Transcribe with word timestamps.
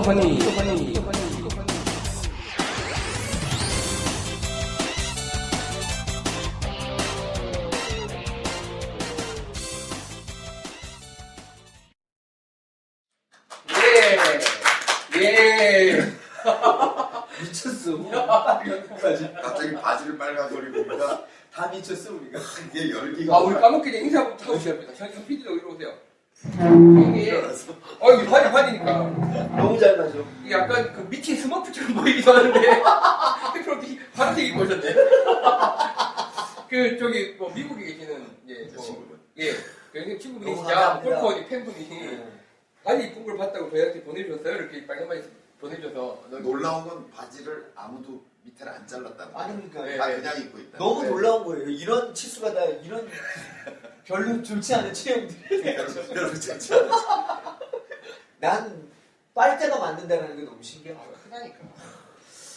허니, 0.00 0.38
허니. 0.56 0.92
예, 15.16 15.88
예. 15.88 16.12
미쳤어. 17.42 17.98
빨간까지. 17.98 19.32
갑자기 19.42 19.72
바지를 19.74 20.18
빨간거리 20.18 20.72
보니까 20.72 21.26
다 21.52 21.68
미쳤어 21.68 22.14
우리가. 22.14 22.40
이게 22.70 22.90
열기가 22.90 23.34
아, 23.36 23.38
우리 23.40 23.54
전에 23.60 23.98
인사부터 23.98 24.44
하고 24.44 24.58
시작합니다. 24.58 24.94
전 24.94 25.26
PD로 25.26 25.56
이리 25.56 25.64
오세요. 25.66 26.11
이게, 26.44 27.32
어, 28.00 28.12
이게 28.12 28.26
환이 28.28 28.48
환이니까. 28.48 28.92
너무 29.56 29.78
잘 29.78 29.96
맞아. 29.96 30.14
이게 30.44 30.54
약간 30.54 30.92
그 30.92 31.08
미친 31.08 31.36
스머프처럼 31.36 31.94
보이기도 32.02 32.32
하는데, 32.32 32.60
그렇게 33.64 33.98
파란색 34.12 34.46
입고 34.48 34.62
오셨네. 34.62 34.94
그, 36.68 36.98
저기, 36.98 37.34
뭐, 37.38 37.52
미국에 37.54 37.84
계시는, 37.84 38.26
예, 38.48 38.66
제 38.68 38.74
뭐, 38.74 38.84
친구분. 38.84 39.18
예, 39.38 39.52
그 39.92 40.18
친구분이 40.18 40.56
진짜 40.56 40.74
감사합니다. 40.74 41.20
골퍼 41.20 41.46
팬분이 41.48 42.18
아니 42.84 43.04
이쁜 43.06 43.24
걸 43.24 43.36
봤다고 43.38 43.70
저희한테 43.70 44.02
보내주셨어요. 44.02 44.54
이렇게 44.56 44.86
빨간 44.86 45.06
바지 45.08 45.30
보내줘서. 45.60 46.24
너- 46.30 46.38
놀라운 46.40 46.88
건 46.88 47.10
바지를 47.12 47.70
아무도 47.76 48.24
밑에를 48.42 48.72
안 48.72 48.84
잘랐다는 48.86 49.32
거야. 49.32 49.44
아니 49.44 49.70
그러니까 49.70 49.84
네. 49.84 49.96
다 49.98 50.06
그냥 50.16 50.42
입고 50.42 50.58
있다. 50.58 50.78
너무 50.78 51.02
네. 51.02 51.08
놀라운 51.10 51.44
거예요. 51.44 51.68
이런 51.68 52.12
치수가 52.12 52.52
다 52.54 52.64
이런 52.64 53.06
별로 54.06 54.42
좋지 54.42 54.74
않은 54.74 54.92
체형들이. 54.92 55.62
별로 56.12 56.34
좋지 56.34 56.72
않아. 56.72 57.58
난 58.38 58.90
빨대가 59.34 59.78
만든다는 59.78 60.36
게 60.36 60.42
너무 60.44 60.62
신기해. 60.62 60.94
아, 60.94 61.00
크다니까. 61.24 61.58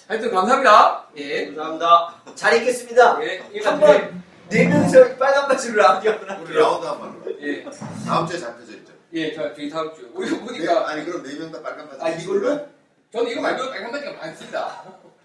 하여튼 0.08 0.32
감사합니다. 0.32 1.08
예. 1.18 1.46
감사합니다. 1.48 2.22
잘 2.36 2.58
읽겠습니다. 2.58 3.20
예. 3.24 3.44
한번 3.64 4.24
네 4.50 4.68
명이서 4.68 5.16
빨간 5.16 5.48
바지로 5.48 5.82
라운드 5.82 6.08
한번 6.08 6.40
우리. 6.46 6.56
라운드 6.56 6.86
한번 6.86 7.20
로 7.24 7.42
예. 7.42 7.64
다음 8.06 8.28
주에 8.28 8.38
잡혀져 8.40 8.74
있죠. 8.74 8.94
예, 9.14 9.34
저 9.34 9.54
저희 9.54 9.70
다음 9.70 9.94
주. 9.96 10.10
우리가 10.14 10.36
네, 10.38 10.44
보니까 10.46 10.90
아니 10.90 11.06
그럼 11.06 11.24
네 11.24 11.36
명 11.40 11.52
다 11.52 11.62
빨간 11.62 11.88
바지. 11.90 12.02
아, 12.04 12.10
이걸로? 12.10 12.68
저는 13.12 13.32
이거 13.32 13.42
말고 13.42 13.70
빨간 13.70 13.92
바지가 13.92 14.14
많습니다. 14.14 14.84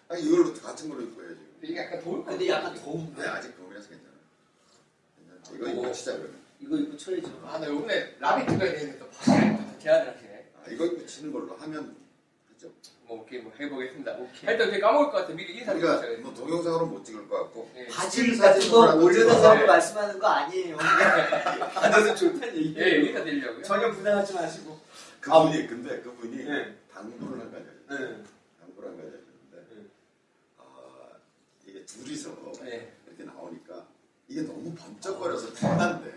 아니 0.09 0.23
이걸로 0.23 0.55
같은 0.55 0.89
걸로 0.89 1.03
입고 1.03 1.23
해야지. 1.23 1.41
이게 1.63 1.77
약간 1.79 2.03
더울 2.03 2.25
것 2.25 2.31
근데. 2.31 2.49
약간 2.49 2.75
더운데. 2.75 3.23
네 3.23 3.29
아직 3.29 3.57
겨울이라서 3.59 3.89
괜찮아. 3.89 4.10
괜찮지. 5.51 5.57
이거 5.57 5.69
입고 5.71 5.93
치자 5.93 6.13
그러면. 6.13 6.35
이거 6.61 6.77
입고 6.77 6.97
쳐야죠. 6.97 7.43
아, 7.47 7.59
나 7.59 7.67
요번에 7.69 8.17
라비트가 8.19 8.59
되는데 8.59 8.99
또 8.99 9.09
제안을 9.79 10.15
하시네. 10.15 10.51
아, 10.65 10.71
이거 10.71 10.85
입고 10.87 11.07
치는 11.07 11.33
걸로 11.33 11.55
하면 11.57 11.97
하죠. 12.55 12.71
뭐, 13.07 13.27
이렇게 13.29 13.43
뭐 13.43 13.53
해보겠습니다. 13.59 14.13
오케이. 14.13 14.45
하여튼 14.45 14.71
제가 14.71 14.87
까먹을 14.89 15.11
것 15.11 15.19
같아. 15.19 15.33
미리 15.35 15.59
인사드리고 15.59 15.87
우리가 15.87 15.97
시작해요. 16.01 16.23
뭐 16.23 16.35
동영상으로 16.35 16.87
못 16.87 17.05
찍을 17.05 17.29
것 17.29 17.39
같고 17.43 17.71
예. 17.77 17.87
바지 17.89 18.35
사진 18.37 18.39
같은 18.39 18.71
거 18.71 18.79
올려달라고 19.05 19.13
찍어서. 19.43 19.67
말씀하는 19.67 20.19
거 20.21 20.27
아니에요. 20.29 20.77
받아서 21.75 22.15
좋다는 22.15 22.55
예, 22.55 22.59
얘기예요. 22.59 23.07
인사 23.07 23.25
드리려고요. 23.25 23.63
전혀 23.65 23.91
부담하지 23.91 24.35
마시고. 24.35 24.79
그분이 25.21 25.67
근데 25.67 26.01
그분이 26.03 26.45
네. 26.45 26.77
당구를 26.93 27.41
한 27.41 27.51
가지 27.53 27.65
네. 27.89 27.97
당구를 28.61 28.89
한 28.91 28.97
가지 28.97 29.09
하셨는데 29.09 29.75
네. 29.75 29.87
아 30.59 30.63
이게 31.67 31.85
둘이서 31.85 32.31
네. 32.63 32.93
이렇게 33.09 33.25
나오니까 33.25 33.70
이게 34.31 34.43
너무 34.43 34.73
번쩍거려서 34.77 35.53
장난데 35.55 36.13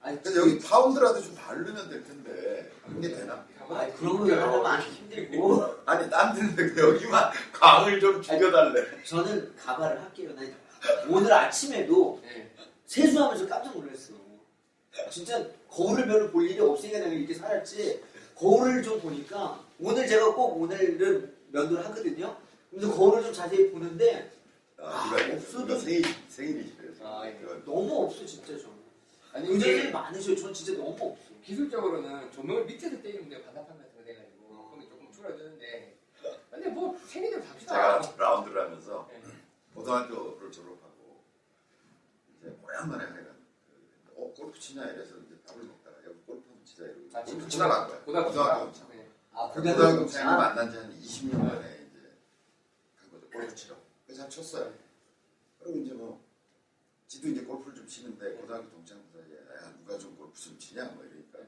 아니, 0.00 0.20
그래서 0.22 0.40
여기 0.40 0.58
파운드라도 0.58 1.22
좀 1.22 1.34
바르면 1.34 1.90
될 1.90 2.02
텐데 2.02 2.72
그게 2.86 3.10
되나? 3.10 3.44
아, 3.68 3.86
그런 3.96 4.18
거 4.18 4.24
하려면 4.24 4.66
안 4.66 4.80
힘들고. 4.82 5.64
아니 5.86 6.10
딴 6.10 6.34
데는 6.34 6.76
여기만 6.76 7.30
광을 7.52 8.00
좀 8.00 8.20
죽여달래 8.20 9.04
저는 9.04 9.54
가발을 9.56 10.00
할게요. 10.00 10.30
나 10.34 10.42
오늘 11.08 11.32
아침에도 11.32 12.20
예. 12.24 12.50
세수하면서 12.86 13.46
깜짝 13.46 13.76
놀랐어. 13.76 14.14
진짜 15.10 15.46
거울을 15.70 16.06
별로 16.06 16.30
볼 16.30 16.48
일이 16.48 16.58
없으니까 16.58 16.98
내가 16.98 17.10
이렇게 17.10 17.34
살았지. 17.34 18.02
거울을 18.34 18.82
좀 18.82 19.00
보니까 19.00 19.60
오늘 19.78 20.08
제가 20.08 20.34
꼭 20.34 20.60
오늘은 20.60 21.32
면도를 21.52 21.84
하거든요. 21.86 22.36
그래서 22.70 22.92
거울을 22.92 23.22
좀 23.22 23.32
자세히 23.32 23.70
보는데 23.70 24.32
아, 24.78 25.14
이거 25.16 25.21
없어도- 25.58 25.78
생일 25.80 26.02
생일이지 26.28 26.76
그래서 26.78 27.20
아, 27.20 27.26
예. 27.26 27.32
너무 27.64 28.04
없어 28.04 28.24
진짜 28.26 28.56
저는. 28.58 28.82
아니, 29.32 29.54
이게 29.56 29.90
많으셔요. 29.90 30.36
전 30.36 30.52
진짜 30.52 30.72
너무 30.74 30.90
없어. 31.00 31.30
기술적으로는 31.44 32.30
조명을 32.32 32.64
밑에서 32.66 33.00
때리면 33.02 33.28
돼요. 33.28 33.42
반사판 33.44 33.76
같은 33.78 33.96
거 33.96 34.04
돼가지고. 34.04 34.68
그러면 34.70 34.88
조금 34.88 35.12
줄어드는데. 35.12 35.96
근데 36.50 36.68
뭐, 36.68 36.96
생일대로 37.06 37.42
삽시다. 37.42 38.00
제가 38.02 38.16
라운드를 38.18 38.62
하면서 38.62 39.08
예. 39.14 39.22
고등학교를 39.74 40.52
졸업하고 40.52 41.22
이제 42.38 42.54
오랜만에 42.62 43.04
내가 43.06 43.32
그, 44.06 44.12
어 44.16 44.32
골프 44.36 44.58
치냐 44.58 44.84
이래서 44.84 45.16
이제 45.16 45.34
밥을 45.46 45.64
먹다가 45.64 45.96
여기 46.04 46.18
골프 46.26 46.42
한번 46.46 46.64
치자 46.64 46.84
이러고 46.84 47.00
아, 47.14 47.24
골프 47.24 47.30
지금 47.30 47.48
치러 47.48 47.68
간 47.68 47.88
거야 47.88 48.00
고등학교 48.00 48.28
고등학교 48.28 48.72
참 48.72 48.88
네. 48.90 49.08
아 49.32 49.48
고등학교 49.48 49.78
고등학교 49.80 50.08
생을 50.08 50.36
만난 50.36 50.70
지 50.70 50.76
한 50.76 51.00
20년 51.00 51.38
만에 51.38 51.86
이제 51.88 52.12
간 53.00 53.10
거죠 53.10 53.30
골프 53.30 53.54
치러 53.54 53.76
그래서 54.06 54.20
잘 54.22 54.30
쳤어요 54.30 54.72
그리고 55.62 55.78
이제 55.78 55.94
뭐 55.94 56.22
지도 57.06 57.28
이제 57.28 57.42
골프를 57.42 57.76
좀 57.76 57.86
치는데 57.86 58.34
고등학교 58.34 58.70
동창 58.70 58.98
사이에 59.12 59.36
야 59.36 59.74
누가 59.78 59.98
좀 59.98 60.16
골프 60.16 60.38
좀 60.38 60.58
치냐 60.58 60.84
뭐 60.86 61.04
이러니까 61.04 61.38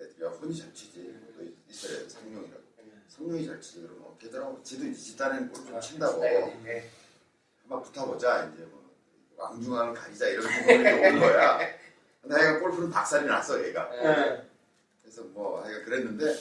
애들이 0.00 0.24
야 0.24 0.30
혼이 0.30 0.56
잘 0.56 0.72
치지 0.74 1.18
너 1.36 1.44
있어야 1.68 2.08
상용이라고 2.08 2.64
상용이 3.08 3.46
잘 3.46 3.60
치지 3.60 3.82
그러면 3.82 4.02
어, 4.04 4.16
걔들하고 4.20 4.62
지도 4.62 4.84
이제 4.86 5.00
집단에는 5.00 5.50
골프 5.50 5.68
좀 5.70 5.80
친다고 5.80 6.20
네. 6.20 6.90
한번 7.60 7.82
붙어보자 7.82 8.50
이제 8.52 8.64
뭐 8.64 8.92
왕중왕을 9.36 9.94
가리자 9.94 10.28
이런 10.28 10.46
생각이 10.48 11.06
온 11.06 11.20
거야. 11.20 11.58
근데 12.20 12.34
하여간 12.34 12.60
골프는 12.60 12.90
박살이 12.90 13.26
났어 13.26 13.64
얘가. 13.64 13.88
네. 13.90 14.48
그래서 15.02 15.22
뭐 15.24 15.62
하여간 15.62 15.84
그랬는데 15.84 16.34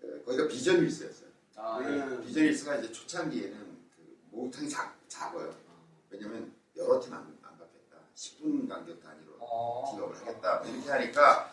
그, 0.00 0.22
거기가 0.24 0.48
비전 0.48 0.82
윌스였어요. 0.82 1.28
아, 1.56 1.80
예. 1.82 1.86
음. 1.86 2.24
비전 2.24 2.44
윌스가 2.44 2.76
이제 2.76 2.92
초창기에는 2.92 3.58
그 3.96 4.18
목욕탕이 4.30 4.68
작, 4.68 4.96
작아요. 5.08 5.67
왜냐면 6.10 6.52
여러 6.76 7.00
팀안 7.00 7.20
안 7.42 7.58
받겠다. 7.58 7.96
10분 8.14 8.68
간격 8.68 9.00
단위로 9.02 9.36
어. 9.40 9.94
기업을 9.94 10.16
하겠다. 10.16 10.60
뭐 10.60 10.68
이렇게 10.68 10.90
하니까 10.90 11.52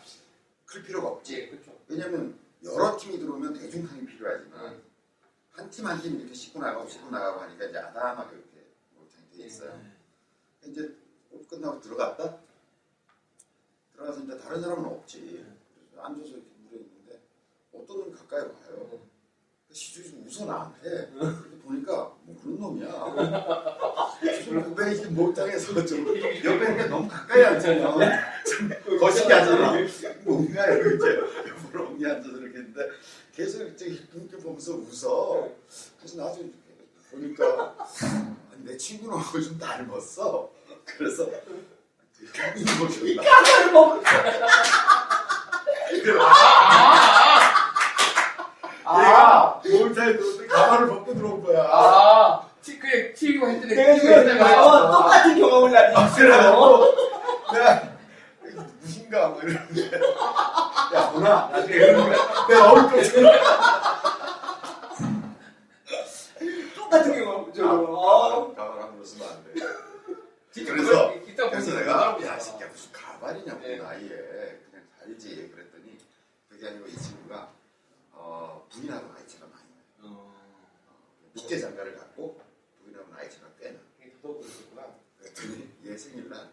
클 0.64 0.82
필요가 0.82 1.08
없지. 1.08 1.34
예, 1.38 1.48
그쵸. 1.48 1.72
왜냐면 1.88 2.38
여러 2.64 2.96
팀이 2.96 3.18
들어오면 3.18 3.54
대중탕이 3.54 4.06
필요하지만 4.06 4.72
네. 4.76 4.82
한팀 5.52 5.86
한 5.86 6.00
팀 6.02 6.18
이렇게 6.20 6.34
씻고 6.34 6.58
나가고 6.60 6.88
씻고 6.88 7.10
나가고 7.10 7.40
하니까 7.40 7.64
이제 7.66 7.78
아담하게 7.78 8.36
이렇게 8.36 8.66
목욕탕이 8.94 9.30
돼 9.38 9.46
있어요. 9.46 9.80
이제 10.64 10.96
골프 11.30 11.46
끝나고 11.48 11.80
들어갔다 11.80 12.38
들어가서 13.92 14.20
이제 14.22 14.38
다른 14.38 14.60
사람은 14.60 14.84
없지 14.84 15.46
앉아서 15.96 16.26
이렇게 16.28 16.50
물에 16.58 16.80
있는데 16.80 17.22
어떤 17.72 18.00
놈이 18.00 18.12
가까이 18.14 18.40
와요 18.40 18.52
그 18.90 19.00
좀 19.76 20.24
웃어 20.26 20.46
나한테. 20.46 21.10
보니까 21.62 21.92
뭐 22.22 22.36
그런 22.42 22.60
놈이야. 22.60 22.88
이제 24.92 25.04
목욕탕에서 25.08 25.84
좀 25.84 26.06
옆에 26.08 26.54
있는 26.54 26.76
게 26.76 26.84
너무 26.84 27.08
가까이 27.08 27.44
앉아요 27.44 27.98
좀 28.46 28.70
거시기 28.98 29.32
하잖아. 29.32 29.72
뭔가 30.24 30.64
이러고 30.66 30.96
이제. 30.96 31.18
옆으로 31.48 31.90
옹이 31.90 32.06
앉아서 32.06 32.36
이렇게 32.38 32.58
했는데 32.58 32.80
계속 33.34 33.62
이제 33.62 33.98
눈길 34.12 34.38
보면서 34.38 34.72
웃어. 34.74 35.48
그래서 35.98 36.16
나중에 36.16 36.50
보니까 37.10 37.74
아니, 38.52 38.64
내 38.64 38.76
친구는 38.76 39.16
얼굴 39.18 39.42
좀 39.42 39.58
닮았어. 39.58 40.50
그래서 40.84 41.28
이 42.20 42.26
까마를 43.16 43.72
먹. 43.72 44.02
얘가 48.86 49.60
몰타에 49.64 50.12
들어오는데 50.16 50.46
가발을 50.46 50.88
벗고 50.88 51.14
들어온 51.14 51.42
거야. 51.42 51.62
아, 51.64 52.40
티, 52.62 52.78
그냥 52.78 53.12
튀고 53.14 53.48
했더니 53.48 53.74
내가 53.74 53.94
지금 53.98 54.40
어, 54.42 54.90
똑같은 54.92 55.38
경험을 55.40 55.72
나한테 55.72 56.22
그래가지고 56.22 56.94
내가 57.52 57.82
이게 58.44 58.60
무신가 58.80 59.28
뭐 59.28 59.42
이러는데 59.42 59.90
야 60.94 61.10
보나 61.10 61.48
나중에 61.52 61.74
이러는 61.74 62.04
거야. 62.10 62.46
내가 62.48 62.72
얼굴 62.72 63.04
좀 63.04 63.24
똑같은 66.74 67.24
경험이죠. 67.24 67.68
어. 67.68 68.54
가발 68.54 68.82
함부로 68.82 69.04
쓰면 69.04 69.28
안 69.28 69.44
돼. 69.44 70.64
그래서 70.64 71.12
그래서 71.50 71.74
내가. 71.78 72.16
야 72.24 72.38
새끼야 72.38 72.68
무슨 72.68 72.90
가발이냐고 72.92 73.60
네. 73.62 73.76
나이에 73.76 74.08
그냥 74.08 74.84
살지 74.98 75.52
그랬더니 75.54 75.98
그게 76.48 76.68
아니고 76.68 76.86
이 76.86 76.96
친구가 76.96 77.48
어, 78.28 78.66
부인하고 78.68 79.12
나이 79.12 79.26
차가 79.28 79.46
많이 79.46 79.62
나요. 79.70 79.84
어, 80.02 80.34
밑에 81.32 81.60
장가를 81.60 81.94
갖고 81.96 82.40
부인하고 82.82 83.08
나이 83.14 83.30
차가 83.30 83.46
꽤 83.56 83.70
나. 83.70 83.78
이게 84.00 84.12
더더욱구나 84.20 84.96
그랬더니 85.16 85.70
얘 85.84 85.96
생일날 85.96 86.50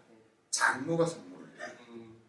장모가 0.51 1.03
선물을 1.03 1.47
해. 1.47 1.65
음. 1.89 2.21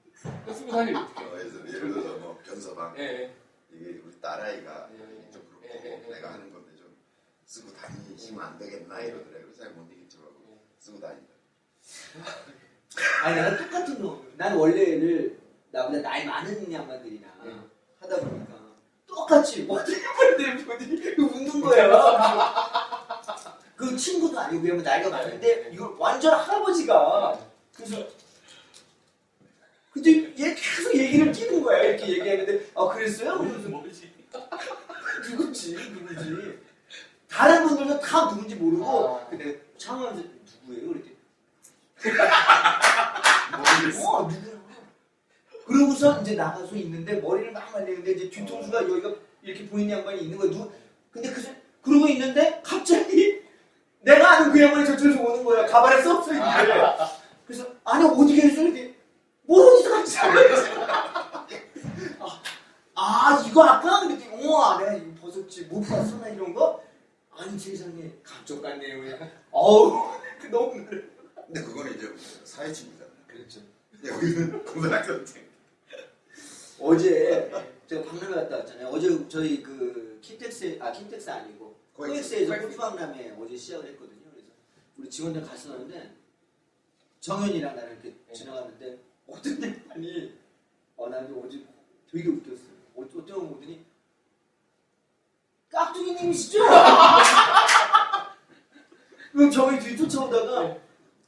스무 0.50 0.72
살이 0.72 0.94
어떻게? 0.96 1.24
어, 1.24 1.30
그래서 1.30 1.58
예를 1.68 1.92
들어서 1.92 2.18
뭐 2.18 2.40
변서방 2.42 2.98
예. 2.98 3.34
이게 3.70 4.00
우리 4.02 4.18
딸아이가 4.18 4.88
예. 4.94 5.30
좀 5.30 5.46
그렇고 5.50 5.66
네. 5.82 6.08
내가 6.08 6.32
하는 6.32 6.50
건데 6.50 6.74
좀 6.74 6.96
쓰고 7.44 7.74
다니시면 7.74 8.42
안 8.42 8.58
되겠나 8.58 8.98
이러더래. 9.00 9.42
그래서 9.42 9.64
잘못 9.64 9.92
이기더라고. 9.92 10.64
쓰고 10.78 11.00
다닌다. 11.00 11.34
아니 13.24 13.34
내가 13.36 13.58
똑같은 13.58 14.02
거. 14.02 14.24
난 14.38 14.56
원래를 14.56 15.38
나보다 15.70 16.00
나이 16.00 16.24
많은 16.24 16.72
양반들이나 16.72 17.44
네. 17.44 17.60
하다 18.00 18.20
보니까 18.20 18.53
똑같이 19.14 19.66
보는데 19.66 20.00
보더니 20.64 21.14
웃는 21.18 21.60
거야. 21.60 22.34
그 23.76 23.96
친구도 23.96 24.38
아니고 24.38 24.62
그냥 24.62 24.82
나이가 24.82 25.08
많은데 25.10 25.70
이걸 25.72 25.94
완전 25.98 26.34
할아버지가 26.34 27.38
그래서 27.74 27.96
근데 29.92 30.10
얘 30.38 30.54
계속 30.54 30.94
얘기를 30.94 31.30
끼는 31.32 31.62
거야 31.62 31.82
이렇게 31.82 32.08
얘기하는데 32.08 32.70
아 32.74 32.88
그랬어요? 32.88 33.38
그러면서 33.38 33.68
뭐지? 33.68 34.12
누구지 35.30 35.74
누구지 35.74 36.58
다른 37.28 37.66
분들은 37.66 38.00
다 38.00 38.28
누군지 38.28 38.54
모르고 38.56 39.16
아. 39.16 39.26
근데 39.28 39.60
창원에서 39.76 40.22
누구예요? 40.66 40.88
그랬더니 40.92 41.16
모르겠어. 43.58 44.08
어 44.10 44.22
누구야 44.28 44.53
그러고서 45.66 46.20
이제 46.20 46.34
나가서 46.34 46.74
있는데 46.76 47.20
머리를 47.20 47.52
막 47.52 47.70
말리는데 47.72 48.12
이제 48.12 48.30
뒤통수가 48.30 48.82
여기가 48.84 49.14
이렇게 49.42 49.66
보이는 49.68 49.96
양반이 49.98 50.22
있는 50.22 50.38
거야. 50.38 50.50
누구? 50.50 50.70
근데 51.10 51.30
그 51.32 51.42
그러고 51.82 52.06
있는데 52.08 52.60
갑자기 52.64 53.42
내가 54.00 54.32
아는 54.32 54.52
그 54.52 54.60
양반이 54.60 54.86
저쪽에서 54.86 55.20
오는 55.22 55.44
거야. 55.44 55.66
가발에 55.66 56.02
썩서 56.02 56.32
있는데 56.32 56.94
그래서 57.46 57.66
아니 57.84 58.04
어디 58.04 58.34
계세요? 58.36 58.66
이렇게 58.66 58.94
뭘 59.42 59.66
어디서 59.66 59.90
같이 59.90 60.18
아, 62.96 62.96
아 62.96 63.44
이거 63.46 63.62
아까 63.64 64.06
그랬더니 64.06 64.44
우와 64.46 64.78
내가 64.78 64.94
이거 64.94 65.06
벗었지. 65.20 65.62
못 65.64 65.80
봤어 65.80 66.16
나 66.18 66.28
이런 66.28 66.54
거? 66.54 66.82
아니 67.36 67.58
세상에. 67.58 68.12
감쪽 68.22 68.62
같네요 68.62 69.00
그냥. 69.02 69.30
어우 69.50 70.10
그 70.40 70.46
너무 70.52 70.72
근데 70.74 71.60
그거는 71.62 71.96
이제 71.96 72.08
사회 72.44 72.72
친구잖아. 72.72 73.10
그렇죠. 73.26 73.60
여기는 74.04 74.64
고등학생생. 74.64 75.43
어제 76.84 77.50
제가 77.86 78.04
박람회 78.04 78.34
갔다 78.34 78.56
왔잖아요. 78.58 78.88
어제 78.88 79.26
저희 79.28 79.62
그 79.62 80.18
킨텍스 80.20 80.76
아 80.82 80.92
킨텍스 80.92 81.30
아니고 81.30 81.74
코엑스에서 81.94 82.46
코엑스. 82.46 82.60
골프 82.60 82.76
박람회 82.76 83.36
어제 83.40 83.56
시작을 83.56 83.86
했거든요. 83.90 84.20
그래서 84.30 84.48
우리 84.98 85.08
직원들 85.08 85.42
갔었는데 85.42 86.14
정현이랑 87.20 87.74
나랑 87.74 87.92
이렇게 87.92 88.14
네. 88.26 88.32
지나가는데 88.34 88.98
어떤 89.26 89.62
양반이 89.62 90.34
어 90.96 91.08
나는 91.08 91.42
어제 91.42 91.64
되게 92.12 92.28
웃겼어요. 92.28 92.74
어, 92.96 93.00
어떤 93.02 93.24
분 93.24 93.48
보더니 93.54 93.82
깍두기님이시죠? 95.70 96.58
그럼 99.32 99.50
저희 99.50 99.80
뒤 99.80 99.96
쫓아오다가 99.96 100.76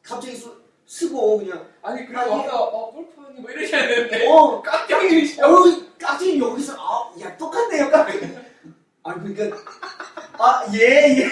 갑자기 0.03 0.37
수, 0.37 0.55
쓰고 0.97 1.39
그냥 1.39 1.67
아니 1.83 2.07
그리고 2.07 2.21
아니. 2.21 2.49
어 2.49 2.91
골프니 2.93 3.41
뭐 3.41 3.51
이러셔야 3.51 3.87
되는데 3.89 4.27
어 4.29 4.63
깍쟁이시죠? 4.63 5.45
어, 5.45 5.65
깍두기 5.99 6.39
여기서 6.41 6.75
아, 6.79 7.13
야 7.21 7.37
똑같네요 7.37 7.91
깍두기. 7.91 8.27
아니 9.03 9.35
그러니까 9.35 9.59
아예 10.39 10.79
예. 11.19 11.29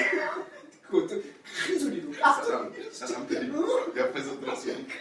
그것도 0.82 1.22
큰 1.66 1.78
소리로 1.78 2.10
깍두기. 2.20 2.50
사람, 2.50 2.72
사람들이 2.92 3.52
옆에서 3.96 4.40
들었으니까 4.40 4.94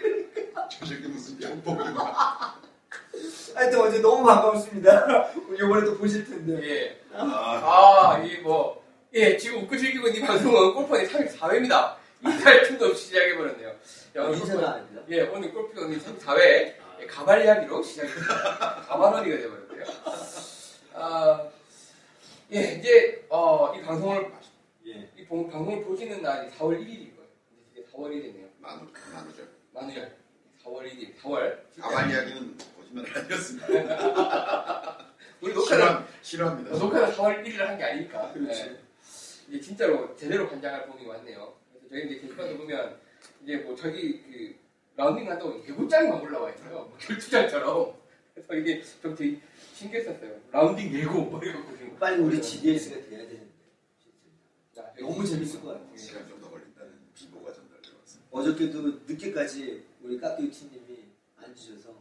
저 0.70 0.86
새끼 0.86 1.08
무슨 1.08 1.42
양복인가. 1.42 2.56
하여튼 3.56 3.80
어제 3.82 4.00
너무 4.00 4.26
반갑습니다. 4.26 5.32
이번에 5.56 5.86
또 5.86 5.98
보실 5.98 6.26
텐데. 6.26 6.60
예. 6.64 7.00
아, 7.16 7.22
아, 8.16 8.24
이 8.24 8.38
뭐, 8.38 8.84
예, 9.14 9.38
지금 9.38 9.64
웃고 9.64 9.78
즐기고 9.78 10.08
있는 10.08 10.24
이 10.24 10.26
방송은 10.26 10.74
골프원의 10.74 11.08
34회입니다. 11.08 11.94
인사할 12.26 12.64
틈도 12.64 12.86
없이 12.88 13.06
시작해버렸네요. 13.08 13.68
야, 13.70 13.76
오늘 14.24 14.34
인사가 14.38 14.54
골프, 14.54 14.66
아닙니다. 14.68 15.02
예, 15.10 15.22
오늘 15.22 15.52
골프원의 15.54 16.00
34회 16.00 16.40
예, 17.02 17.06
가발 17.08 17.44
이야기로 17.44 17.84
시작입니다. 17.84 18.82
가발 18.88 19.14
언니가 19.16 19.38
돼버렸고요. 19.38 19.84
아, 20.94 21.50
예, 22.54 22.60
이제, 22.80 23.26
어, 23.30 23.74
이 23.76 23.82
방송을, 23.82 24.32
예. 24.88 25.10
이 25.18 25.26
방- 25.28 25.50
방송을 25.50 25.84
보시는 25.84 26.22
날이 26.22 26.50
4월 26.52 26.80
1일일 26.80 27.16
거예요. 27.16 27.30
이제 27.74 27.86
4월이 27.92 28.22
됐네요. 28.22 28.48
나누, 28.62 28.88
나누죠. 29.14 29.44
만우절. 29.74 30.16
4월 30.64 30.84
1일, 30.86 31.18
4월. 31.20 31.58
가만 31.82 32.10
이야기는 32.10 32.58
보시면 32.78 33.06
아니었습니다. 33.14 33.68
우리 35.42 35.54
녹화는 35.54 35.86
싫어, 35.86 36.04
싫어합니다. 36.22 36.76
어, 36.76 36.80
녹화는 36.80 37.12
4월 37.16 37.44
1일을 37.44 37.58
한게 37.58 37.84
아니니까. 37.84 38.32
그렇지. 38.32 38.64
네. 38.64 38.78
이제 39.50 39.60
진짜로 39.60 40.16
제대로 40.16 40.48
관장할 40.48 40.86
봄이 40.88 41.06
왔네요. 41.06 41.54
저희 41.94 42.06
이제 42.08 42.20
게시판에 42.22 42.58
보면 42.58 43.00
이제 43.44 43.58
뭐 43.58 43.76
저기 43.76 44.20
그 44.24 44.56
라운딩 44.96 45.30
한다고 45.30 45.64
예고장이 45.68 46.10
막 46.10 46.24
올라와 46.24 46.50
있어요. 46.52 46.86
뭐 46.86 46.98
결투장처럼. 47.00 47.94
그래서 48.34 48.56
이게 48.56 48.82
좀 49.00 49.16
되게 49.16 49.40
신기했었어요. 49.76 50.42
라운딩 50.52 50.92
예고 50.92 51.22
뭐 51.26 51.40
이런 51.44 51.64
거. 51.64 51.96
빨리 52.00 52.20
우리 52.20 52.42
GDS가 52.42 52.96
돼야 52.96 53.20
되는데. 53.20 53.48
자, 54.74 54.92
너무 55.00 55.24
재밌을 55.24 55.62
것 55.62 55.68
같아요. 55.68 55.96
시간 55.96 56.28
좀 56.28 56.42
더 56.42 56.50
걸린다는 56.50 56.94
비보가 57.14 57.54
전달되었습니다. 57.54 58.30
어저께도 58.32 58.82
늦게까지 59.08 59.86
우리 60.02 60.20
팀님이 60.20 61.06
앉으셔서 61.38 61.96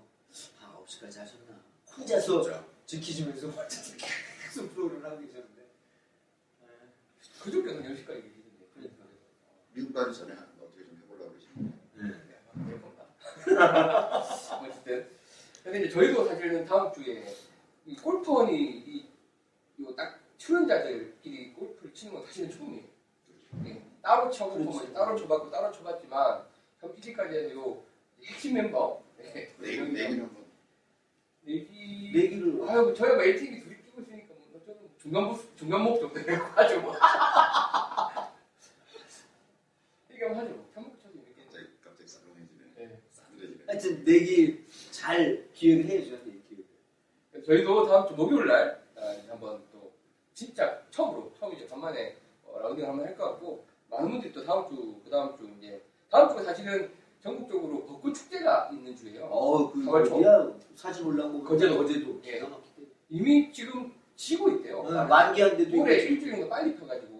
아 0.63 0.83
9시까지 0.87 1.19
하셨나. 1.19 1.61
혼자서 1.99 2.43
진짜. 2.43 2.67
지키시면서 2.87 3.49
혼자서 3.49 3.95
계속 3.99 4.75
프로그램을 4.75 5.05
하고 5.05 5.21
계셨는데. 5.21 5.63
그저께는 7.43 7.83
10시까지 7.83 8.07
계시는데. 8.07 8.07
그러니까. 8.07 8.42
미국 9.75 9.93
가기 9.95 10.15
전에 10.15 10.33
한- 10.35 10.49
어떻게 10.61 10.85
좀 10.85 10.97
해보려고 11.03 11.31
그러시는데. 11.33 11.73
어쨌든. 14.63 15.09
근데 15.63 15.79
이제 15.81 15.89
저희도 15.89 16.27
사실은 16.27 16.65
다음 16.65 16.93
주에 16.93 17.25
이 17.87 17.97
골프원이 17.97 18.55
이, 18.57 19.07
요딱 19.81 20.19
출연자들끼리 20.39 21.53
골프를 21.55 21.95
치는 21.95 22.15
건 22.15 22.25
사실은 22.27 22.51
처음이에요. 22.51 22.85
예, 23.67 23.83
따로 24.03 24.31
쳐보고 24.31 24.59
뭐 24.59 24.73
그렇지. 24.79 24.93
따로 24.95 25.17
쳐봤고 25.17 25.51
따로 25.51 25.71
쳐봤지만 25.73 26.43
현 26.81 26.95
PC까지 26.95 27.37
해서 27.37 27.55
요 27.55 27.83
핵심 28.25 28.55
멤버 28.55 29.03
네, 29.19 29.53
내기, 29.59 29.81
내기는 29.93 30.33
뭐, 30.33 30.45
내기 31.43 32.11
내기를 32.15 32.69
아유 32.69 32.95
저희가 32.97 33.15
뭐 33.17 33.25
LTV 33.25 33.61
둘이 33.61 33.77
끼고 33.83 34.01
있으니까 34.01 34.35
뭐 34.51 34.61
저는 34.65 34.91
중간 34.99 35.25
목 35.25 35.57
중간 35.57 35.83
목 35.83 36.01
정도 36.01 36.19
하죠 36.21 36.81
뭐 36.81 36.95
얘기하면 40.23 40.39
하죠 40.39 40.55
뭐 40.55 40.67
편목 40.75 40.99
쳐도 41.03 41.15
이렇게 41.19 41.43
갑자기, 41.45 41.67
갑자기 41.83 42.09
싸늘해지네. 42.09 42.63
네. 42.77 43.01
싸늘해지네. 43.11 43.65
하여튼 43.67 44.05
내기 44.05 44.65
잘 44.91 45.49
기획을 45.53 45.85
해야죠. 45.87 46.11
내기 46.25 46.43
기획. 46.49 47.45
저희도 47.45 47.87
다음 47.89 48.09
주 48.09 48.15
목요일 48.15 48.47
날 48.47 48.83
아, 48.97 49.13
이제 49.15 49.29
한번 49.29 49.63
또 49.73 49.93
진짜 50.33 50.81
처음으로 50.91 51.33
처음 51.39 51.55
이제 51.55 51.67
간만에 51.67 52.17
어, 52.45 52.61
라운딩 52.61 52.87
한번 52.87 53.07
할 53.07 53.17
것 53.17 53.25
같고 53.33 53.65
많은 53.91 54.11
분들이 54.11 54.33
또 54.33 54.45
다음 54.45 54.69
주 54.69 55.01
그 55.05 55.11
다음 55.11 55.37
주 55.37 55.51
이제 55.59 55.83
다음 56.11 56.29
주가 56.29 56.43
사실은 56.45 56.91
전국적으로 57.21 57.85
벚꽃 57.87 58.15
축제가 58.15 58.71
있는 58.73 58.95
주예요. 58.97 59.25
어그 59.27 59.85
가발 59.85 60.05
초? 60.05 60.17
어디야 60.17 60.53
사진 60.75 61.07
올라온 61.07 61.43
거 61.43 61.51
거제도. 61.51 61.81
어제도 61.81 62.21
예. 62.25 62.41
이미 63.09 63.53
지금 63.53 63.93
지고 64.17 64.49
있대요. 64.51 64.79
어, 64.81 65.05
만기한데도 65.05 65.81
올해 65.83 65.97
이게 65.97 66.09
일주일 66.11 66.33
정도 66.33 66.49
빨리 66.49 66.75
펴가지고 66.77 67.12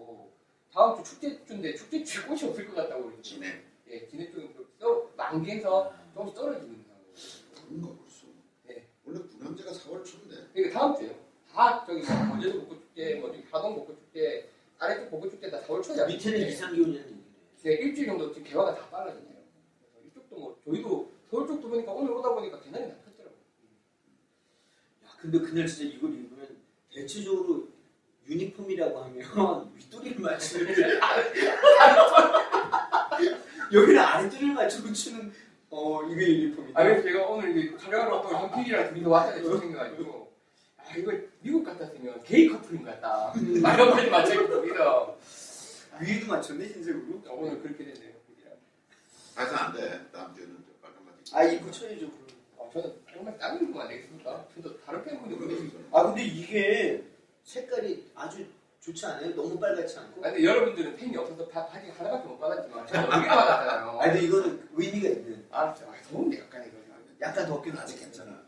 다음 0.73 1.03
주 1.03 1.11
축제 1.11 1.45
주인데 1.45 1.75
축제주에 1.75 2.23
꽃이 2.23 2.43
없을 2.45 2.67
것 2.67 2.75
같다고 2.75 3.03
그러죠. 3.05 3.21
진해. 3.21 3.61
예, 3.89 4.07
진해 4.07 4.31
쪽은 4.31 4.55
또 4.79 5.11
만기에서 5.15 5.93
조금씩 6.15 6.35
떨어지는 6.35 6.83
상황이에요. 6.83 7.13
그런가 7.53 7.87
벌써. 7.99 8.25
네. 8.65 8.87
원래 9.05 9.19
분양제가 9.21 9.71
4월 9.71 10.03
초인데. 10.03 10.47
그러니까 10.51 10.79
다음 10.79 10.95
주에요. 10.95 11.15
다 11.53 11.85
저기 11.85 12.01
뭐 12.01 12.35
거제도 12.35 12.61
벚꽃 12.61 12.81
축제, 12.81 13.15
뭐 13.15 13.31
저기 13.31 13.43
하동 13.51 13.75
벚꽃 13.75 13.99
축제, 13.99 14.49
아래쪽 14.79 15.11
벚꽃 15.11 15.29
축제 15.31 15.51
다 15.51 15.61
4월 15.61 15.83
초에 15.83 16.07
밑에는 16.07 16.39
네. 16.39 16.47
이상 16.49 16.73
기온이라는 16.73 17.07
얘기네. 17.11 17.23
네, 17.61 17.73
일주일 17.73 18.07
정도 18.07 18.33
지금 18.33 18.49
개화가 18.49 18.73
다 18.73 18.89
빨라졌네요. 18.89 19.43
그래서 19.79 20.07
이쪽도 20.07 20.35
뭐 20.35 20.59
저희도 20.65 21.11
서울 21.29 21.47
쪽도 21.47 21.69
보니까 21.69 21.91
오늘 21.91 22.13
오다 22.13 22.33
보니까 22.33 22.59
개나리 22.59 22.89
다 22.89 22.95
폈더라고요. 23.05 23.37
야, 25.05 25.17
근데 25.21 25.39
그날 25.39 25.67
진짜 25.67 25.83
이걸 25.95 26.13
입으면 26.13 26.57
대체적으로 26.91 27.67
유니폼이라고 28.27 29.03
하면 29.03 29.71
윗도리를 29.75 30.19
맞추는 30.21 30.73
여기는 33.73 33.99
아랫도리를 33.99 34.53
맞추고 34.53 34.93
추는 34.93 35.31
어 35.69 36.03
이게 36.03 36.21
유니폼이다. 36.43 36.79
아, 36.79 36.83
그래서 36.83 37.01
제가 37.03 37.25
오늘 37.27 37.57
이제 37.57 37.77
촬영하러 37.77 38.21
또 38.21 38.29
현필이랑 38.29 38.89
둘이서 38.93 39.09
왔다는 39.09 39.43
생각해가지고 39.59 40.31
아 40.77 40.95
이거 40.97 41.11
미국 41.41 41.63
같았으면 41.63 42.21
게이 42.23 42.47
커플인 42.49 42.83
것 42.83 42.91
같다. 43.01 43.33
말한마디 43.61 44.09
맞춰있고 44.09 44.61
둘이서 44.61 45.17
위에도 46.01 46.27
맞췄네 46.27 46.65
흰색으로. 46.67 47.21
어, 47.27 47.33
오늘 47.35 47.61
그렇게 47.61 47.85
됐네요. 47.85 48.13
하여튼 49.35 49.57
안 49.57 49.73
돼. 49.73 49.99
다음 50.13 50.33
주에는 50.35 50.53
좀 50.53 50.75
빨간 50.79 51.03
바지. 51.05 51.35
아 51.35 51.43
입고 51.43 51.71
쳐야죠. 51.71 52.05
어, 52.57 52.69
저는 52.71 52.93
정말 53.11 53.35
다른 53.39 53.73
거안 53.73 53.87
되겠습니까? 53.87 54.45
저도 54.55 54.79
다른 54.81 55.03
팬분들 55.03 55.37
보내주세요. 55.39 55.81
아 55.91 56.03
근데 56.03 56.23
이게 56.23 57.03
색깔이 57.43 58.11
아주 58.15 58.45
좋지 58.79 59.05
않아요? 59.05 59.33
너무 59.35 59.59
빨갛지 59.59 59.97
않고. 59.97 60.25
아, 60.25 60.31
근데 60.31 60.43
여러분들은 60.45 60.95
팬이 60.97 61.15
없어서 61.17 61.47
바, 61.47 61.65
바지 61.67 61.89
하나밖에 61.89 62.27
못 62.27 62.37
받았지만 62.39 62.87
저는 62.87 63.09
여기 63.11 63.27
받았잖아요. 63.27 63.99
아니 63.99 64.11
근데 64.13 64.27
이거는 64.27 64.69
의미가 64.73 65.09
있는. 65.09 65.45
아, 65.51 65.73
진짜 65.73 65.91
아, 65.91 65.95
더운데 66.09 66.39
약간 66.39 66.65
이거. 66.67 66.83
약간 67.21 67.45
덥긴 67.47 67.77
아직 67.77 67.99
괜찮아. 67.99 68.43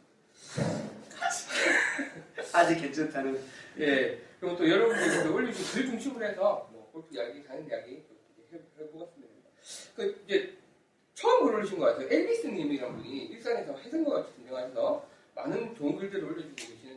아직 2.54 2.76
괜찮다는. 2.82 3.42
예. 3.80 4.22
그럼 4.40 4.58
또 4.58 4.70
여러분들이 4.70 5.28
올려주신 5.30 5.74
글 5.74 5.86
중심으로 5.92 6.26
해서 6.26 6.70
뭐 6.72 6.90
골프 6.92 7.16
이야기, 7.16 7.42
자는 7.44 7.66
이야기 7.68 8.04
해- 8.52 8.60
해보겠습니다. 8.80 9.34
그 9.96 10.22
이제 10.28 10.58
처음 11.14 11.46
글 11.46 11.56
올리신 11.56 11.80
것 11.80 11.86
같아요. 11.86 12.08
엘비스님이란 12.10 12.98
분이 12.98 13.26
일산에서 13.28 13.78
해생과 13.78 14.12
같이 14.24 14.36
등장하셔서 14.36 15.08
많은 15.36 15.74
좋은 15.76 15.96
글들을 15.98 16.24
올려주고 16.26 16.56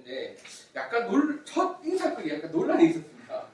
계시는데 0.08 0.36
약간 0.74 1.06
놀, 1.10 1.44
첫 1.44 1.78
인사글이 1.84 2.34
약간 2.34 2.50
논란이 2.50 2.86
있었습니다. 2.86 3.46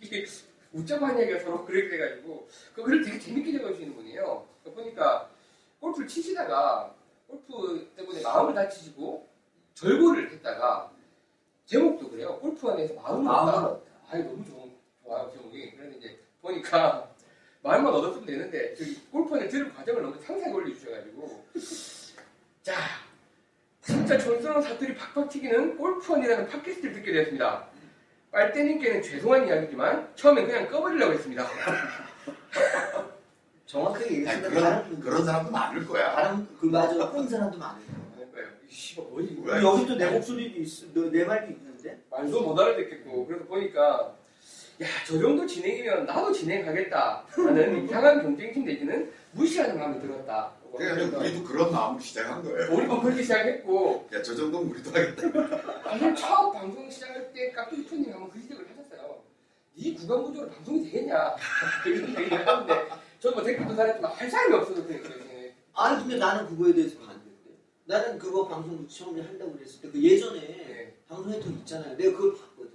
이게 0.00 0.26
웃자고 0.72 1.06
한 1.06 1.18
얘기가 1.20 1.38
서로 1.38 1.64
그렇게 1.64 1.88
돼가지고 1.88 2.48
그 2.74 2.82
글을 2.82 3.04
되게 3.04 3.18
재밌게 3.18 3.52
적어주시는 3.58 3.94
분이에요. 3.94 4.46
그러니까 4.62 4.82
보니까 4.82 5.30
골프를 5.80 6.08
치시다가 6.08 6.94
골프 7.28 7.90
때문에 7.96 8.22
마음을 8.22 8.54
다치시고 8.54 9.28
절고를 9.74 10.32
했다가 10.32 10.92
제목도 11.66 12.10
그래요. 12.10 12.38
골프 12.40 12.68
안에서 12.68 12.94
마음을 12.94 13.30
얻다. 13.30 13.66
얻다. 13.66 13.80
아유 14.10 14.24
너무 14.24 14.44
좋은 14.44 14.72
좋아요 15.04 15.30
제목이. 15.32 15.76
그래서 15.76 15.96
이제 15.96 16.18
보니까 16.40 17.08
마음만 17.62 17.92
얻었으면 17.94 18.26
되는데 18.26 18.74
저기 18.74 19.00
골프 19.10 19.34
안에 19.34 19.48
들은 19.48 19.72
과정을 19.72 20.02
너무 20.02 20.20
상세하게 20.20 20.52
올려주셔가지고 20.54 21.46
자 22.62 22.74
진짜 23.82 24.16
촌스러운 24.16 24.62
사투리 24.62 24.94
팍팍 24.94 25.28
튀기는 25.28 25.76
골프원이라는 25.76 26.48
팟캐스트를 26.48 26.94
듣게 26.94 27.12
되었습니다. 27.12 27.66
빨대님께는 28.30 29.02
죄송한 29.02 29.46
이야기지만 29.46 30.08
처음엔 30.14 30.46
그냥 30.46 30.68
꺼버리려고 30.68 31.12
했습니다. 31.12 31.46
정확하게 33.66 34.04
얘기했으면 34.16 34.50
그런, 34.50 35.00
그런 35.00 35.24
사람도 35.24 35.50
많을 35.50 35.86
거야. 35.86 36.14
다른 36.14 36.46
그 36.60 36.66
맞아 36.66 37.10
꾼 37.10 37.28
사람도 37.28 37.58
뭐지? 39.02 39.42
왜? 39.44 39.62
여기 39.62 39.86
또 39.86 39.94
내 39.96 40.10
목소리도 40.10 40.60
있어, 40.60 40.86
너, 40.94 41.10
내 41.10 41.24
말도 41.24 41.52
있는데. 41.52 42.00
말도 42.10 42.40
못 42.40 42.58
알아듣겠고 42.58 43.26
그래서 43.26 43.44
보니까 43.44 44.14
야 44.80 44.86
저 45.06 45.18
정도 45.18 45.46
진행이면 45.46 46.06
나도 46.06 46.32
진행하겠다 46.32 47.24
하는 47.28 47.84
이상한 47.84 48.22
경쟁심 48.22 48.64
내지는 48.64 49.12
무시하는 49.32 49.78
마음이 49.78 50.00
들었다. 50.00 50.52
그러니까 50.76 51.18
우리도 51.18 51.44
그런 51.44 51.72
마음으로 51.72 52.00
시작한 52.00 52.42
거예요. 52.42 52.72
우리도 52.72 53.00
그렇게 53.00 53.22
시작했고 53.22 54.08
야, 54.14 54.22
저 54.22 54.34
정도면 54.34 54.70
우리도 54.70 54.90
하겠다. 54.90 55.82
사실 55.84 56.14
처음 56.14 56.52
방송 56.52 56.88
시작할 56.90 57.32
때 57.32 57.50
깍두기토님 57.52 58.12
한번 58.12 58.30
그 58.30 58.40
지적을 58.40 58.66
하셨어요. 58.70 59.22
네 59.76 59.94
구간 59.94 60.22
구조로 60.24 60.50
방송이 60.50 60.84
되겠냐? 60.84 61.34
그런 61.84 62.08
얘기를 62.08 62.46
하는데 62.46 62.88
저는 63.20 63.36
뭐 63.36 63.44
댓글도 63.44 63.76
달았지만 63.76 64.12
할 64.12 64.30
사람이 64.30 64.54
없어서 64.54 64.84
그랬거든요. 64.86 65.32
아니 65.74 66.00
근데 66.02 66.16
나는 66.18 66.46
그거에 66.48 66.72
대해서 66.74 66.98
반대인데. 66.98 67.50
나는 67.86 68.18
그거 68.18 68.46
방송 68.48 68.86
처음에 68.88 69.22
한다고 69.22 69.52
그랬을 69.52 69.80
때 69.80 69.90
그 69.90 70.02
예전에 70.02 70.40
네. 70.40 70.94
방송했던 71.08 71.52
거 71.52 71.58
있잖아요. 71.60 71.96
내가 71.96 72.16
그걸 72.16 72.32
봤거든. 72.38 72.72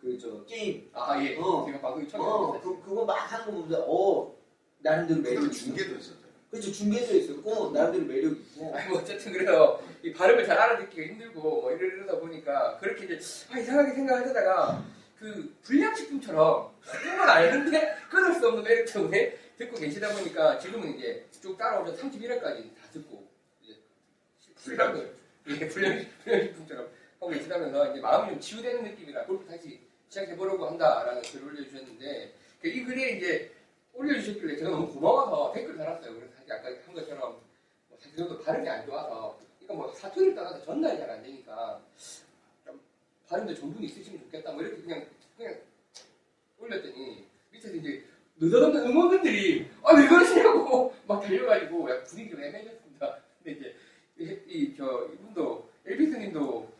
그 0.00 0.18
저 0.20 0.44
게임. 0.44 0.88
아 0.92 1.20
예. 1.22 1.36
어. 1.38 1.64
제가 1.66 1.80
방송이 1.80 2.08
처음에 2.08 2.24
어. 2.24 2.60
그 2.60 2.80
그거 2.82 3.04
막 3.04 3.14
하는 3.14 3.46
거 3.46 3.52
보면서 3.52 3.84
어 3.88 4.36
나름대로 4.78 5.20
매력. 5.22 5.50
중계도 5.52 5.96
했었잖아. 5.96 6.25
그렇죠 6.56 6.72
중계도 6.72 7.16
있었고 7.16 7.70
나름대로 7.72 8.06
매력 8.06 8.32
있고. 8.32 8.74
아니 8.74 8.88
뭐 8.88 8.98
어쨌든 8.98 9.32
그래요. 9.32 9.82
이 10.02 10.12
발음을 10.12 10.46
잘 10.46 10.58
알아듣기가 10.58 11.06
힘들고 11.06 11.40
뭐 11.42 11.70
이러다 11.72 12.18
보니까 12.18 12.78
그렇게 12.78 13.04
이제 13.04 13.20
아 13.52 13.58
이상하게 13.58 13.92
생각하다가 13.92 14.84
그 15.18 15.54
불량식품처럼 15.62 16.70
그건 16.82 17.28
아는데 17.28 17.96
끊을 18.10 18.34
수 18.34 18.48
없는 18.48 18.62
매력 18.62 18.86
때문에 18.86 19.36
듣고 19.58 19.76
계시다 19.76 20.08
보니까 20.14 20.58
지금은 20.58 20.96
이제 20.96 21.26
쭉 21.42 21.56
따라오셔서 21.58 22.02
31회까지 22.02 22.40
다 22.40 22.88
듣고 22.92 23.26
이제 23.62 23.74
불량을 24.56 25.14
이게 25.46 25.68
불량 25.68 26.04
불량식품처럼 26.24 26.88
하고 27.20 27.28
계시다면서 27.28 27.92
이제 27.92 28.00
마음이 28.00 28.30
좀 28.30 28.40
치유되는 28.40 28.82
느낌이라 28.82 29.24
골프 29.24 29.46
다시 29.46 29.80
시작해보려고 30.08 30.66
한다라는 30.66 31.20
글을 31.20 31.48
올려주셨는데 31.48 32.32
그이 32.62 32.84
글에 32.84 33.10
이제 33.12 33.50
올려주셨길래 33.94 34.56
제가 34.56 34.70
너무 34.70 34.92
고마워서 34.92 35.52
댓글 35.54 35.76
달았어요. 35.76 36.14
그래서 36.14 36.35
아까 36.52 36.68
한 36.68 36.94
것처럼 36.94 37.40
뭐 37.88 37.98
사실 37.98 38.16
저도 38.16 38.40
발음이 38.42 38.68
안 38.68 38.86
좋아서 38.86 39.38
이거 39.60 39.74
뭐 39.74 39.92
사투리를 39.92 40.34
따라서 40.34 40.62
전달이 40.64 40.98
잘 40.98 41.10
안 41.10 41.22
되니까 41.22 41.80
좀 42.64 42.80
발음도 43.28 43.54
전분이 43.54 43.86
있으시면 43.86 44.20
좋겠다 44.20 44.52
뭐 44.52 44.62
이렇게 44.62 44.82
그냥 44.82 45.06
그냥 45.36 45.60
올렸더니 46.58 47.26
밑에서 47.52 47.74
이제 47.74 48.04
느닷없는 48.38 48.86
응원분들이 48.86 49.70
아왜 49.82 50.06
그러시냐고 50.08 50.94
막 51.06 51.20
달려가지고 51.22 51.88
분위기가 52.04 52.42
애매해졌습니다. 52.44 53.18
근데 53.42 53.74
이제 54.18 54.44
이저 54.46 55.08
이분도 55.12 55.68
엘비스님도 55.86 56.72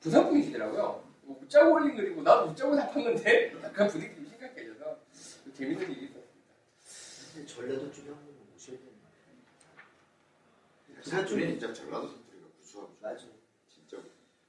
부산 0.00 0.28
분이시더라고요. 0.28 1.02
뭐 1.22 1.40
웃자고 1.42 1.74
올린 1.74 1.96
글이고 1.96 2.22
나도 2.22 2.50
웃자고 2.50 2.76
답한 2.76 3.02
건데 3.02 3.54
약간 3.62 3.88
분위기 3.88 4.14
좀 4.14 4.26
심각해져서 4.26 4.98
재밌는 5.54 5.90
일이 5.90 6.06
한번 6.06 6.22
모셔야 7.40 7.68
되는 7.68 8.33
사투리 11.04 11.48
진짜 11.48 11.72
전라도 11.72 12.08
사투리가 12.08 12.46
구수하고 12.58 12.92
맞아. 13.00 13.24
진짜 13.68 13.98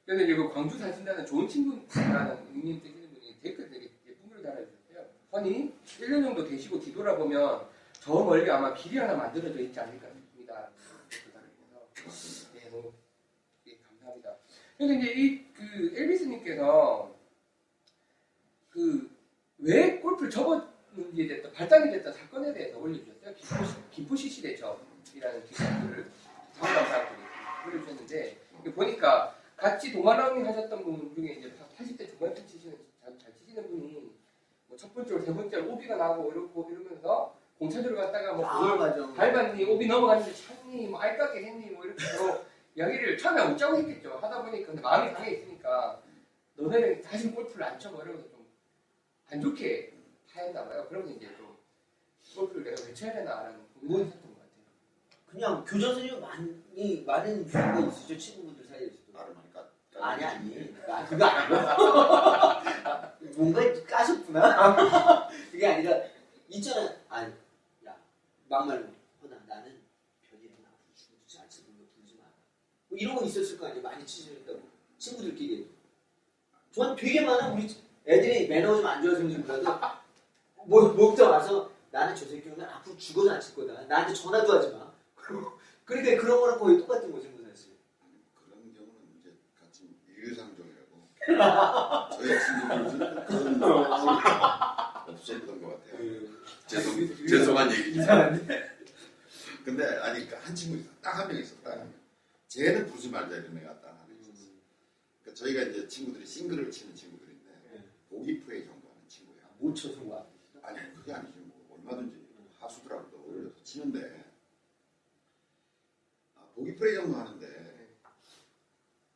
그래서 0.06 0.24
이제 0.24 0.36
그 0.36 0.50
광주 0.54 0.78
사신다는 0.78 1.26
좋은 1.26 1.48
친구라는 1.48 2.54
닉네임 2.54 2.80
쓰시는 2.80 3.14
분이 3.14 3.40
댓글 3.42 3.70
되게 3.70 3.92
예쁜 4.08 4.30
글을 4.30 4.44
달아주셨어요. 4.44 5.06
허니 5.34 5.74
1년 6.00 6.24
정도 6.24 6.48
되시고 6.48 6.80
뒤돌아 6.80 7.16
보면 7.18 7.68
저 7.94 8.14
멀리 8.24 8.50
아마 8.50 8.74
길이 8.74 8.98
하나 8.98 9.16
만들어져 9.16 9.60
있지 9.60 9.80
않을까 9.80 10.08
싶습니다. 10.10 10.70
네, 12.54 12.70
너무 12.70 12.94
예, 13.68 13.78
감사합니다. 13.78 14.36
그래서 14.78 14.94
이제 14.94 15.14
이 15.14 15.46
그 15.56 15.92
엘비스님께서 15.96 17.16
그 18.70 19.16
왜 19.58 20.00
골프를 20.00 20.30
접었는지에 20.30 21.28
대해서 21.28 21.50
발단이 21.52 21.90
됐던 21.92 22.12
사건에 22.14 22.54
대해서 22.54 22.78
올려주셨어요. 22.78 23.34
기포시, 23.36 23.74
기포시 23.92 24.30
시 24.30 24.42
대첩이라는 24.42 25.46
기사를 25.48 26.12
상담사분이 26.60 27.22
올려주셨는데 27.68 28.38
이거 28.62 28.72
보니까 28.74 29.36
같이 29.56 29.92
동아랑이 29.92 30.44
하셨던 30.44 30.84
분 30.84 31.14
중에 31.16 31.34
이제 31.34 31.54
80대 31.78 32.10
중반쯤 32.10 32.48
치시는 32.48 32.78
잘, 33.02 33.18
잘 33.20 33.34
치시는 33.36 33.70
분이 33.70 33.94
뭐 34.68 34.78
첫 34.78 34.94
번째로 34.94 35.22
세 35.22 35.34
번째로 35.34 35.72
오비가 35.72 35.96
나고 35.96 36.32
이러고 36.32 36.70
이러면서 36.70 37.34
공차 37.58 37.82
들어 37.82 37.96
갔다가 37.96 38.34
뭐 38.34 38.46
아. 38.46 39.14
밟았니 39.14 39.64
오비 39.64 39.88
넘어갔는데 39.88 40.34
찼니 40.34 40.88
뭐 40.88 41.00
알까게 41.00 41.46
했니 41.46 41.70
뭐 41.72 41.86
이렇게 41.86 42.04
서로 42.04 42.44
이야기를 42.76 43.18
처음에 43.18 43.42
웃자고 43.54 43.78
했겠죠 43.78 44.18
하다 44.18 44.44
보니까 44.44 44.68
근데 44.68 44.82
마음이 44.82 45.14
상해 45.14 45.32
있으니까 45.32 46.02
너네는 46.56 47.02
다시 47.02 47.32
골프를 47.32 47.64
안 47.66 47.80
쳐봐 47.80 48.04
이러면서 48.04 48.28
좀 48.30 48.36
안 49.32 49.42
좋게 49.42 49.94
하였나 50.32 50.68
봐요 50.68 50.86
그러면서 50.88 51.16
이제 51.16 51.28
좀 51.36 51.58
골프를 52.36 52.64
내가 52.66 52.84
왜 52.86 52.94
쳐야 52.94 53.14
되나라는 53.14 53.60
같아요 54.12 54.25
그냥 55.36 55.66
교정선이 55.66 56.12
많이 56.22 57.04
많은 57.06 57.46
경우가 57.52 57.88
있으죠? 57.92 58.18
친구분들 58.18 58.66
사이에서도. 58.68 59.12
나를 59.12 59.34
많이 59.36 59.52
까. 59.52 59.68
아니 60.00 60.24
아니. 60.24 60.74
아, 60.88 61.06
그거 61.06 61.26
아니고. 61.26 61.56
뭔가 63.44 63.84
까셨구나. 63.84 65.28
그게 65.52 65.68
아니라 65.68 65.98
있잖아. 66.48 66.90
아니 67.10 67.34
야 67.86 67.98
막말로 68.48 68.86
허나 69.22 69.36
나는 69.46 69.82
별일은 70.30 70.56
앞으로 70.64 70.94
죽어도 70.96 71.44
안 71.44 71.50
치는 71.50 71.68
거 71.80 71.84
부르지 71.94 72.16
마라. 72.18 72.30
뭐 72.88 72.98
이런 72.98 73.16
거 73.18 73.26
있었을 73.26 73.58
거 73.58 73.68
아니야 73.68 73.82
많이 73.82 74.06
치셨다고. 74.06 74.62
친구들끼리. 74.98 75.70
전 76.72 76.96
되게 76.96 77.20
많아. 77.26 77.50
우리 77.52 77.68
애들이 78.08 78.48
매너 78.48 78.78
좀안 78.78 79.04
좋아서 79.04 79.18
그런지 79.18 79.38
몰라도 79.40 79.98
뭐 80.66 80.94
먹다 80.94 81.30
와서 81.30 81.70
나는 81.92 82.16
저 82.16 82.26
새끼는 82.26 82.62
앞으로 82.62 82.96
죽어도 82.96 83.32
안 83.32 83.42
칠 83.42 83.54
거다. 83.54 83.82
나한테 83.84 84.14
전화도 84.14 84.54
하지 84.54 84.70
마 84.74 84.85
그러니까 85.86 86.22
그런 86.22 86.40
거랑 86.40 86.60
거의 86.60 86.78
똑같은 86.78 87.12
거죠 87.12 87.30
뭐 87.30 87.44
사실 87.50 87.74
그런 88.36 88.74
경우는 88.74 89.20
이제 89.20 89.34
같이 89.60 89.90
일상적이라고. 90.08 91.10
저희 92.16 92.40
친구들은 92.40 93.26
그런 93.26 93.60
거 93.60 95.12
없었던 95.12 95.62
것 95.62 95.84
같아요. 95.84 96.22
죄송, 96.68 97.28
죄송한. 97.28 97.72
이상한데 97.72 98.76
근데 99.64 99.84
아니 99.98 100.28
친구 100.56 100.78
있어. 100.78 100.90
딱한 101.02 101.28
명 101.28 101.38
있어. 101.38 101.56
딱한 101.64 101.80
명. 101.80 101.94
쟤는 102.48 102.86
부르지 102.88 103.10
말자 103.10 103.36
이런 103.38 103.58
애가 103.58 103.82
딱한명 103.82 104.18
있었어. 104.22 104.52
그러니까 105.22 105.34
저희가 105.34 105.62
이제 105.64 105.88
친구들이 105.88 106.26
싱글을 106.26 106.70
치는 106.72 106.96
친구들인데 106.96 107.50
네. 107.72 107.84
보기프에 108.10 108.64
정도하는 108.64 109.02
친구야. 109.08 109.42
못 109.58 109.74
쳐서 109.74 110.04
와 110.06 110.24
아니 110.62 110.78
그게 110.96 111.14
아니지 111.14 111.40
뭐 111.40 111.78
얼마든지 111.80 112.26
하수들하고도 112.60 113.18
어울려서 113.18 113.56
치는데 113.64 114.00
아, 114.15 114.15
보기 116.56 116.76
프레이 116.76 116.96
정도 116.96 117.18
하는데 117.18 117.48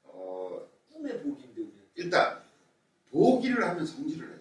어 0.03 0.67
꿈의 0.91 1.22
복인데 1.22 1.62
우리 1.62 1.72
일단 1.96 2.41
보기를 3.12 3.63
하면 3.65 3.86
성질을 3.86 4.27
내요. 4.27 4.39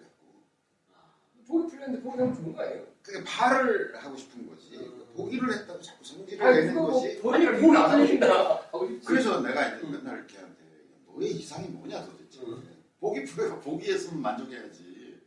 보기 1.47 1.69
풀렸는데 1.71 2.03
보기 2.03 2.17
너무 2.17 2.35
좋은 2.35 2.53
거 2.53 2.61
아니에요? 2.61 2.85
그게 3.01 3.23
팔을 3.23 3.95
하고 3.97 4.15
싶은 4.15 4.47
거지. 4.47 4.77
음. 4.77 5.05
보기를 5.15 5.51
했다고 5.53 5.81
자꾸 5.81 6.03
성질을 6.05 6.45
아니 6.45 6.57
내는 6.59 6.73
그거 6.75 6.87
것이. 6.91 7.19
뭐 7.21 7.31
본인을 7.31 7.59
보기 7.61 7.77
안 7.77 7.89
하신다. 8.01 8.55
하고 8.55 8.87
싶지. 8.87 9.05
그래서 9.07 9.41
내가 9.41 9.75
이제 9.75 9.87
맨날 9.87 10.17
이렇게 10.19 10.37
하는데 10.37 10.61
너의 11.07 11.31
이상이 11.31 11.67
뭐냐 11.69 12.05
도대체. 12.05 12.41
음. 12.41 12.77
보기 12.99 13.23
풀어가 13.23 13.59
보기에서는 13.61 14.21
만족해야지. 14.21 15.21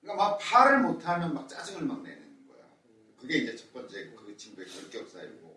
그러니까 0.00 0.30
막 0.30 0.38
팔을 0.38 0.80
못하면 0.80 1.34
막 1.34 1.46
짜증을 1.48 1.82
막 1.82 2.02
내는 2.02 2.48
거야. 2.48 2.64
그게 3.20 3.38
이제 3.38 3.54
첫 3.54 3.72
번째 3.72 4.10
그 4.16 4.36
친구의 4.36 4.66
결격 4.66 5.08
사이고 5.08 5.51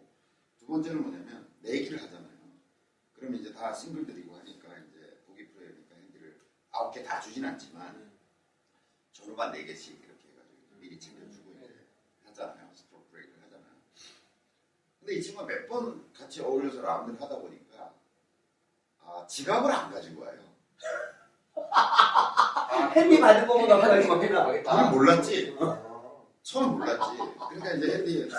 두 0.66 0.72
번째는 0.72 1.02
뭐냐면 1.04 1.48
내기를 1.62 2.02
하잖아요. 2.02 2.26
그러면 3.14 3.40
이제 3.40 3.54
다 3.54 3.72
싱글들이고 3.72 4.36
하니까 4.36 4.68
이제 4.80 5.22
보기 5.28 5.48
프로그램이니까 5.50 5.96
핸디를 5.96 6.42
아홉 6.72 6.92
개 6.92 7.04
다 7.04 7.20
주진 7.22 7.46
않지만 7.46 8.12
전후반 9.14 9.52
네 9.52 9.64
개씩 9.64 10.00
이렇게 10.00 10.28
해가지고 10.28 10.80
미리 10.80 11.00
챙겨주고 11.00 11.52
이제 11.52 11.86
하잖아요. 12.26 12.68
스트로크 12.74 13.10
브레이크를 13.12 13.44
하잖아요. 13.44 13.72
근데 15.00 15.14
이 15.16 15.22
친구가 15.22 15.46
몇 15.48 15.68
번 15.68 16.12
같이 16.14 16.42
어울려서 16.42 16.82
라운드를 16.82 17.22
하다 17.22 17.38
보니까 17.40 17.94
아 19.02 19.26
지갑을 19.28 19.72
안 19.72 19.92
가진 19.92 20.16
거예요. 20.16 20.44
핸디 22.96 23.20
받은 23.20 23.48
거보다 23.48 23.78
거 24.02 24.08
거구나. 24.08 24.62
나는 24.64 24.92
몰랐지. 24.92 25.56
어. 25.60 26.28
처음 26.42 26.78
몰랐지. 26.80 27.18
그러니까 27.50 27.74
이제 27.74 27.98
핸디 27.98 28.20
예를 28.20 28.30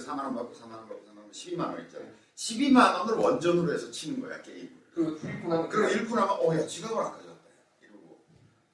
4만 0.00 0.18
원 0.18 0.34
받고 0.34 0.52
4만 0.54 0.70
원 0.72 0.88
받고 0.88 1.04
4만 1.04 1.06
원 1.08 1.11
12만 1.32 1.60
원 1.60 1.80
있잖아. 1.84 2.04
12만 2.36 2.98
원을 3.00 3.14
원전으로 3.14 3.72
해서 3.72 3.90
치는 3.90 4.20
거야 4.20 4.40
게임을. 4.42 4.70
그 4.94 5.18
일꾼 5.24 5.50
하면 5.52 5.68
그리고 5.70 5.88
잃고 5.88 6.14
나면 6.16 6.36
어야 6.40 6.66
지갑을 6.66 6.96
안 7.02 7.12
가져왔다. 7.12 7.44
이러고 7.82 8.20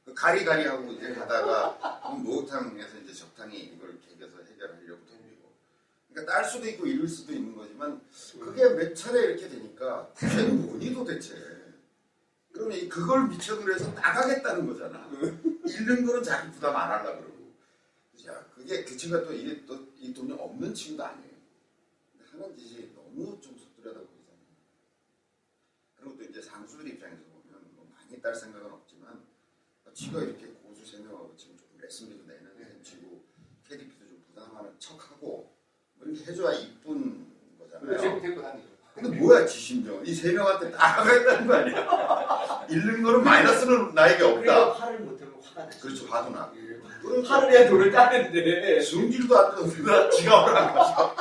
그 0.05 0.15
가리가리 0.15 0.65
하고 0.67 0.91
이제 0.93 1.13
가다가 1.15 2.11
목욕탕에서 2.23 2.99
이제 2.99 3.13
적당히 3.13 3.61
이걸 3.61 3.99
개겨서 4.01 4.39
해결하려고 4.43 5.07
덤비고. 5.07 5.53
그러니까 6.13 6.33
딸 6.35 6.45
수도 6.45 6.67
있고 6.69 6.87
잃을 6.87 7.07
수도 7.07 7.33
있는 7.33 7.55
거지만 7.55 8.01
그게 8.41 8.69
몇 8.71 8.95
차례 8.95 9.21
이렇게 9.27 9.49
되니까 9.49 10.11
쟤는 10.19 10.67
뭐니 10.67 10.93
도대체. 10.93 11.35
그러면 12.53 12.77
이- 12.79 12.89
그걸 12.89 13.29
미천으로 13.29 13.73
해서 13.75 13.93
나가겠다는 13.93 14.67
거잖아. 14.67 15.09
잃는 15.65 16.05
거는 16.07 16.23
자기 16.25 16.51
부담 16.51 16.75
안 16.75 16.91
하려고 16.91 17.21
그러고. 17.21 17.53
야, 18.27 18.45
그게 18.57 18.83
그 18.85 18.97
친구가 18.97 19.25
또 19.25 19.33
이게 19.33 19.65
또 19.67 19.87
이 20.01 20.13
돈이 20.15 20.33
없는 20.33 20.73
친구도. 20.75 21.09
근데 21.09 21.28
하는 22.41 22.57
짓이 22.57 22.93
너무 22.95 23.39
좀 23.41 23.57
속들여다 23.59 23.99
보이잖아. 24.01 24.39
그리고 25.97 26.17
또 26.17 26.25
이제 26.25 26.41
상수들 26.41 26.89
입장에서 26.89 27.23
보면 27.25 27.61
뭐 27.75 27.87
많이 27.95 28.21
딸 28.21 28.35
생각은 28.35 28.71
없지만 28.73 29.23
지가 29.95 30.21
이렇게 30.23 30.47
고수 30.63 30.85
세 30.87 30.99
명하고 31.03 31.35
지금 31.37 31.57
조금 31.57 31.79
레슨비도 31.81 32.25
내는 32.27 32.55
셈 32.57 32.83
치고 32.83 33.25
캐디피도 33.69 34.07
좀 34.07 34.23
부담하는 34.29 34.71
척하고 34.79 35.53
뭐 35.95 36.07
이렇게 36.07 36.31
해줘야 36.31 36.57
이쁜 36.59 37.27
거잖아요. 37.59 38.21
데리고 38.21 38.43
다니죠. 38.43 38.69
근데 38.95 39.17
뭐야 39.19 39.47
지심정 39.47 40.05
이 40.05 40.13
세 40.15 40.33
명한테 40.33 40.71
따라가겠다는 40.73 41.47
거 41.47 41.55
아니야? 41.55 42.67
잃는 42.71 43.03
거는 43.03 43.25
마이너스는 43.25 43.95
나에게 43.95 44.23
없다. 44.25 44.73
팔을 44.75 45.01
못하면 45.01 45.35
화가 45.43 45.65
나지. 45.65 45.81
그렇죠 45.81 46.07
화도 46.07 46.31
나고. 46.31 47.23
팔을 47.23 47.51
해야 47.53 47.69
돈을 47.69 47.91
따는데. 47.91 48.81
승질도 48.83 49.37
안 49.39 49.57
좋는데 49.57 50.11
지갑을 50.11 50.57
안 50.57 50.75
가져. 50.75 51.17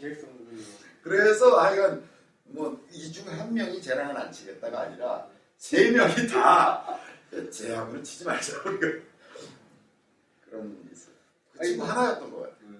제일 0.00 0.14
수 0.16 0.26
없는 0.26 0.44
분이에요. 0.46 0.66
그래서 1.02 1.58
하여간 1.60 2.08
뭐 2.44 2.78
이 2.90 3.10
중 3.12 3.28
한 3.28 3.52
명이 3.54 3.80
쟤랑은 3.80 4.16
안 4.16 4.30
치겠다가 4.30 4.82
아니라 4.82 5.28
세 5.56 5.90
명이 5.90 6.26
다 6.28 6.98
쟤하고는 7.50 8.04
치지 8.04 8.24
말자 8.24 8.62
우리가 8.68 9.04
그런 10.42 10.78
일이 10.84 10.92
있어요. 10.92 11.14
그 11.52 11.64
친구 11.64 11.84
하나였던 11.84 12.30
것 12.30 12.40
같아요. 12.42 12.72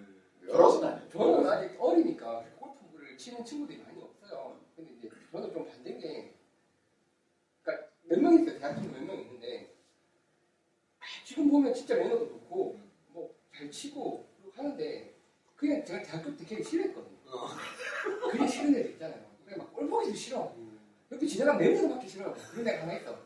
여럿은 0.49 0.85
아니에요. 0.85 1.09
저는 1.11 1.47
아직 1.51 1.77
어리니까 1.81 2.45
골프를 2.59 3.17
치는 3.17 3.45
친구들이 3.45 3.83
많이 3.83 4.01
없어요. 4.03 4.61
근데 4.77 4.93
이제 4.99 5.11
저는 5.31 5.53
좀 5.53 5.67
반대인 5.69 5.99
게, 5.99 6.35
그러니까 7.63 7.87
몇 8.05 8.21
명 8.21 8.35
있어요. 8.35 8.59
대학 8.59 8.75
친구 8.77 8.93
몇 8.95 9.07
명 9.07 9.19
있는데, 9.21 9.75
아, 11.01 11.05
지금 11.25 11.49
보면 11.51 11.73
진짜 11.73 11.95
매너도 11.95 12.29
좋고, 12.29 12.79
뭐 13.09 13.35
잘 13.57 13.71
치고 13.71 14.29
하는데, 14.55 15.15
그냥 15.57 15.85
제가 15.85 16.03
대학교 16.03 16.37
때 16.37 16.45
걔를 16.45 16.63
싫어했거든요. 16.65 17.17
어. 17.33 17.49
그게 18.31 18.47
싫은 18.47 18.75
애들 18.75 18.91
있잖아요. 18.93 19.25
그냥 19.45 19.59
막 19.61 19.73
꼴보기도 19.75 20.15
싫어. 20.15 20.55
옆에 21.11 21.27
지나가면 21.27 21.61
냄새가 21.63 21.89
맡기 21.95 22.09
싫어. 22.09 22.33
그런 22.35 22.69
애가 22.69 22.83
하나 22.83 22.95
있어. 22.99 23.19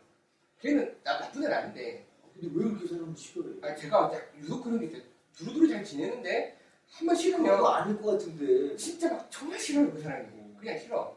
걔는 0.60 0.98
나 1.04 1.18
나쁜 1.20 1.44
애는 1.44 1.54
아닌데, 1.56 2.06
근데 2.34 2.48
왜 2.54 2.64
그렇게 2.64 2.86
사람을 2.88 3.16
싫어해? 3.16 3.54
아 3.62 3.74
제가 3.74 4.10
약 4.14 4.32
유독 4.38 4.62
그런 4.64 4.80
게 4.80 4.86
있어요. 4.86 5.02
두루두루 5.36 5.68
잘 5.68 5.84
지내는데, 5.84 6.58
한 6.90 7.06
번 7.06 7.14
싫으면 7.16 7.58
거 7.58 7.68
아닐 7.68 8.00
것 8.00 8.12
같은데. 8.12 8.76
진짜 8.76 9.12
막 9.12 9.30
정말 9.30 9.58
싫어요 9.58 9.92
그 9.92 10.00
사람이 10.00 10.28
그냥 10.58 10.78
싫어 10.78 11.16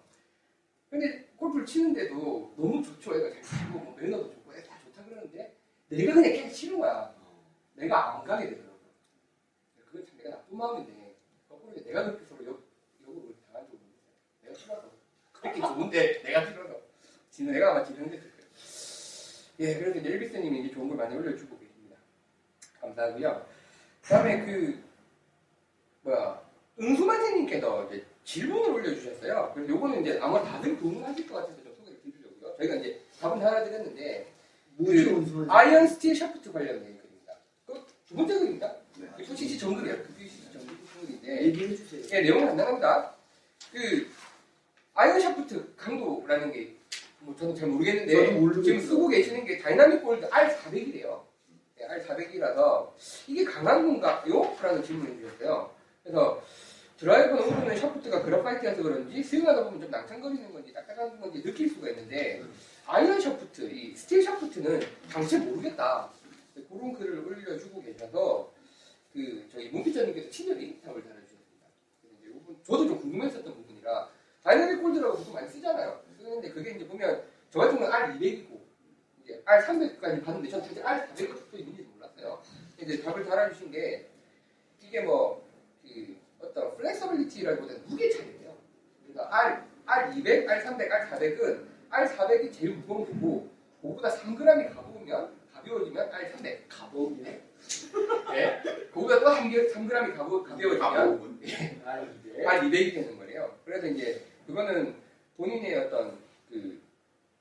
근데 0.89 1.25
골프를 1.38 1.65
치는데도 1.65 2.54
너무 2.58 2.82
좋죠 2.84 3.15
애가 3.15 3.30
잘 3.30 3.41
치고 3.43 3.80
뭐 3.80 3.95
매너도 3.97 4.32
좋고 4.32 4.54
애다 4.54 4.75
좋다 4.86 5.06
그러는데 5.06 5.56
내가 5.89 6.13
그냥 6.15 6.34
걔가 6.34 6.49
싫은 6.49 6.80
거야 6.80 7.15
내가 7.75 8.17
안 8.19 8.25
가게 8.25 8.49
되더라고 8.49 8.80
그건 9.86 10.06
참 10.06 10.17
내가 10.17 10.30
나쁜 10.32 10.58
마음인데 10.58 11.15
거꾸로 11.47 11.75
내가 11.84 12.06
그렇게 12.06 12.25
서로 12.25 12.43
당한 12.43 13.65
적은 13.67 13.78
있어요 13.78 14.13
내가 14.41 14.54
싫어서 14.56 14.91
그렇게 15.41 15.62
좋은데 15.62 16.21
내가 16.23 16.45
싫어서 16.45 16.80
지는 17.32 17.54
내가 17.54 17.71
아마 17.71 17.84
지는 17.84 18.10
데 18.10 18.19
예 19.60 19.75
그래서 19.78 19.99
이제 19.99 20.10
일비스님이 20.10 20.62
이제 20.62 20.73
좋은 20.73 20.88
걸 20.88 20.97
많이 20.97 21.15
올려주고 21.17 21.58
계십니다 21.60 21.97
감사하고요 22.80 23.45
그 24.02 24.10
다음에 24.10 24.45
그 24.45 24.82
뭐야 26.04 26.41
응수만세님께서 26.80 27.88
이제 27.88 28.06
질문을 28.23 28.69
올려주셨어요. 28.69 29.52
그래서 29.54 29.73
요거는 29.73 30.02
이제 30.02 30.17
아마 30.21 30.41
다들 30.43 30.78
궁금하실 30.80 31.28
것 31.28 31.36
같아서 31.36 31.62
좀 31.62 31.75
소개를 31.75 31.99
드리려고요. 32.04 32.56
저희가 32.58 32.75
이제 32.75 33.02
답은 33.19 33.41
하나 33.41 33.63
드렸는데 33.65 34.32
그. 34.78 35.45
아이언 35.49 35.88
스틸 35.88 36.15
샤프트 36.15 36.54
관련된 36.54 36.97
글입니다. 36.97 37.34
그두 37.65 38.15
번째 38.15 38.39
글입니다. 38.39 38.75
네. 38.97 39.10
그 39.17 39.23
PCC 39.25 39.60
정글이에요. 39.60 39.97
그 40.04 40.13
PCC 40.15 40.54
정글 40.54 40.75
글인데 41.02 41.45
얘기해 41.47 41.75
주세요. 41.75 42.02
예, 42.13 42.21
내용은 42.21 42.45
간단합니다. 42.47 43.15
그 43.73 44.08
아이언 44.99 45.19
샤프트 45.19 45.75
강도라는 45.77 46.51
게 46.51 46.79
뭐 47.21 47.35
저는 47.35 47.55
잘 47.55 47.67
모르겠는데. 47.69 48.13
지금 48.63 48.79
쓰고 48.79 49.07
계시는 49.07 49.45
게 49.45 49.57
Dynamic 49.57 50.03
Gold 50.03 50.29
R400이래요. 50.29 51.21
네, 51.77 51.88
R400이라서 51.88 52.91
이게 53.27 53.43
강한 53.43 53.85
건가요? 53.85 54.55
라는 54.62 54.83
질문을 54.83 55.17
주셨어요. 55.17 55.71
그래서 56.03 56.41
드라이버는 56.97 57.43
오르는 57.43 57.77
샤프트가 57.77 58.23
graphite여서 58.23 58.83
그런지 58.83 59.23
스윙하다 59.23 59.65
보면 59.65 59.81
좀 59.81 59.91
낭창거리는 59.91 60.51
건지 60.51 60.73
딱딱한 60.73 61.19
건지 61.19 61.41
느낄 61.41 61.69
수가 61.69 61.89
있는데 61.89 62.43
아이언 62.85 63.19
샤프트, 63.19 63.69
이 63.69 63.95
스틸 63.95 64.23
샤프트는 64.23 64.81
당최 65.12 65.39
모르겠다. 65.39 66.09
네, 66.55 66.63
그런 66.69 66.93
글을 66.93 67.19
올려주고 67.19 67.83
계셔서 67.83 68.51
그 69.13 69.47
저희 69.51 69.69
문피자님께서 69.69 70.29
친절히 70.29 70.81
답을 70.81 71.03
달아주셨습니다. 71.03 71.65
저도 72.65 72.88
좀 72.88 72.99
궁금했었던 72.99 73.53
부분이라 73.53 74.09
Dynamic 74.43 74.81
Gold라고 74.81 75.17
보통 75.17 75.34
많이 75.34 75.47
쓰잖아요. 75.49 76.02
쓰는데 76.17 76.49
그게 76.49 76.71
이제 76.71 76.88
보면 76.88 77.23
저 77.49 77.60
같은 77.60 77.80
건 77.80 77.91
R200이고 77.91 78.60
이제 79.23 79.41
R300까지 79.45 80.23
봤는데 80.23 80.49
전 80.49 80.62
사실 80.62 80.84
R400도 80.84 81.60
있는지 81.60 81.84
몰랐어요. 81.93 82.41
이제 82.82 83.02
답을 83.02 83.25
달아주신 83.25 83.71
게 83.71 84.10
이게 84.82 85.02
뭐 85.02 85.49
그 85.84 86.17
어떤 86.39 86.78
flexibility라기보다는 86.77 87.83
무게 87.88 88.10
차이예요. 88.10 88.56
그러니까 89.08 89.38
R 89.38 89.63
R200, 89.86 90.45
R300, 90.45 90.89
R400은 90.89 91.65
R400이 91.89 92.54
제일 92.54 92.75
무거운 92.78 93.06
거고 93.06 93.49
그거보다 93.82 94.10
3g이 94.10 94.73
가벼우면 94.73 95.36
가벼워지면 95.54 96.12
R300 96.12 96.60
가보기네. 96.69 97.41
네. 98.32 98.62
그거보다 98.89 99.19
또 99.19 99.25
3g, 99.27 99.73
3g이 99.73 100.15
가벼, 100.17 100.43
가벼워지면 100.43 101.82
아, 101.86 101.99
이게. 102.01 102.43
R200이 102.43 102.93
되는 102.93 103.17
거예요. 103.17 103.58
그래서 103.65 103.88
이제 103.88 104.25
그거는 104.47 104.95
본인의 105.38 105.75
어떤 105.75 106.17
그 106.49 106.82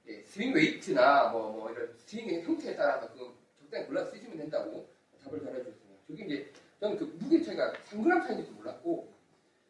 예, 0.07 0.23
swing 0.23 0.55
weight나 0.55 1.29
뭐, 1.31 1.53
뭐 1.53 1.71
이런 1.71 1.95
스윙의 2.07 2.43
형태에 2.43 2.77
따라서 2.77 3.13
그 3.13 3.35
적당히 3.59 3.87
골라 3.87 4.05
쓰시면 4.05 4.37
된다고 4.39 4.89
답을 5.23 5.41
달아주셨습니다. 5.45 6.01
저게 6.09 6.25
이제 6.25 6.53
저는 6.81 6.97
그 6.99 7.05
무게 7.19 7.43
차이가 7.43 7.73
3g 7.91 8.27
차이인지도 8.27 8.57
몰랐고 8.57 9.13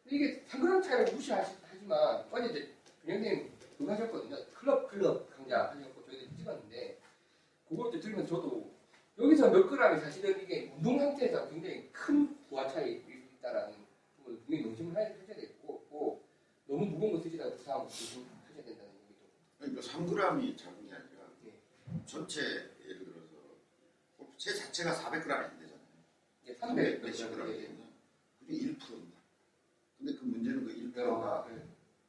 이게 0.05 0.41
3g 0.49 0.83
차이를 0.83 1.13
무시하지만 1.13 2.23
어제 2.31 2.45
이제 2.47 2.69
변형님 3.05 3.49
그거 3.77 3.91
하셨거든요. 3.93 4.37
클럽 4.53 4.89
클럽. 4.89 5.29
강좌 5.35 5.69
하셨고 5.69 6.05
저희들이 6.05 6.29
찍었는데 6.37 6.97
그걸 7.67 7.89
이제 7.89 7.99
들으면 7.99 8.25
저도 8.27 8.71
여기서 9.19 9.49
몇 9.51 9.67
g이 9.69 9.99
사실은 10.01 10.41
이게 10.41 10.71
운동 10.77 10.97
상태에서 10.97 11.49
굉장히 11.49 11.91
큰 11.91 12.37
부하 12.47 12.67
차이 12.67 13.03
있다라는 13.37 13.75
부분을 14.17 14.39
분명히 14.41 14.65
명심을 14.65 14.95
하- 14.95 15.01
하셔야 15.01 15.35
되고 15.35 15.79
고 15.89 16.23
너무 16.67 16.85
무거운 16.85 17.13
거 17.13 17.19
쓰시다가 17.21 17.53
부상하고 17.55 17.89
조심하셔야 17.89 18.63
된다는 18.63 18.91
그러니까 19.57 19.81
3g이 19.81 20.57
작은 20.57 20.87
게 20.87 20.93
아니라 20.93 21.29
네. 21.43 21.53
전체 22.05 22.41
예를 22.85 23.03
들어서 23.05 23.35
골프채 24.17 24.53
자체가 24.53 24.93
400g이 24.93 25.31
안 25.31 25.59
되잖아요. 25.59 25.79
예, 26.45 26.53
300 26.53 27.01
몇십으로 27.01 27.43
몇 27.43 27.43
하게 27.43 27.61
되냐? 27.67 27.89
그게 28.39 28.53
1%입니다. 28.53 29.19
근데 29.97 30.13
그 30.15 30.23
문제는 30.23 30.65
그 30.65 30.73
1%가 30.93 31.45
네. 31.49 31.67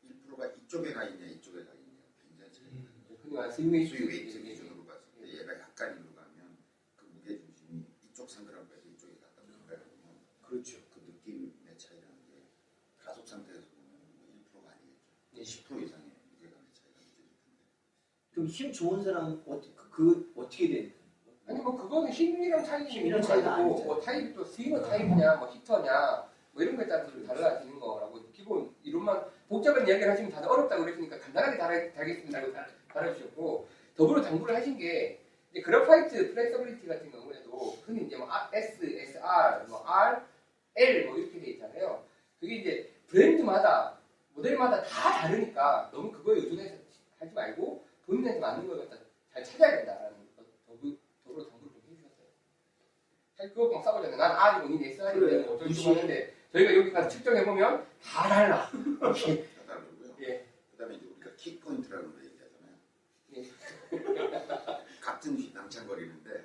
1%가 0.09 0.47
이쪽에 0.47 0.93
가 0.93 1.05
있냐 1.05 1.27
이쪽에 1.27 1.65
가 1.65 1.73
있냐 1.75 1.91
굉장히 2.23 2.53
차이가 2.53 2.71
나요. 2.71 3.19
흔히 3.21 3.35
말하는 3.35 3.57
스윙 3.57 3.87
swing 3.87 4.07
weight 4.09 4.37
weight 4.37 4.43
기준으로 4.43 4.85
봤을 4.85 5.03
때 5.19 5.27
예. 5.27 5.41
얘가 5.41 5.59
약간 5.59 5.97
일로 5.99 6.15
가면 6.15 6.57
그 6.97 7.05
무게 7.15 7.39
중심이 7.41 7.85
이쪽 8.05 8.31
상그라프에서 8.31 8.87
이쪽에 8.95 9.15
갔다 9.21 9.43
생각해보면 9.43 10.21
그렇죠. 10.51 10.79
그 10.93 10.99
느낌의 11.07 11.79
차이라는 11.79 12.11
게 12.27 12.43
가속 12.99 13.27
상태에서 13.29 13.61
보면 13.61 13.87
뭐 14.19 14.35
1%가 14.53 14.73
아니겠죠. 14.73 15.13
예. 15.37 15.43
10% 15.43 15.83
이상의 15.85 16.11
무게감의 16.33 16.67
차이가 16.75 16.99
느껴질 16.99 17.31
텐데. 17.39 17.63
그럼 18.33 18.47
힘 18.49 18.73
좋은 18.73 19.01
사람 19.03 19.41
어떻게 19.47 19.73
그 19.91 20.33
어떻게 20.37 20.69
돼? 20.69 20.95
아니 21.47 21.61
뭐 21.61 21.77
그거는 21.77 22.11
힘이랑 22.13 22.65
차이 22.65 22.85
힘이랑 22.85 23.23
차이가 23.23 23.51
가지고 23.51 23.71
아니죠. 23.71 23.85
뭐 23.85 24.01
타입이 24.01 24.35
또 24.35 24.45
swinger 24.45 24.83
타입이냐 24.83 25.37
뭐 25.37 25.49
hitter냐 25.49 26.29
뭐 26.53 26.63
이런 26.63 26.77
거에 26.77 26.87
따라서 26.89 27.11
좀 27.13 27.25
달라지는 27.25 27.79
거라고 27.79 28.21
기본 28.33 28.75
이론만 28.83 29.25
복잡한 29.49 29.87
이야기를 29.87 30.11
하시면 30.13 30.33
다들 30.33 30.49
어렵다고 30.49 30.83
그랬으니까 30.85 31.19
간단하게 31.19 31.59
달아, 31.59 31.93
달겠습니다고 31.93 32.53
달- 32.53 32.77
달아주셨고 32.89 33.69
더불어 33.97 34.21
당부를 34.23 34.57
하신 34.57 34.77
게 34.79 35.21
이제 35.51 35.61
graphite 35.63 36.33
flexibility 36.33 36.87
같은 36.87 37.11
경우에도 37.11 37.51
흔히 37.85 38.05
이제 38.07 38.17
뭐 38.17 38.29
S, 38.53 38.85
SR, 38.85 39.67
뭐 39.69 39.83
R, 39.85 40.23
L 40.81 41.07
뭐 41.07 41.17
이렇게 41.19 41.41
돼 41.41 41.47
있잖아요. 41.53 42.05
그게 42.41 42.57
이제 42.57 42.93
브랜드마다 43.09 43.99
모델마다 44.35 44.83
다 44.83 45.21
다르니까 45.23 45.91
너무 45.93 46.11
그거에 46.11 46.37
의존해서 46.37 46.77
하지 47.19 47.35
말고 47.35 47.85
본인한테 48.07 48.41
맞는 48.41 48.67
걸 48.67 48.79
갖다 48.89 48.97
잘 49.33 49.45
찾아야 49.45 49.77
된다라는 49.77 50.17
더불- 50.67 50.97
더불어 51.25 51.47
당부를 51.49 51.73
좀 51.73 51.83
해주셨어요. 51.91 52.27
사실 53.37 53.55
그거 53.55 53.69
막 53.75 53.85
싸우잖아요. 53.85 54.17
난 54.17 54.33
R이고 54.37 54.69
니는 54.69 54.85
SR이고 54.91 55.21
그래, 55.21 55.39
무시. 55.67 55.83
저쩌고 55.85 55.97
하는데 56.01 56.35
저희가 56.53 56.75
여기 56.77 56.91
가서 56.93 57.09
측정해 57.09 57.45
보면 57.45 57.87
다 58.03 58.29
달라. 58.29 58.71
다 58.71 58.71
다르고요. 59.67 60.17
예. 60.23 60.47
그다음에 60.73 60.95
이제 60.97 61.07
우리가 61.07 61.31
kick 61.37 61.61
point라는 61.61 62.13
걸 62.13 62.25
얘기하잖아요. 62.25 62.75
예. 63.37 65.01
같은 65.01 65.37
휘 65.37 65.53
낭창거리는데 65.53 66.45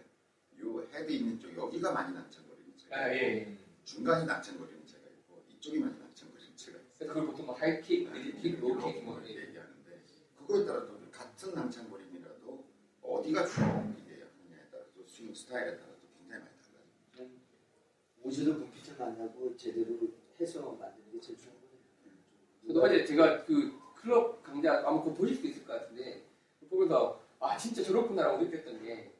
요 0.62 0.88
헤드 0.94 1.12
있는 1.12 1.40
쪽 1.40 1.56
여기가 1.56 1.92
많이 1.94 2.14
낭창거리는 2.14 2.74
채가 2.78 2.96
아, 2.98 3.08
있고 3.14 3.26
예. 3.26 3.58
중간이 3.86 4.26
낭창거리는 4.26 4.86
채가 4.86 5.04
있고 5.10 5.44
이쪽이 5.50 5.80
많이 5.80 5.98
낭창거리는 6.00 6.56
채가 6.58 6.80
있어요. 6.80 7.10
그걸 7.10 7.28
보통 7.28 7.46
뭐 7.46 7.56
high 7.56 7.81
kick, 7.81 8.12
mid 8.12 8.30
kick, 8.30 8.60
low 8.60 8.79
kick 8.79 9.04
뭐 9.04 9.18
이렇게 9.20 9.34
이렇게. 9.34 9.48
얘기하는데 9.50 10.02
그거에 10.38 10.66
따라 10.66 10.86
또 10.88 11.00
같은 11.12 11.54
낭창거림이라도 11.54 12.66
어디가 13.02 13.46
주로 13.46 13.66
이게 13.66 14.26
하느냐에 14.26 14.70
따라 14.72 14.84
또 14.96 15.06
스윙 15.08 15.34
스타일에 15.34 15.78
따라 15.78 15.94
또 16.02 16.08
굉장히 16.18 16.44
많이 16.44 16.56
달라요. 17.16 17.30
오지도 18.24 18.56
분피트 18.56 18.94
만나고 19.00 19.56
제대로 19.56 20.00
해서 20.40 20.72
만드는 20.74 21.12
게 21.14 21.20
제일 21.20 21.38
좋은 21.38 21.54
저도 22.68 22.82
거예요. 22.82 22.96
어제 22.98 23.06
제가 23.06 23.46
그 23.46 23.80
클럽 23.96 24.42
강좌 24.44 24.80
아마 24.80 25.02
그거 25.04 25.14
보실 25.14 25.36
수 25.38 25.48
있을 25.48 25.64
것 25.66 25.74
같은데 25.74 26.26
보면서 26.70 27.22
아 27.40 27.56
진짜 27.56 27.84
저렇구나라고 27.84 28.44
느꼈던 28.44 28.84
게 28.84 29.12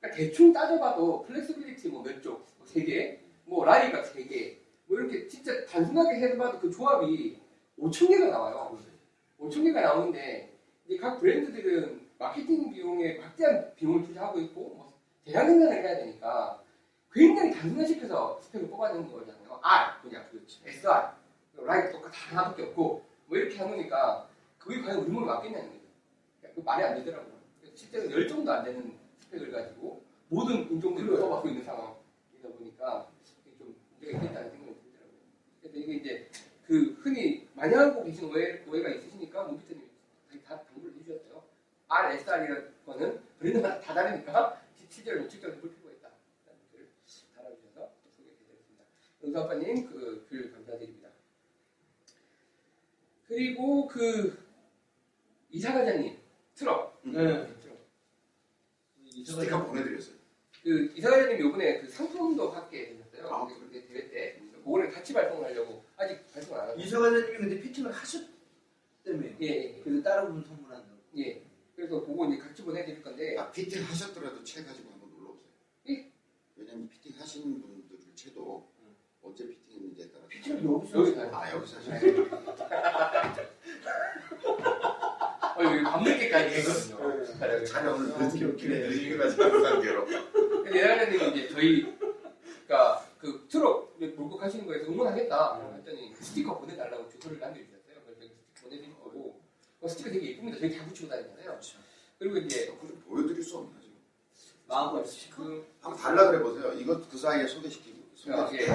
그러니까 0.00 0.16
대충 0.18 0.52
따져봐도 0.52 1.22
flexibility 1.22 1.88
뭐 1.88 2.02
몇 2.02 2.20
쪽, 2.22 2.44
세 2.64 2.82
개, 2.84 3.20
뭐 3.50 3.64
lie가 3.64 4.00
세 4.04 4.22
개, 4.24 4.58
뭐 4.86 4.96
이렇게 4.96 5.26
진짜 5.26 5.66
단순하게 5.66 6.20
해봐도 6.20 6.60
그 6.60 6.70
조합이 6.70 7.36
5천 7.76 8.06
개가 8.06 8.28
나와요. 8.28 8.78
5천 9.40 9.64
개가 9.64 9.80
나오는데 9.80 10.56
이제 10.86 10.96
각 10.96 11.18
브랜드들은 11.18 12.00
마케팅 12.16 12.70
비용에 12.70 13.18
막대한 13.18 13.74
비용을 13.74 14.06
투자하고 14.06 14.38
있고 14.40 14.60
뭐 14.60 14.92
대량 15.24 15.48
생산을 15.48 15.82
해야 15.82 15.96
되니까 15.96 16.62
굉장히 17.12 17.52
단순화시켜서 17.52 18.38
스펙을 18.40 18.68
뽑아내는 18.68 19.10
거잖아요. 19.10 19.58
R 19.60 20.00
그냥 20.02 20.28
그렇지. 20.30 20.60
SR 20.64 21.08
lie도 21.56 21.92
똑같아 21.92 22.12
하나밖에 22.12 22.62
없고 22.66 23.02
뭐 23.26 23.36
이렇게 23.36 23.58
하니까 23.58 24.28
그게 24.58 24.80
과연 24.80 25.00
우리 25.00 25.10
몸에 25.10 25.26
맞겠냐는 25.26 25.70
거죠. 25.70 26.54
그 26.54 26.60
말이 26.60 26.84
안 26.84 26.94
되더라고요. 26.94 27.34
실제로 27.74 28.12
열 28.12 28.28
정도 28.28 28.52
안 28.52 28.62
되는 28.62 28.96
스펙을 29.18 29.50
가지고 29.50 30.04
모든 30.28 30.70
인종들을. 30.70 31.16
써받고 31.16 31.48
있는 31.48 31.64
상황이다 31.64 32.48
보니까 32.56 33.08
문제가 34.12 34.40
있겠다는 34.40 34.50
생각이 34.50 34.80
들더라고요. 34.80 35.18
그래서 35.60 35.76
이게 35.78 35.92
이제 35.94 36.30
그 36.66 36.92
흔히 37.02 37.48
많이 37.54 37.74
하고 37.74 38.04
계신 38.04 38.24
오해, 38.24 38.62
오해가 38.66 38.88
있으시니까 38.90 39.44
문피트님이 39.44 39.88
다 40.44 40.62
당부를 40.62 40.94
해주셨어요. 40.98 41.42
R, 41.88 42.12
SR이라는 42.14 42.74
거는 42.86 43.20
브랜드마다 43.38 43.80
다 43.80 43.94
다르니까 43.94 44.62
시- 44.76 44.86
실제로 44.88 45.26
측정해 45.28 45.56
볼 45.60 45.74
필요가 45.74 45.92
있다. 45.96 46.08
라는 46.46 46.60
것을 46.70 46.88
달아주셔서 47.34 47.90
소개해드렸습니다. 48.16 48.84
은수 49.24 49.38
아빠님 49.38 49.86
그 49.88 50.26
글 50.28 50.52
감사드립니다. 50.52 51.08
그리고 53.26 53.86
그 53.88 54.38
이사과장님 55.50 56.16
트럭 56.54 57.00
네. 57.04 57.12
트럭. 57.60 57.78
스티커 59.26 59.64
보내드렸어요. 59.66 60.14
그 60.62 60.92
이사과장님 60.96 61.40
요번에 61.40 61.80
그 61.80 61.88
상품도 61.88 62.52
받게 62.52 62.99
되셨어요. 63.20 63.34
아, 63.34 63.46
그 63.46 63.70
대회 63.88 64.08
때 64.10 64.40
그거를 64.64 64.90
같이 64.90 65.12
발송을 65.12 65.44
하려고 65.46 65.84
아직 65.96 66.32
발송 66.32 66.56
안 66.56 66.68
하고 66.68 66.80
이사과장님이 66.80 67.38
근데 67.38 67.60
피팅을 67.60 67.92
하셨다며. 67.92 68.30
예, 69.40 69.46
예, 69.46 69.80
그래서 69.82 70.02
다른 70.02 70.32
분 70.32 70.44
선물한다고. 70.44 70.98
예. 71.16 71.26
예. 71.26 71.42
그래서 71.74 72.04
그거 72.04 72.26
이제 72.28 72.36
같이 72.38 72.62
보내드릴 72.62 73.02
건데 73.02 73.36
아, 73.38 73.50
피팅 73.50 73.82
하셨더라도 73.82 74.44
채 74.44 74.62
가지고 74.64 74.90
한번 74.90 75.10
놀러 75.10 75.30
오세요. 75.30 75.48
예. 75.88 76.10
왜냐면 76.56 76.88
피팅 76.88 77.14
하시는 77.18 77.60
분들 77.60 77.98
채도 78.14 78.68
언제 79.22 79.46
피팅했는지에 79.48 80.10
따라 80.10 80.26
피팅을 80.28 80.64
여기서 80.64 80.98
여기 80.98 81.10
하셨어요. 81.18 81.36
아 81.36 81.52
여기서 81.52 81.76
하셨어요. 81.78 82.26
어, 85.56 85.64
여기 85.64 85.82
밤늦게까지 85.82 86.54
했거든요. 86.56 87.18
네. 87.40 87.64
촬영을. 87.64 88.12
아, 88.14 88.18
늦게. 88.28 88.44
늦게 88.46 89.16
가지고. 89.16 89.42
근데 90.64 90.78
예나장님이 90.80 91.28
이제 91.30 91.48
저희 91.48 91.96
그러니까 92.66 92.99
그 93.20 93.46
트럭 93.48 93.96
몰고 93.98 94.38
가시는 94.38 94.66
거에서 94.66 94.90
응원하겠다 94.90 95.58
음. 95.58 95.76
했더니 95.78 96.14
스티커 96.18 96.58
보내달라고 96.58 97.08
주소를 97.10 97.38
남겨주셨어요. 97.38 98.00
그래서 98.06 98.20
스티커 98.22 98.62
보내드릴 98.62 98.94
거고 98.94 99.40
그 99.80 99.88
스티커 99.88 100.10
되게 100.10 100.28
예쁩니다. 100.30 100.58
저희 100.58 100.76
다 100.76 100.84
붙이고 100.86 101.08
다니잖아요. 101.08 101.44
그렇죠. 101.44 101.78
그리고 102.18 102.38
이제 102.38 102.72
보여드릴 103.06 103.42
수 103.42 103.58
없나 103.58 103.78
지금? 103.80 103.96
마음을. 104.66 105.04
그 105.36 105.66
한번 105.80 106.00
달라 106.00 106.30
그래 106.30 106.42
보세요. 106.42 106.72
이거 106.72 107.00
그 107.10 107.18
사이에 107.18 107.46
소개시키고. 107.46 108.00
아, 108.32 108.46
소개. 108.46 108.62
예. 108.62 108.66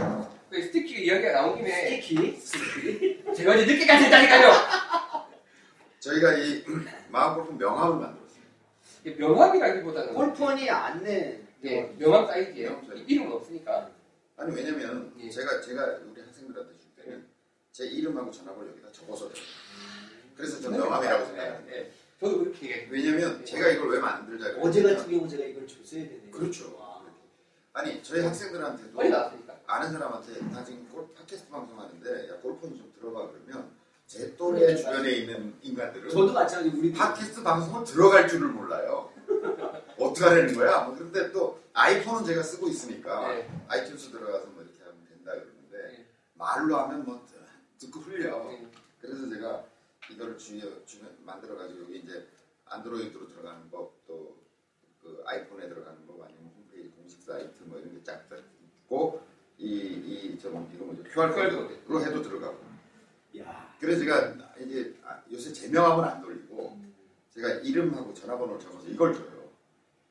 그 0.50 0.62
스티키 0.62 1.06
이야기가 1.06 1.32
나온 1.32 1.58
김에 1.58 1.72
스티키. 1.72 2.38
스티키. 2.38 3.24
제가 3.36 3.56
이제 3.56 3.66
늦게까지 3.74 4.06
했다니까요. 4.06 4.52
저희가 6.00 6.38
이 6.38 6.64
마음 7.10 7.36
골프 7.36 7.52
명함을 7.54 7.98
만들었어요. 8.00 8.44
명함이라기보다는 9.18 10.14
골프원이 10.14 10.70
안내. 10.70 11.40
예, 11.64 11.82
명함 11.98 12.28
사이즈예요. 12.28 12.82
사이즈. 12.88 13.04
이름은 13.08 13.32
없으니까. 13.32 13.95
아니 14.38 14.56
왜냐면 14.56 15.14
예. 15.20 15.30
제가 15.30 15.62
제가 15.62 16.00
우리 16.12 16.22
학생들한테 16.22 16.74
줄 16.78 16.90
때는 16.96 17.26
제 17.72 17.86
이름하고 17.88 18.32
전화번호 18.32 18.70
여기다 18.72 18.92
적어서 18.92 19.32
줘요. 19.34 19.44
그래서 20.36 20.60
저는 20.62 20.78
명함이라고 20.80 21.26
생각해요. 21.28 21.64
예, 21.70 21.78
예. 21.78 21.92
저도 22.20 22.40
그렇게 22.40 22.70
얘기해요. 22.70 22.88
왜냐면 22.92 23.46
제가 23.46 23.70
이걸 23.70 23.90
왜 23.92 24.00
만들자 24.00 24.46
그랬냐면 24.46 24.70
어제 24.70 24.84
같은 24.84 25.12
경우 25.12 25.28
제가 25.28 25.44
이걸 25.46 25.68
줬어야 25.68 26.04
되네. 26.04 26.30
그렇죠. 26.32 26.78
와. 26.78 27.06
아니 27.74 28.02
저희 28.04 28.22
학생들한테도. 28.22 29.00
아는 29.68 29.92
사람한테 29.92 30.40
나 30.52 30.64
지금 30.64 30.88
골 30.90 31.08
팟캐스트 31.16 31.50
방송하는데 31.50 32.30
야 32.30 32.36
골프는 32.40 32.78
좀 32.78 32.94
들어봐 33.00 33.32
그러면 33.32 33.72
제 34.06 34.36
또래 34.36 34.68
네, 34.68 34.76
주변에 34.76 35.12
있는 35.12 35.56
인간들은 35.62 36.10
저도 36.10 36.34
마찬가지 36.34 36.78
우리 36.78 36.94
팟캐스트 36.94 37.42
방송은 37.42 37.84
들어갈 37.84 38.28
줄을 38.28 38.50
몰라요. 38.50 39.12
어떻게 39.98 40.24
하려는 40.24 40.54
거야? 40.54 40.84
뭐 40.84 40.96
그런데 40.96 41.32
또 41.32 41.60
아이폰은 41.76 42.26
제가 42.26 42.42
쓰고 42.42 42.68
있으니까 42.70 43.28
네. 43.28 43.50
아이튠스 43.68 44.12
들어가서 44.12 44.48
뭐 44.48 44.64
이렇게 44.64 44.80
하면 44.84 44.96
된다 45.08 45.32
그러는데 45.34 45.98
네. 45.98 46.06
말로 46.34 46.78
하면 46.78 47.06
뭐 47.06 47.26
듣고 47.78 48.00
흘려. 48.00 48.44
네. 48.46 48.68
그래서 49.02 49.30
제가 49.30 49.66
이거를 50.10 50.38
주에 50.38 50.62
주면 50.86 51.18
만들어 51.26 51.56
가지고 51.58 51.82
여기 51.84 52.00
이제 52.00 52.28
안드로이드로 52.66 53.28
들어가는 53.28 53.70
법 53.70 53.94
또 54.08 54.46
그 55.06 55.22
아이폰에 55.24 55.70
들어가는 55.70 56.08
법 56.08 56.20
아니면 56.24 56.52
홈페이지 56.58 56.90
공식 56.90 57.22
사이트 57.22 57.62
뭐 57.66 57.78
이런 57.78 57.94
게쫙 57.94 58.24
있고 58.84 59.22
이이좀 59.60 60.72
이거 60.74 60.86
뭐죠 60.86 61.04
QR 61.04 61.32
코드로 61.32 62.02
해도 62.04 62.22
들어가고. 62.24 62.58
야. 63.38 63.76
그래서 63.80 64.00
제가 64.00 64.34
이제 64.60 64.96
아, 65.04 65.22
요새 65.32 65.54
제명함은 65.54 66.04
안 66.04 66.22
돌리고 66.22 66.80
제가 67.30 67.50
이름하고 67.62 68.16
전화번호를 68.16 68.60
적어서 68.60 68.88
이걸 68.88 69.14
줘요. 69.14 69.52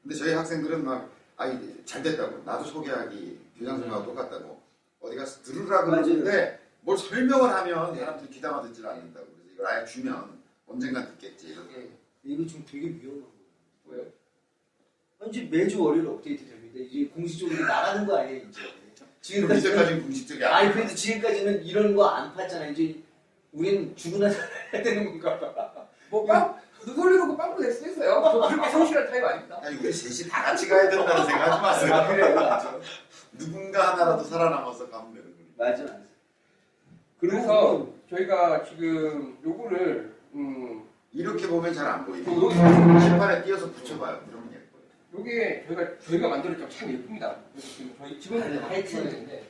근데 0.02 0.14
저희 0.14 0.32
학생들은 0.32 0.84
막 0.84 1.10
아이 1.36 1.84
잘 1.84 2.02
됐다고 2.02 2.42
나도 2.44 2.64
소개하기 2.64 3.38
교장선생하고 3.58 4.04
똑같다고 4.06 4.60
어디 5.00 5.16
가서 5.16 5.42
들으라 5.42 5.84
그러는데 5.84 6.60
뭘 6.80 6.96
설명을 6.96 7.50
하면 7.50 7.92
네. 7.94 8.00
사람들이 8.00 8.30
귀담아 8.30 8.62
듣질 8.62 8.86
않는다고 8.86 9.26
그래서 9.26 9.52
이걸 9.54 9.66
아예 9.66 9.84
주면 9.84 10.38
언젠간 10.66 11.08
듣겠지 11.12 11.48
이런 11.48 11.68
예. 11.76 11.88
이거 12.24 12.46
지금 12.46 12.64
되게 12.70 12.86
위험한 12.86 13.22
거예요. 13.86 14.04
뭐요? 15.18 15.28
이제 15.28 15.42
매주 15.50 15.82
월요일 15.82 16.06
업데이트 16.08 16.46
됩니다. 16.46 16.78
이제 16.78 17.06
공식적으로 17.08 17.66
나가는 17.66 18.06
거 18.06 18.18
아니에요, 18.18 18.46
이제. 18.48 18.60
지금까지 19.20 19.60
이제까지 19.60 20.00
공식적이 20.00 20.44
아니. 20.44 20.72
그래도 20.72 20.94
지금까지는 20.94 21.64
이런 21.64 21.94
거 21.94 22.04
안 22.08 22.34
팠잖아. 22.34 22.70
이제 22.72 23.02
우린 23.52 23.94
죽으나 23.96 24.28
살아야 24.28 24.82
되는 24.82 25.18
건가 25.20 25.38
봐. 25.54 25.88
뭐 26.10 26.26
빵, 26.86 26.94
돌려놓고 26.94 27.36
빵도 27.36 27.60
낼 27.62 27.72
수도 27.72 27.90
있어요. 27.90 28.22
저 28.24 28.48
그렇게 28.48 28.70
성실한 28.70 29.10
타입 29.10 29.24
아닙니다. 29.24 29.60
아니 29.62 29.76
우리 29.76 29.92
셋이 29.92 30.28
다 30.30 30.42
같이 30.44 30.68
가야 30.68 30.88
된다는 30.90 31.24
생각하지 31.26 31.62
마세요. 31.62 31.94
아 31.94 32.06
그래 32.08 32.34
맞아. 32.34 32.78
누군가 33.38 33.92
하나라도 33.92 34.22
살아남아서 34.24 34.88
가면 34.90 35.14
되는 35.14 35.32
거니까. 35.34 35.64
맞아 35.64 35.82
맞아. 35.84 36.04
그래서 37.20 37.86
저희가 38.10 38.64
지금 38.64 39.38
요거를 39.44 40.14
음, 40.34 40.84
이렇게 41.12 41.46
보면 41.46 41.72
잘 41.72 41.86
안 41.86 42.04
보이네. 42.04 42.26
요- 42.30 42.42
여기 42.44 43.00
실판에 43.00 43.42
띄어서 43.44 43.70
붙여봐요. 43.70 44.20
그러면 44.28 44.50
예뻐요. 44.52 44.82
요게 45.20 45.64
저희가 45.68 45.98
저희가 46.00 46.28
만들었죠. 46.28 46.68
참 46.68 46.90
예쁩니다. 46.92 47.36
그래서 47.52 47.68
지금 47.68 47.94
저희 47.98 48.20
직원들 48.20 48.60
다 48.60 48.68
하이틴. 48.68 48.98
하이틴인데 48.98 49.44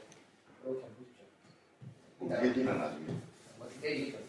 이렇게 0.64 0.82
한번 0.82 0.90
보십시오. 0.96 2.50
우리는 2.50 2.78
나중에. 2.78 3.06
어떻게 3.60 3.80
때리겠죠? 3.80 4.23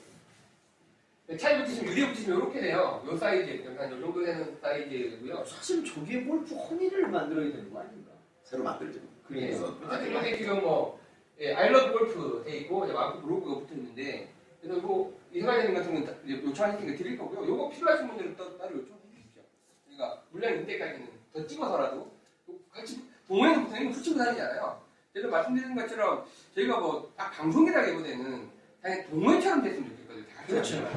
차에 1.39 1.57
붙이시면 1.59 1.91
유리에 1.91 2.07
붙이시면 2.09 2.37
이렇게 2.39 2.61
돼요. 2.61 3.03
요 3.07 3.17
사이즈, 3.17 3.63
한요 3.77 3.99
정도 3.99 4.23
되는 4.23 4.55
사이즈고요. 4.61 5.43
사실 5.45 5.83
저기에 5.83 6.23
골프 6.23 6.53
허니를 6.55 7.07
만들어야 7.07 7.51
되는 7.51 7.73
거 7.73 7.79
아닌가? 7.79 8.11
새로 8.43 8.63
만들죠. 8.63 8.99
그래서 9.27 9.75
그래서 9.79 9.95
어쨌든 9.95 10.13
여기 10.13 10.37
지금 10.37 10.61
뭐 10.61 10.99
예, 11.39 11.53
I 11.53 11.61
Love 11.61 11.91
Golf 11.93 12.43
돼 12.45 12.57
있고 12.59 12.85
이제 12.85 12.93
마크 12.93 13.19
브로그가 13.21 13.59
붙어 13.61 13.73
있는데 13.73 14.31
그래서 14.61 14.77
이거 14.79 15.11
이사장님 15.33 15.73
같은 15.73 16.03
이제 16.25 16.43
요청하시는 16.43 16.91
거 16.91 16.97
드릴 16.97 17.17
거고요. 17.17 17.47
요거 17.47 17.69
필요하신 17.71 18.07
분들은 18.07 18.37
또 18.37 18.57
따로 18.59 18.75
요청해 18.75 18.99
주십시오. 19.15 19.41
그러니까 19.85 20.21
물론 20.29 20.61
이때까지는 20.61 21.09
더 21.33 21.47
찍어서라도 21.47 22.11
같이 22.71 23.01
동호회는 23.27 23.65
보통 23.65 23.91
붙이고 23.91 24.17
다니잖아요. 24.17 24.79
그래서 25.11 25.27
말씀드린 25.29 25.75
것처럼 25.75 26.25
저희가 26.53 26.79
뭐 26.79 27.11
딱 27.17 27.31
방송이라기보다는 27.31 28.49
당연히 28.81 29.09
동호회처럼 29.09 29.63
됐으면 29.63 29.89
좋겠거든요. 29.89 29.94
다 30.45 30.51
그렇죠. 30.53 30.87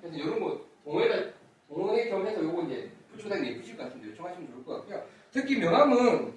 그래서 0.00 0.16
이런 0.16 0.40
거 0.40 0.60
동호회가 0.84 1.30
동호회 1.68 2.08
겸 2.08 2.26
해서 2.26 2.42
요거 2.42 2.62
이제 2.62 2.90
다니면 3.28 3.52
예쁘실 3.54 3.76
것 3.76 3.84
같은데 3.84 4.08
요청하시면 4.08 4.50
좋을 4.50 4.64
것 4.64 4.76
같고요. 4.78 5.04
특히 5.30 5.58
명함은 5.58 6.32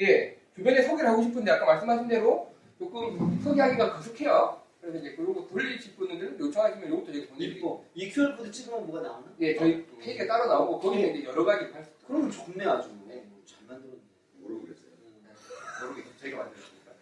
예 0.00 0.36
주변에 0.54 0.82
소개를 0.82 1.10
하고 1.10 1.22
싶은데 1.22 1.50
아까 1.52 1.66
말씀하신 1.66 2.08
대로 2.08 2.52
조금 2.78 3.38
소개하기가 3.42 3.94
거숙해요. 3.94 4.60
그래서 4.80 4.98
이제 4.98 5.16
요거 5.18 5.46
돌리실 5.48 5.96
분들은 5.96 6.38
요청하시면 6.38 6.88
요것도 6.88 7.10
이제 7.10 7.26
보내드리고. 7.28 7.84
이 7.94 8.08
QR 8.10 8.36
코드 8.36 8.50
찍으면 8.50 8.86
뭐가 8.86 9.02
나오나? 9.02 9.26
예 9.40 9.54
저희 9.54 9.84
페이지가 9.98 10.26
따로 10.26 10.46
나오고 10.46 10.78
거기에 10.78 11.08
이제 11.08 11.24
여러 11.24 11.44
가지 11.44 11.70
발 11.70 11.84
그러면 12.06 12.30
좋네 12.30 12.64
아주. 12.64 12.88
네. 13.06 13.24
잘 13.44 13.58
만들었네. 13.66 13.98
모르고 14.40 14.62
그랬어요. 14.62 14.86
모르겠어요. 15.82 16.16
저희가 16.20 16.38
만들었으니까. 16.38 16.92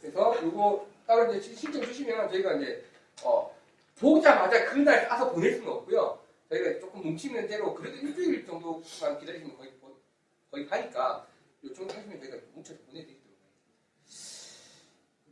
그래서 0.00 0.42
요거 0.42 0.86
따로 1.06 1.34
이제 1.34 1.54
신청 1.54 1.82
주시면 1.82 2.28
저희가 2.30 2.54
이제 2.54 2.84
어 3.24 3.54
보자마자 4.02 4.64
그날 4.68 5.06
싸서 5.08 5.30
보낼 5.30 5.54
수는 5.54 5.68
없고요. 5.68 6.18
저희가 6.50 6.80
조금 6.80 7.02
뭉치는 7.02 7.46
대로 7.46 7.72
그래도 7.72 7.96
일주일 7.98 8.44
정도만 8.44 8.82
기다리시면 9.20 9.56
거의 9.56 9.70
거의 10.50 10.66
가니까 10.66 11.26
요청 11.64 11.88
하시면 11.88 12.18
저희가 12.20 12.36
뭉쳐서 12.52 12.80
보내드리도록 12.86 13.38
하겠습니다. 14.02 14.42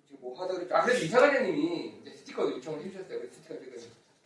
지금 0.06 0.20
뭐 0.20 0.40
하다 0.40 0.54
그랬죠. 0.54 0.74
아 0.76 0.82
그래서 0.84 1.04
이제 1.04 2.16
스티커 2.16 2.48
요청을 2.48 2.84
해주셨어요. 2.84 3.20
스티커 3.32 3.54
저희가 3.56 3.76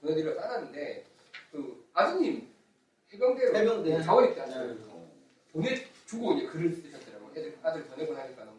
보내드려 0.03 0.35
싸놨는데 0.35 1.05
그 1.51 1.89
아드님 1.95 2.49
해병대로 3.13 3.57
해병대. 3.57 4.03
자원입대 4.03 4.41
하시고 4.43 4.61
어. 4.91 5.11
보내주고 5.53 6.35
이제 6.35 6.47
글을 6.49 6.71
쓰셨더라고요. 6.71 7.31
애들 7.31 7.59
아들 7.63 7.85
보내고 7.85 8.13
나니까 8.13 8.45
너무 8.45 8.59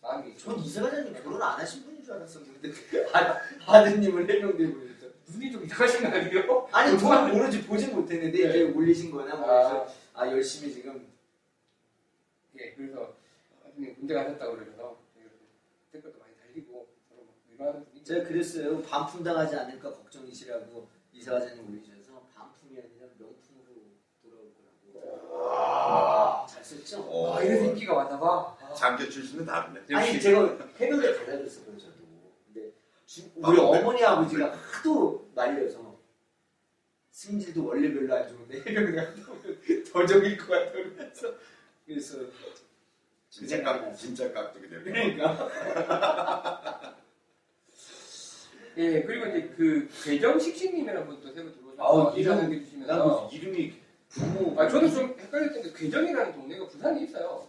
마음이 0.00 0.38
전 0.38 0.56
이사가장님 0.60 1.14
결혼 1.14 1.42
안 1.42 1.58
하신 1.58 1.82
분인 1.84 2.04
줄 2.04 2.14
알았었는데 2.14 2.70
아, 3.12 3.40
아드님을 3.66 4.22
해병대 4.30 4.72
보내서 4.72 4.95
눈이 5.28 5.50
좀 5.52 5.64
이상하신 5.64 6.02
거 6.02 6.08
아니에요? 6.16 6.68
아니 6.72 6.98
저는 6.98 7.32
모르지 7.36 7.64
보진 7.66 7.94
못했는데 7.94 8.38
네. 8.38 8.48
이제 8.48 8.62
올리신 8.72 9.10
거나 9.10 9.34
뭐 9.36 9.56
해서 9.58 9.94
아 10.14 10.26
열심히 10.28 10.72
지금 10.72 11.08
예, 12.58 12.72
그래서 12.74 13.14
아드님 13.66 13.94
군대 13.96 14.14
가셨다고 14.14 14.54
그러셔서 14.56 14.98
댓글도 15.92 16.18
많이 16.18 16.32
달리고 16.36 16.86
서로 17.08 17.24
막 17.24 17.34
위로하는 17.50 17.84
분위기. 17.86 18.04
제가 18.04 18.26
그랬어요 18.28 18.82
반품 18.82 19.22
당하지 19.24 19.56
않을까 19.56 19.92
걱정이시라고 19.92 20.88
이사가장님 21.12 21.68
올리셔서 21.70 22.22
반품이 22.34 22.78
아니라 22.78 23.06
명품으로 23.18 23.74
돌아올 24.22 24.52
거라고 24.54 26.46
잘 26.48 26.64
썼죠? 26.64 27.00
어. 27.02 27.34
아, 27.36 27.42
이래서 27.42 27.64
인기가 27.66 27.94
많나 27.94 28.18
봐. 28.18 28.56
아, 28.60 28.74
장교 28.74 29.08
출신은 29.08 29.44
다른데. 29.44 29.94
아니 29.94 30.20
제가 30.20 30.40
저도 30.40 30.58
근데 30.78 31.12
주- 31.14 31.95
우리 33.36 33.58
아, 33.60 33.62
어머니 33.62 34.02
아버지가 34.04 34.52
하도 34.54 35.28
말려서 35.34 35.96
승질도 37.10 37.64
원래 37.64 37.92
별로 37.92 38.14
안 38.14 38.28
좋은데 38.28 38.58
해병대 38.58 38.92
갔다 38.92 39.32
오면 39.32 39.84
더 39.92 40.06
적일 40.06 40.36
것 40.36 40.48
같아 40.48 40.72
그래서 40.72 41.34
그래서 41.86 42.18
진짜 43.30 43.62
깍 43.62 43.94
진짜 43.96 44.32
깍두기 44.32 44.68
되는. 44.68 44.84
그러니까. 44.84 45.50
예, 48.78 49.02
그리고 49.02 49.26
이제 49.26 49.48
그 49.56 49.88
괴정 50.04 50.38
식신님이라는 50.38 51.06
분도 51.06 51.32
새로 51.32 51.48
인사 51.48 52.34
이름- 52.34 52.50
무슨 52.50 53.30
이름이 53.32 53.74
부모 54.10 54.60
아, 54.60 54.68
저도 54.68 54.88
좀 54.90 55.16
헷갈렸던 55.18 55.62
게 55.62 55.72
괴정이라는 55.72 56.32
동네가 56.34 56.66
부산에 56.68 57.02
있어요. 57.04 57.46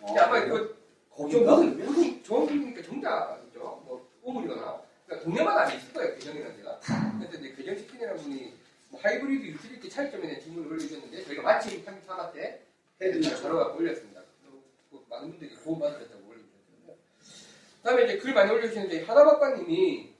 어, 0.00 0.06
근데 0.06 0.20
아 0.20 0.28
마 0.30 0.38
이거 0.38 0.58
좀 0.58 0.74
거기가 1.10 1.56
무슨 1.56 1.76
무슨 1.84 2.22
정확히니까 2.22 2.82
정답이죠. 2.82 3.58
뭐 3.84 4.08
우물이거나 4.22 4.80
그러니까 5.10 5.24
동네마다 5.24 5.60
안 5.62 5.76
있을 5.76 5.92
거예요. 5.92 6.14
괴정이라는 6.14 6.56
데가. 6.58 6.80
그래서 7.18 7.38
이제 7.38 7.52
괴정 7.56 7.76
치킨이라는 7.76 8.22
분이 8.22 8.54
뭐 8.90 9.00
하이브리드 9.00 9.44
유틸리티 9.44 9.90
차이점에 9.90 10.22
대한 10.28 10.40
질문을 10.40 10.70
올려주셨는데 10.70 11.24
저희가 11.24 11.42
마침 11.42 11.84
3화 11.84 12.32
때 12.32 12.62
해드리죠. 13.02 13.42
바로 13.42 13.58
갖고 13.58 13.78
올렸습니다. 13.78 14.22
또, 14.44 14.62
또 14.90 15.04
많은 15.08 15.30
분들이 15.30 15.52
도움 15.56 15.80
받으셨다고 15.80 16.28
올려주셨는데 16.28 16.96
그다음에 17.82 18.04
이제 18.04 18.18
글 18.18 18.34
많이 18.34 18.52
올려주시는데 18.52 19.02
하다바빠님이 19.04 20.14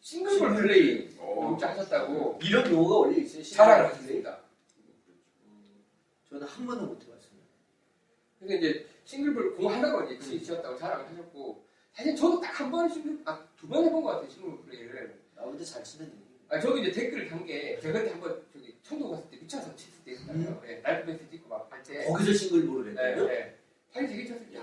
싱글볼 0.00 0.54
플레이 0.56 1.16
어. 1.18 1.48
문자 1.48 1.70
하셨다고 1.70 2.38
이런 2.42 2.70
용어가 2.70 2.96
원래 2.98 3.16
있어요 3.22 3.42
자랑을. 3.42 3.86
하셨습니다. 3.86 4.40
저는 6.28 6.46
한 6.46 6.66
번도 6.66 6.84
못 6.86 7.02
해봤습니다 7.02 7.46
그래서 8.38 8.54
이제 8.56 8.86
싱글볼 9.06 9.56
공 9.56 9.72
하나가 9.72 10.04
이제 10.04 10.18
치- 10.18 10.42
치었다고 10.42 10.76
자랑을 10.76 11.06
하셨고 11.08 11.66
사실 11.92 12.14
저도 12.14 12.40
딱 12.40 12.60
한번 12.60 12.88
싱글 12.88 13.18
아 13.24 13.39
두 13.39 13.68
번 13.68 13.84
해본 13.84 14.02
것 14.02 14.10
같아요 14.12 14.30
싱글볼 14.30 14.64
플레이를. 14.66 15.18
나보다 15.34 15.64
잘 15.64 15.82
치는 15.84 16.12
아 16.48 16.58
저도 16.60 16.78
이제 16.78 16.90
댓글을 16.92 17.28
단 17.28 17.44
게 17.44 17.78
제가 17.80 17.98
그때 18.00 18.10
한번 18.12 18.42
저기 18.52 18.76
청도 18.82 19.10
갔을 19.10 19.30
때 19.30 19.36
미쳐서 19.36 19.74
쳤을 19.76 20.04
때 20.04 20.12
있었잖아요. 20.12 20.62
예, 20.66 20.76
날프 20.76 21.06
베스트 21.06 21.30
찍고 21.30 21.48
막 21.48 21.66
할 21.70 21.82
때. 21.82 22.04
거기서 22.06 22.32
싱글볼을 22.32 22.94
네, 22.94 23.02
했다고요? 23.02 23.26
네. 23.26 23.58
되게 23.92 24.26
쳤을 24.26 24.48
때. 24.50 24.58
예. 24.58 24.62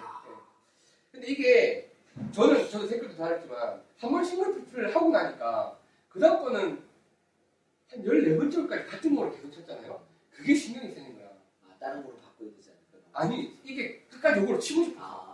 근데 1.11 1.27
이게 1.27 1.91
저는 2.33 2.69
저도 2.69 2.87
댓글도 2.87 3.15
달았지만 3.17 3.81
한 3.97 4.11
번 4.11 4.23
싱글플을 4.23 4.95
하고 4.95 5.09
나니까 5.09 5.79
그 6.09 6.19
다음 6.19 6.41
거는 6.43 6.83
한 7.89 8.03
14번째까지 8.03 8.87
같은 8.87 9.15
거를 9.15 9.31
계속 9.33 9.51
쳤잖아요. 9.51 10.01
그게 10.31 10.53
신경이 10.55 10.93
쓰는 10.93 11.15
거야. 11.15 11.27
아 11.63 11.75
다른 11.79 12.03
거로 12.03 12.17
바꿔야 12.17 12.49
되지 12.55 12.69
않을까 12.71 13.09
아니 13.19 13.57
이게 13.63 14.01
끝까지 14.09 14.39
요거로 14.41 14.59
치고 14.59 14.83
싶어. 14.85 15.01
아 15.01 15.24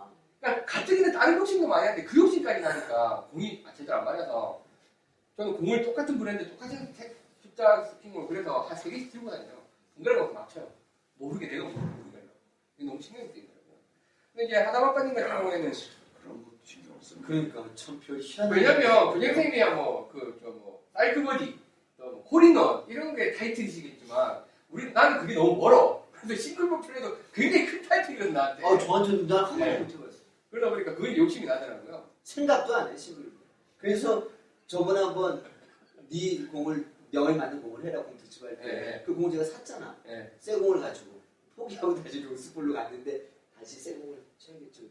그러니까 0.41 0.65
가뜩이나 0.65 1.11
다른 1.11 1.37
욕심도 1.37 1.67
많이 1.67 1.87
하는데 1.87 2.03
그 2.03 2.17
욕심까지 2.19 2.61
나니까 2.61 3.27
공이 3.31 3.63
아, 3.65 3.73
제대로 3.73 3.99
안 3.99 4.05
맞아서 4.05 4.63
저는 5.37 5.55
공을 5.55 5.83
똑같은 5.83 6.17
브랜드 6.17 6.49
똑같은 6.49 6.91
색, 6.93 7.15
숫자 7.41 7.83
스핀으로 7.83 8.27
그래서 8.27 8.61
한 8.61 8.75
3개씩 8.75 9.11
들고 9.11 9.29
다녀요. 9.29 9.61
동그라고 9.95 10.33
맞춰요. 10.33 10.67
모르게 11.15 11.47
내가 11.47 11.65
모르게 11.65 11.91
이게 12.75 12.89
너무 12.89 12.99
신경이 12.99 13.27
쓰이더라고요. 13.27 13.75
근데 14.33 14.45
이제 14.45 14.55
하다바빠님 14.57 15.13
같은 15.13 15.29
경우에는 15.29 15.71
그런 16.23 16.43
것도 16.43 16.57
신경 16.63 16.99
쓰는. 16.99 17.21
그러니까 17.21 17.75
참표 17.75 18.17
희한한 18.17 18.57
왜냐면 18.57 19.13
교장선생님이야 19.13 19.75
뭐그저뭐 19.75 20.83
사이클버디 20.93 21.59
또뭐 21.97 22.23
홀인원 22.31 22.85
이런 22.87 23.15
게 23.15 23.33
타이틀이시겠지만 23.33 24.43
우리 24.69 24.91
나는 24.91 25.19
그게 25.19 25.35
너무 25.35 25.55
멀어. 25.57 26.01
그래서 26.13 26.41
싱글볼 26.41 26.81
플레이도 26.81 27.17
굉장히 27.33 27.65
큰 27.67 27.81
타이틀이었 27.87 28.31
나한테. 28.31 28.65
아 28.65 28.77
저한테는 28.77 29.27
난한 29.27 29.59
네. 29.59 29.77
번도 29.79 29.83
못 29.83 29.91
해봤어 29.93 30.00
그러다 30.51 30.69
보니까 30.69 30.93
그게 30.95 31.17
욕심이 31.17 31.45
나더라고요. 31.45 32.09
생각도 32.23 32.75
안해 32.75 32.95
싱글볼 32.97 33.31
그래서 33.77 34.27
저번에 34.67 34.99
한번 35.01 35.43
네 36.09 36.45
공을 36.51 36.85
명에 37.11 37.35
맞는 37.35 37.61
공을 37.61 37.83
해라 37.85 38.03
공 38.03 38.17
네. 38.41 38.57
때그 39.01 39.13
공을 39.15 39.31
제가 39.31 39.43
샀잖아 39.43 39.97
예. 40.07 40.31
새 40.39 40.55
공을 40.57 40.81
가지고 40.81 41.21
포기하고 41.55 42.01
다시 42.03 42.21
로스볼로 42.23 42.73
갔는데 42.73 43.27
다시 43.57 43.79
새 43.79 43.93
공을 43.95 44.17
쳐야겠죠. 44.37 44.81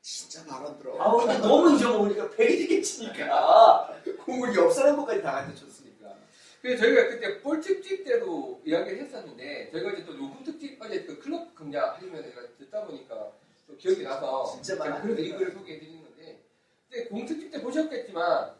진짜 0.00 0.44
말 0.46 0.66
안 0.66 0.78
들어. 0.78 1.00
아 1.00 1.16
근데 1.16 1.38
너무 1.38 1.74
잊어먹으니까 1.74 2.30
베리디게 2.30 2.82
치니까 2.82 4.00
공을 4.24 4.54
옆 4.54 4.70
사람 4.70 4.96
것까지 4.96 5.22
다 5.22 5.32
갖다 5.32 5.54
줬으니까 5.54 6.14
그래서 6.60 6.82
저희가 6.82 7.08
그때 7.08 7.40
볼 7.40 7.60
특집 7.60 8.04
때도 8.04 8.60
이야기를 8.66 8.98
했었는데 9.02 9.70
저희가 9.72 9.92
이제 9.92 10.04
또 10.04 10.12
요금 10.14 10.42
특집 10.44 10.80
어제 10.82 11.04
그 11.04 11.18
클럽 11.18 11.54
금야 11.54 11.92
하시면서 11.92 12.28
제가 12.28 12.42
듣다 12.58 12.84
보니까 12.86 13.32
또 13.66 13.76
기억이 13.76 14.02
나서 14.02 14.44
진짜 14.62 14.76
많이 14.76 15.02
그래서 15.02 15.20
이 15.20 15.32
글을 15.32 15.52
소개해 15.52 15.78
드리는 15.80 16.02
건데 16.02 16.40
근데 16.88 17.08
공특집 17.08 17.50
때 17.50 17.60
보셨겠지만 17.62 18.54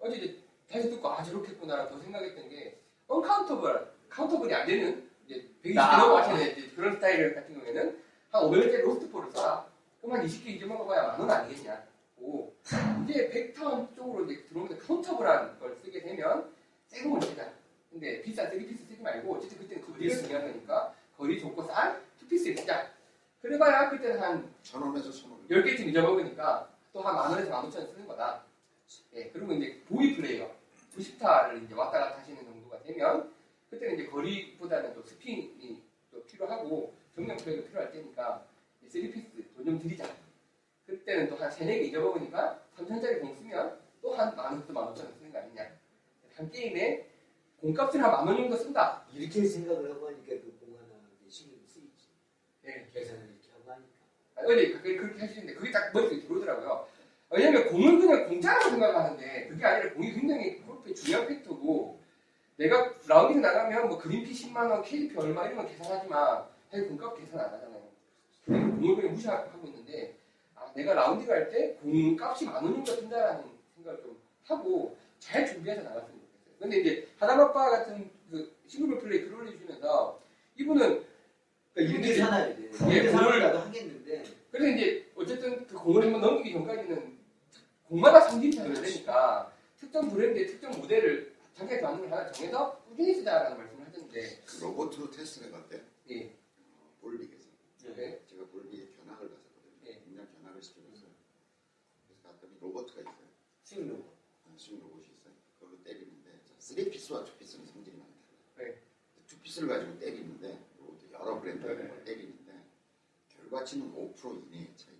어제 0.00 0.16
이제 0.16 0.38
다시 0.70 0.90
듣고 0.90 1.08
아 1.08 1.22
저렇겠구나라고 1.22 1.98
생각했던 1.98 2.48
게 2.48 2.78
uncountable 3.06 3.88
countable이 4.08 4.52
안 4.54 4.66
되는 4.66 5.08
이제 5.26 5.48
아, 5.76 5.96
120개 5.96 5.98
넘어가시는 5.98 6.40
아. 6.40 6.44
이제 6.46 6.70
그런 6.74 6.94
스타일 6.94 7.34
같은 7.34 7.54
경우에는 7.54 8.02
한 8.30 8.42
500개 8.42 8.80
로스트볼을 8.82 9.32
써라. 9.32 9.66
그럼 10.00 10.16
한 10.18 10.26
20개 10.26 10.46
잊어먹어봐야 10.48 11.02
만 11.08 11.20
원 11.20 11.30
아니겠냐. 11.30 11.86
이제 13.08 13.30
100타 13.54 13.94
쪽으로 13.96 14.24
이제 14.30 14.44
들어오는데 14.48 14.78
countable한 14.82 15.58
걸 15.58 15.76
쓰게 15.82 16.02
되면 16.02 16.52
세금을 16.88 17.20
내자 17.20 17.52
근데 17.90 18.20
비싼 18.20 18.50
3피스 18.50 18.86
쓰지 18.88 19.00
말고 19.00 19.36
어쨌든 19.36 19.58
그때는 19.58 19.82
거리가 19.86 20.16
중요한 20.16 20.46
거니까 20.52 20.94
거리 21.16 21.40
좋고 21.40 21.62
싼 21.62 22.02
2피스를 22.22 22.58
쓰자 22.58 22.90
그래봐야 23.40 23.90
그때는 23.90 24.20
한 24.20 24.47
천 24.47 24.82
원에서 24.82 25.10
천 25.10 25.30
원. 25.30 25.46
10개쯤 25.48 25.88
잊어먹으니까 25.88 26.74
또 26.92 27.00
한 27.02 27.14
만 27.14 27.30
원에서 27.30 27.50
만 27.50 27.64
오천 27.66 27.82
원 27.82 27.90
쓰는 27.92 28.06
거다. 28.06 28.44
예, 29.14 29.30
그리고 29.30 29.52
이제 29.52 29.82
보기 29.88 30.16
플레이어 30.16 30.50
90타를 30.96 31.64
이제 31.64 31.74
왔다 31.74 31.98
갔다 32.00 32.18
하시는 32.18 32.42
정도가 32.44 32.82
되면 32.82 33.32
그때는 33.70 33.94
이제 33.94 34.06
거리보다는 34.06 34.94
또 34.94 35.02
스핀이 35.02 35.82
또 36.10 36.24
필요하고 36.24 36.94
정면 37.14 37.36
플레이가 37.36 37.68
필요할 37.68 37.92
때니까 37.92 38.46
3피스 38.88 39.54
돈 39.54 39.64
좀 39.64 39.78
들이자. 39.78 40.04
그때는 40.86 41.28
또 41.28 41.36
한 41.36 41.50
3, 41.50 41.66
4개 41.68 41.82
잊어먹으니까 41.88 42.62
3천짜리 42.76 43.20
공 43.20 43.34
쓰면 43.36 43.78
또 44.00 44.14
한 44.16 44.34
만 44.34 44.52
원, 44.52 44.66
또 44.66 44.77
만 44.77 44.88
오천 44.88 45.04
원 45.06 45.14
쓰는 45.14 45.30
거 45.32 45.38
아니냐. 45.38 45.70
한 46.34 46.50
게임에 46.50 47.06
공값을 47.60 48.02
한 48.02 48.10
만원 48.10 48.36
정도 48.36 48.56
쓴다. 48.56 49.04
이렇게 49.12 49.44
생각을 49.44 49.90
하니까 49.90 50.26
그 50.26 50.56
공간하는 50.60 51.02
게 51.22 51.28
신경이 51.28 51.66
쓰이지. 51.66 52.08
예. 52.64 52.88
계산을 52.94 53.20
이렇게 53.34 53.50
하고 53.52 53.70
하니까. 53.72 53.88
아, 54.27 54.27
어제 54.44 54.68
그렇게, 54.70 54.96
그렇게 54.96 55.20
하시는데 55.20 55.54
그게 55.54 55.70
딱 55.70 55.92
머릿속에 55.92 56.22
들어오더라고요. 56.22 56.86
왜냐면 57.30 57.66
공은 57.68 57.98
그냥 58.00 58.26
공짜라고 58.28 58.70
생각하는데 58.70 59.48
그게 59.48 59.64
아니라 59.64 59.92
공이 59.94 60.12
굉장히 60.12 60.60
골프의 60.62 60.94
중요한 60.94 61.28
factor고 61.28 61.98
내가 62.56 62.92
라운딩 63.06 63.40
나가면 63.40 63.88
뭐 63.88 63.98
그린피 63.98 64.32
10만원, 64.32 64.82
캐디피 64.84 65.16
얼마 65.18 65.46
이런 65.46 65.58
거 65.58 65.66
계산하지만 65.68 66.44
사실 66.70 66.88
공값 66.88 67.18
계산 67.18 67.40
안 67.40 67.46
하잖아요. 67.52 67.82
공을 68.46 68.96
그냥 68.96 69.12
무시하고 69.12 69.66
있는데 69.66 70.14
아, 70.54 70.72
내가 70.74 70.94
라운딩 70.94 71.30
할때 71.30 71.76
공값이 71.82 72.46
만원 72.46 72.74
정도 72.74 72.96
든다라는 72.96 73.44
생각을 73.76 74.00
좀 74.02 74.16
하고 74.44 74.96
잘 75.18 75.46
준비해서 75.46 75.82
나갔으면 75.82 76.18
좋겠어요. 76.20 76.58
근데 76.58 76.78
이제 76.78 77.08
하다바빠님 77.18 77.70
같은 77.70 78.10
그 78.30 78.56
싱글볼 78.66 79.00
플레이 79.00 79.22
글을 79.24 79.38
올려주시면서 79.40 80.20
이분은 80.58 81.04
그러니까 81.74 81.92
돼. 82.56 82.70
예, 82.90 82.94
이렇게 82.94 83.08
공을- 83.10 83.12
살아라도 83.12 83.58
하겠는데. 83.60 83.97
그래서 84.58 84.76
이제 84.76 85.12
어쨌든 85.14 85.64
그 85.68 85.76
공을 85.76 86.02
한번 86.02 86.20
넘기기 86.20 86.52
전까지는 86.54 87.16
공마다 87.84 88.20
성질이 88.22 88.56
다르되니까 88.56 89.56
특정 89.78 90.10
브랜드의 90.10 90.48
특정 90.48 90.72
모델을 90.72 91.32
자기가 91.54 91.78
좋아하는 91.78 92.00
걸 92.10 92.12
하나 92.18 92.32
정해서 92.32 92.82
꾸준히 92.88 93.14
쓰자라는 93.14 93.56
말씀을 93.56 93.86
하셨는데 93.86 94.42
그 94.44 94.64
로봇으로 94.64 95.12
테스트를 95.12 95.48
해봤대. 95.48 95.80
예. 96.10 96.36
어, 96.58 96.90
볼빅에서. 97.00 97.46
네. 97.94 98.20
제가 98.26 98.46
볼빅에 98.46 98.88
견학을 98.98 99.30
갔었거든요. 99.30 99.78
네. 99.84 100.02
2년 100.10 100.26
견학을 100.34 100.60
시켜줬어요. 100.60 101.10
그래서 102.08 102.22
갔더니 102.24 102.58
로봇가 102.60 103.00
있어요. 103.00 103.14
수익 103.62 103.86
로봇. 103.88 104.06
단순 104.44 104.80
로봇이 104.80 105.04
있어요. 105.14 105.34
그걸로 105.54 105.80
때리는데 105.84 106.30
3피스와 106.58 107.24
2피스는 107.24 107.64
성질이 107.72 107.96
달라요. 107.96 108.74
네. 108.74 108.82
2피스를 109.24 109.68
가지고 109.68 109.98
때리는데 110.00 110.58
로봇 110.80 110.98
여러 111.12 111.40
브랜드의 111.40 111.76
네. 111.76 111.88
걸 111.88 112.04
때리는데 112.04 112.37
결과치는 113.48 113.94
5% 113.94 114.46
이내의 114.46 114.76
차이. 114.76 114.94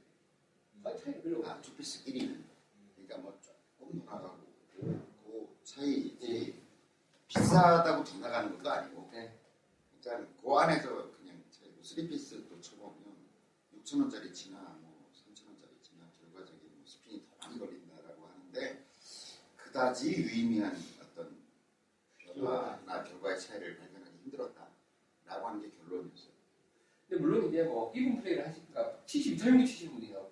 아, 0.84 0.96
차이 0.96 1.20
별로 1.22 1.46
아, 1.46 1.60
2피스끼리는 1.60 2.44
그러니까 2.94 3.18
뭐 3.18 3.38
조금 3.78 4.00
더 4.04 4.14
나가고 4.14 4.38
그 4.74 5.58
차이지 5.64 6.62
비싸다고 7.26 8.04
더 8.04 8.18
나가는 8.18 8.56
것도 8.56 8.70
아니고 8.70 9.08
네. 9.12 9.38
그러니까 10.00 10.32
그 10.40 10.54
안에서 10.54 11.10
그냥 11.12 11.42
차이고 11.50 11.82
3피스도 11.82 12.62
쳐보면 12.62 13.16
6천 13.76 14.00
원짜리 14.00 14.32
치나 14.32 14.58
뭐 14.80 15.10
3천 15.12 15.46
원짜리 15.46 15.72
치나 15.82 16.10
결과적인 16.18 16.70
뭐 16.74 16.86
스핀이 16.86 17.24
더 17.26 17.46
많이 17.46 17.58
걸린다라고 17.58 18.26
하는데 18.26 18.86
그다지 19.56 20.12
유의미한 20.12 20.74
어떤 21.02 21.36
변화나 22.16 23.04
결과의 23.04 23.38
차이를 23.38 23.76
발견하기 23.78 24.16
힘들었다라고 24.24 25.48
하는 25.48 25.60
게 25.60 25.70
결론이었어요. 25.76 26.27
근데 27.08 27.22
물론 27.22 27.48
이제 27.48 27.62
뭐 27.62 27.90
이분 27.94 28.20
플레이를 28.20 28.46
하시니까 28.46 28.98
70, 29.06 29.38
젊게 29.38 29.64
치시는 29.64 29.94
분이요 29.94 30.30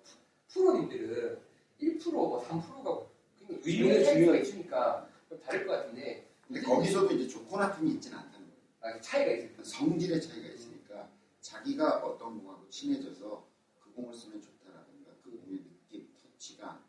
프로님들은 0.49 1.39
1%, 1.81 2.13
뭐 2.13 2.47
3%가 2.47 3.07
굉장히 3.39 3.61
의미의 3.65 4.05
차이가 4.05 4.37
있으니까 4.37 5.09
좀 5.27 5.39
다를 5.41 5.65
것 5.65 5.73
같은데 5.73 6.27
근데 6.47 6.61
거기서도 6.61 7.13
이제 7.15 7.27
좋고 7.27 7.57
나쁨이 7.57 7.91
있지는 7.95 8.17
않다는 8.17 8.47
거예요. 8.47 8.95
아, 8.95 9.01
차이가 9.01 9.31
있어요. 9.31 9.63
성질의 9.63 10.21
차이가 10.21 10.47
있으니까 10.47 11.09
자기가 11.41 11.97
어떤 12.05 12.39
공하고 12.39 12.69
친해져서 12.69 13.45
그 13.79 13.91
공을 13.93 14.13
쓰면 14.13 14.41
좋다라든가 14.41 15.11
그 15.23 15.31
공의 15.31 15.63
느낌, 15.63 16.07
터치가 16.21 16.79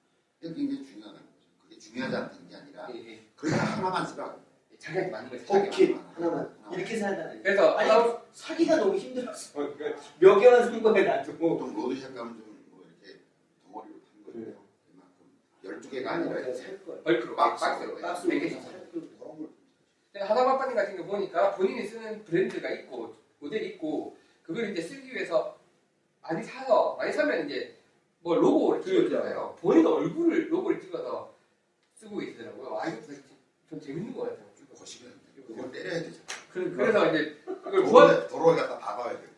굉장히 0.40 0.85
중요하다는 0.85 1.27
거죠. 1.27 1.48
그게 1.62 1.79
중요하지 1.79 2.16
않다는 2.16 2.48
게 2.48 2.57
아니라 2.57 2.88
예, 2.94 3.12
예. 3.12 3.27
그냥 3.35 3.59
하나만 3.59 4.07
쓰라고. 4.07 4.47
자기한테 4.88 5.11
맞는. 5.11 5.46
자기가 5.46 5.66
오케이 5.68 5.92
하나만. 6.14 6.38
하나만. 6.64 6.72
이렇게 6.79 6.96
살다. 6.96 7.31
그래서 7.42 7.77
아니 7.77 7.90
하다- 7.90 8.20
사기가 8.33 8.77
너무 8.77 8.96
힘들었어. 8.96 9.61
몇 10.18 10.38
개만 10.40 10.64
산 10.64 10.83
거야 10.83 11.05
나도. 11.05 11.33
보통 11.37 11.74
로드샵 11.74 12.14
가면 12.14 12.35
좀 12.38 12.58
뭐 12.58 12.85
이렇게 12.87 13.20
덩어리로 13.66 13.94
판 14.24 14.33
거예요. 14.35 14.57
그만큼 15.62 15.81
12개가 15.81 16.07
아니라 16.07 16.55
살 16.55 16.85
거야. 16.85 17.03
bulk로 17.03 17.37
박스로, 17.37 17.70
박스로 17.70 17.98
박스로 18.01 18.33
몇 18.35 18.40
개씩 18.40 18.62
살 18.62 18.72
거야. 18.72 18.88
하다바빠님 20.27 20.74
같은 20.74 20.96
거 20.96 21.05
보니까 21.05 21.55
본인이 21.55 21.87
쓰는 21.87 22.24
브랜드가 22.24 22.70
있고 22.70 23.14
모델이 23.38 23.68
있고 23.74 24.16
그걸 24.42 24.70
이제 24.70 24.83
쓰기 24.83 25.12
위해서 25.14 25.57
많이 26.22 26.42
사서 26.42 26.96
많이 26.96 27.12
사면 27.12 27.46
이제 27.46 27.77
뭐 28.20 28.35
로고를 28.35 28.83
찍어주잖아요. 28.83 29.57
본인 29.61 29.87
얼굴을 29.87 30.51
로고를 30.51 30.81
찍어서 30.81 31.33
쓰고 31.94 32.16
계시더라고요. 32.18 32.79
아 32.81 32.88
이거 32.88 33.01
좀 33.68 33.81
재밌는 33.81 34.12
것 34.14 34.22
같아요. 34.22 34.47
돼요. 34.96 35.12
그걸 35.46 35.72
때려야 35.72 36.03
되죠. 36.03 36.20
그러니까 36.53 36.77
그래서 36.77 37.09
이제 37.11 37.42
그걸 37.44 37.85
부하, 37.85 38.27
도로에, 38.29 38.57
갖다 38.57 38.79
박아야 38.79 39.18
돼요. 39.18 39.29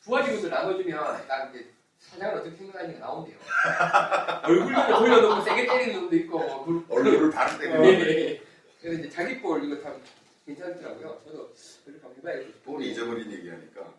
부하 0.00 0.24
직원들 0.24 0.50
나눠주면 0.50 1.26
난 1.26 1.50
이제 1.54 1.70
사장을 1.98 2.36
어떻게 2.38 2.56
생각하는지가 2.56 3.06
나온대요. 3.06 3.36
얼굴로 4.44 4.98
돌려놓고 4.98 5.42
세게 5.42 5.66
때리는 5.66 6.00
놈도 6.00 6.16
있고 6.16 6.38
뭐 6.38 6.64
그- 6.64 6.86
얼굴을 6.94 7.30
바로 7.30 7.58
때리는 7.58 7.84
예, 7.84 7.96
거예요. 7.98 8.10
예. 8.20 8.42
그래서 8.80 8.98
이제 9.00 9.08
자기 9.10 9.40
볼 9.40 9.62
이거 9.64 9.80
참 9.82 10.02
괜찮더라고요. 10.46 11.20
저도 11.24 11.52
그렇게 11.84 12.00
한번 12.02 12.16
해봐야겠어요. 12.18 12.52
볼 12.64 12.82
잊어버린 12.82 13.30
얘기하니까 13.32 13.94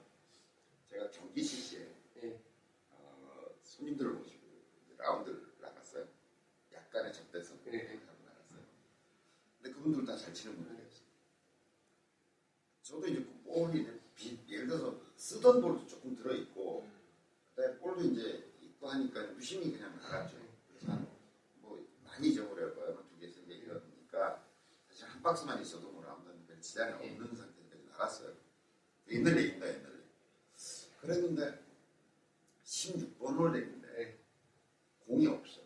제가 0.89 1.09
경기 1.11 1.43
실시에 1.43 1.85
예. 2.23 2.39
어, 2.91 3.45
손님들을 3.63 4.11
모시고 4.11 4.41
라운드를 4.97 5.39
나갔어요. 5.61 6.05
약간의 6.73 7.13
접대서 7.13 7.53
네. 7.65 7.77
하고 8.07 8.17
나갔어요. 8.25 8.59
근데 9.61 9.75
그분들 9.75 10.05
다잘 10.05 10.33
치는 10.33 10.55
분들이었어요. 10.55 10.80
저도 12.91 13.07
이제 13.07 13.23
그 13.23 13.41
볼이 13.45 13.81
이제 13.81 13.99
비- 14.15 14.37
예를 14.49 14.67
들어서 14.67 14.99
쓰던 15.15 15.61
볼도 15.61 15.87
조금 15.87 16.13
들어 16.15 16.33
있고 16.35 16.85
그다음에 17.55 17.77
볼도 17.79 18.01
이제 18.01 18.51
있고 18.61 18.89
하니까 18.89 19.33
유심히 19.35 19.71
그냥 19.71 19.95
나갔죠. 19.95 20.35
그래서 20.67 20.91
한, 20.91 21.07
뭐 21.61 21.87
많이 22.03 22.27
잊어버려봐요. 22.29 23.05
두 23.09 23.17
개, 23.19 23.29
세개 23.29 23.53
이러니까 23.55 24.43
사실 24.89 25.05
한 25.05 25.21
박스만 25.23 25.61
있어도 25.61 25.89
뭐 25.91 26.03
라운드는 26.03 26.45
별 26.47 26.61
지장이 26.61 27.01
네. 27.01 27.11
없는 27.13 27.33
상태까지 27.35 27.85
나갔어요. 27.91 28.33
옛날 29.09 29.37
얘기입니다, 29.37 29.67
옛날에. 29.67 29.95
그랬는데 30.99 31.63
16번을 32.65 33.51
내는데 33.53 33.87
네. 33.97 34.19
공이 35.07 35.27
없어. 35.27 35.61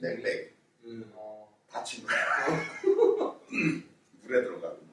땡땡. 0.00 0.56
음. 0.84 1.12
어, 1.14 1.58
다친 1.68 2.04
거야. 2.06 2.16
물에 4.22 4.42
들어가고. 4.42 4.85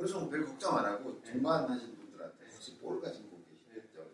뭐. 0.00 0.06
네. 0.06 0.12
그래서 0.12 0.18
뭐별 0.20 0.46
걱정 0.46 0.78
안 0.78 0.84
하고 0.86 1.20
네. 1.22 1.32
등반 1.32 1.68
하신 1.68 1.94
분들한테 1.96 2.46
혹시 2.52 2.78
볼 2.78 3.00
가진 3.00 3.28
분 3.28 3.38
네. 3.68 3.74
계시겠죠? 3.74 4.06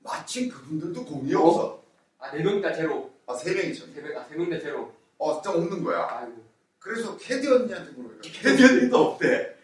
마침 0.00 0.48
그분들도 0.50 1.04
공이 1.04 1.34
없어. 1.34 1.84
아, 2.18 2.30
네 2.32 2.42
명 2.42 2.60
다 2.60 2.72
제로. 2.72 3.12
아, 3.26 3.34
세 3.34 3.54
명이죠. 3.54 3.86
세 3.92 4.00
명, 4.00 4.16
아, 4.18 4.24
세 4.24 4.34
명 4.36 4.50
다 4.50 4.58
제로. 4.58 4.92
어, 5.18 5.34
진짜 5.34 5.52
없는 5.56 5.82
거야. 5.84 6.06
아이고. 6.10 6.44
그래서 6.78 7.16
캐디 7.16 7.46
언니한테 7.48 7.92
물어보니까 7.92 8.22
캐디 8.42 8.64
언니도 8.64 8.96
없대. 8.96 9.56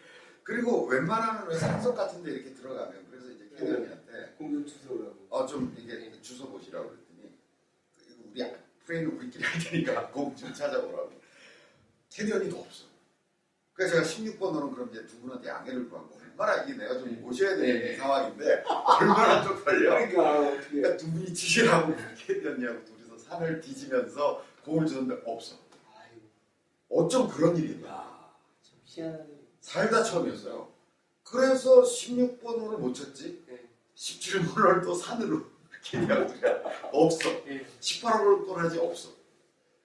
그리고 0.43 0.85
웬만하면 0.85 1.47
왜 1.49 1.57
산속 1.57 1.95
같은 1.95 2.21
데 2.23 2.31
이렇게 2.31 2.53
들어가면 2.53 3.07
그래서 3.09 3.29
이제 3.31 3.47
캐디 3.49 3.65
네. 3.65 3.73
언니한테 3.77 4.35
공좀 4.37 4.65
주소라고. 4.65 5.27
어 5.29 5.45
좀 5.45 5.73
이게 5.77 6.11
주소 6.21 6.49
보시라고 6.49 6.89
그랬더니 6.89 7.33
우리 8.31 8.53
플레이는 8.85 9.17
우리끼리 9.17 9.43
할 9.43 9.59
테니까 9.59 10.07
공좀 10.11 10.53
찾아보라고. 10.53 11.11
캐디 12.09 12.31
언니도 12.31 12.59
없어. 12.59 12.85
그래서 13.75 13.95
제가 13.95 14.05
16번으로 14.07 14.73
그럼 14.73 14.89
이제 14.91 15.05
두 15.05 15.19
분한테 15.19 15.49
양해를 15.49 15.89
구하고 15.89 16.17
얼마나 16.21 16.63
이게 16.63 16.77
내가 16.77 16.97
좀 16.97 17.21
모셔야 17.21 17.57
되는 17.57 17.79
네. 17.81 17.97
상황인데 17.97 18.63
얼마나 18.63 19.43
쪽팔려. 19.43 19.89
그러니까? 19.89 20.57
그러니까 20.69 20.97
두 20.97 21.11
분이 21.11 21.33
치시라고 21.33 21.93
캐디 22.17 22.47
언니하고 22.47 22.85
둘이서 22.85 23.17
산을 23.17 23.59
뒤지면서 23.59 24.43
공을 24.63 24.87
주는데 24.87 25.21
없어. 25.25 25.57
어쩜 26.89 27.27
그런 27.27 27.57
일이 27.57 27.83
희한하네. 28.85 29.25
살다 29.59 30.03
처음이었어요. 30.03 30.71
그래서 31.23 31.81
16번호를 31.83 32.77
못 32.77 32.93
쳤지. 32.93 33.43
네. 33.47 33.67
17번호를 33.95 34.83
또 34.83 34.93
산으로 34.93 35.43
기대하더라. 35.83 36.61
없어. 36.93 37.29
예. 37.47 37.65
18번호를 37.81 38.45
떠나지 38.47 38.77
없어. 38.79 39.09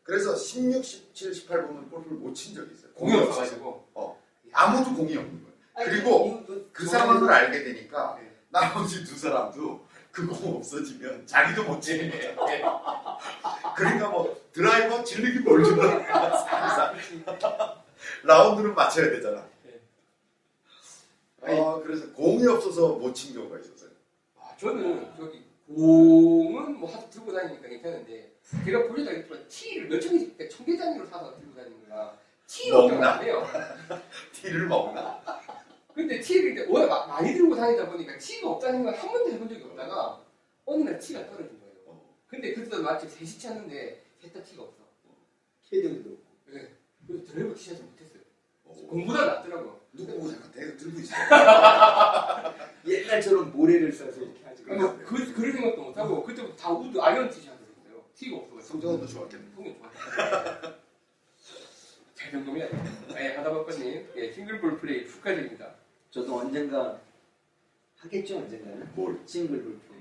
그래서 0.04 0.36
16, 0.36 0.84
17, 0.84 1.32
18번은 1.32 1.90
골프를 1.90 2.18
못 2.18 2.34
친 2.34 2.54
적이 2.54 2.72
있어요. 2.74 2.89
공이 3.00 3.16
없어가지고. 3.18 3.80
아무도 4.52 4.94
공이 4.94 5.16
없는 5.16 5.42
거예요. 5.44 5.56
아니, 5.74 5.88
그리고 5.88 6.26
뭐그 6.28 6.70
저는- 6.74 6.88
상황을 6.88 7.32
알게 7.32 7.62
되니까 7.64 8.18
네. 8.20 8.30
나머지 8.50 9.04
두 9.04 9.16
사람도 9.16 9.86
그공 10.10 10.56
없어지면 10.56 11.24
자기도 11.26 11.64
못 11.64 11.80
치는 11.80 12.12
예. 12.12 12.36
그러니까 13.76 14.08
뭐 14.08 14.38
드라이버 14.52 15.02
질르기 15.04 15.38
몰주는 15.38 15.78
라운드는 18.24 18.74
맞춰야 18.74 19.08
되잖아. 19.10 19.46
네. 19.64 19.80
어, 21.58 21.80
그래서 21.82 22.12
공이 22.12 22.44
없어서 22.48 22.96
못 22.96 23.14
친 23.14 23.32
경우가 23.34 23.58
있었어요. 23.60 23.90
아, 24.36 24.50
저는 24.58 25.12
저기 25.16 25.44
공은 25.68 26.78
뭐 26.80 26.90
하도 26.92 27.08
들고 27.08 27.32
다니니까 27.32 27.68
괜찮은데 27.68 28.32
제가 28.64 28.88
보려다 28.88 29.12
했지만 29.12 29.46
티를 29.48 29.88
몇 29.88 30.00
천개 30.00 30.26
그러니까 30.34 30.48
천개 30.56 30.76
단위로 30.76 31.06
사서 31.06 31.36
들고 31.38 31.54
다니는 31.54 31.88
거야. 31.88 32.18
티 32.50 32.68
걱정 32.70 32.98
먹나? 32.98 33.12
안 33.14 33.22
해요. 33.22 33.46
티를 34.32 34.66
먹나? 34.66 35.22
근데 35.94 36.20
티를 36.20 36.52
이제 36.52 36.66
마- 36.66 37.06
많이 37.06 37.32
들고 37.34 37.54
다니다 37.54 37.88
보니까 37.88 38.18
티가 38.18 38.48
없다는 38.50 38.82
걸 38.84 38.92
한 38.94 39.08
번도 39.12 39.30
해본 39.30 39.48
적이 39.48 39.62
없다가 39.64 40.20
어느 40.64 40.82
날 40.82 40.98
티가 40.98 41.26
떨어진 41.26 41.60
거예요. 41.60 41.74
어. 41.86 42.16
근데 42.26 42.52
그때도 42.52 42.82
마침 42.82 43.08
셋이 43.08 43.38
쳤는데 43.38 44.02
셋 44.20 44.32
다 44.32 44.42
티가 44.42 44.62
없어. 44.64 44.78
캐디도 45.70 46.10
네. 46.48 46.74
그래서 47.06 47.24
드라이버 47.32 47.54
티샷을 47.54 47.84
못했어요. 47.84 48.22
어. 48.64 48.74
공보다 48.88 49.26
낫더라고. 49.26 49.78
누구 49.92 50.28
잠깐 50.30 50.50
내가 50.52 50.76
들고 50.76 50.98
있어. 51.00 51.14
옛날처럼 52.86 53.52
모래를 53.52 53.92
써서 53.92 54.20
이렇게 54.22 54.44
하지. 54.44 54.64
뭐, 54.64 54.96
그, 55.04 55.32
그런 55.34 55.52
생각도 55.52 55.82
못하고 55.82 56.22
그때부터 56.24 56.56
다 56.56 56.70
우드 56.72 57.00
아이언 57.00 57.28
티샷을 57.30 57.52
했어요. 57.52 58.04
티가 58.14 58.36
없어가지고. 58.38 58.62
성적도 58.80 59.06
좋았겠네. 59.06 59.44
성적 59.54 59.76
좋았어요. 59.78 60.74
잘 62.20 62.32
정도면 62.32 62.68
네, 63.14 63.34
하다바빠님 63.36 64.08
예, 64.16 64.30
싱글볼 64.30 64.78
플레이 64.78 65.06
축하드립니다. 65.06 65.74
저도 66.10 66.40
언젠가 66.40 67.00
하겠죠 67.96 68.36
언젠가는 68.38 68.94
뭘? 68.94 69.18
싱글 69.24 69.62
골프 69.62 69.94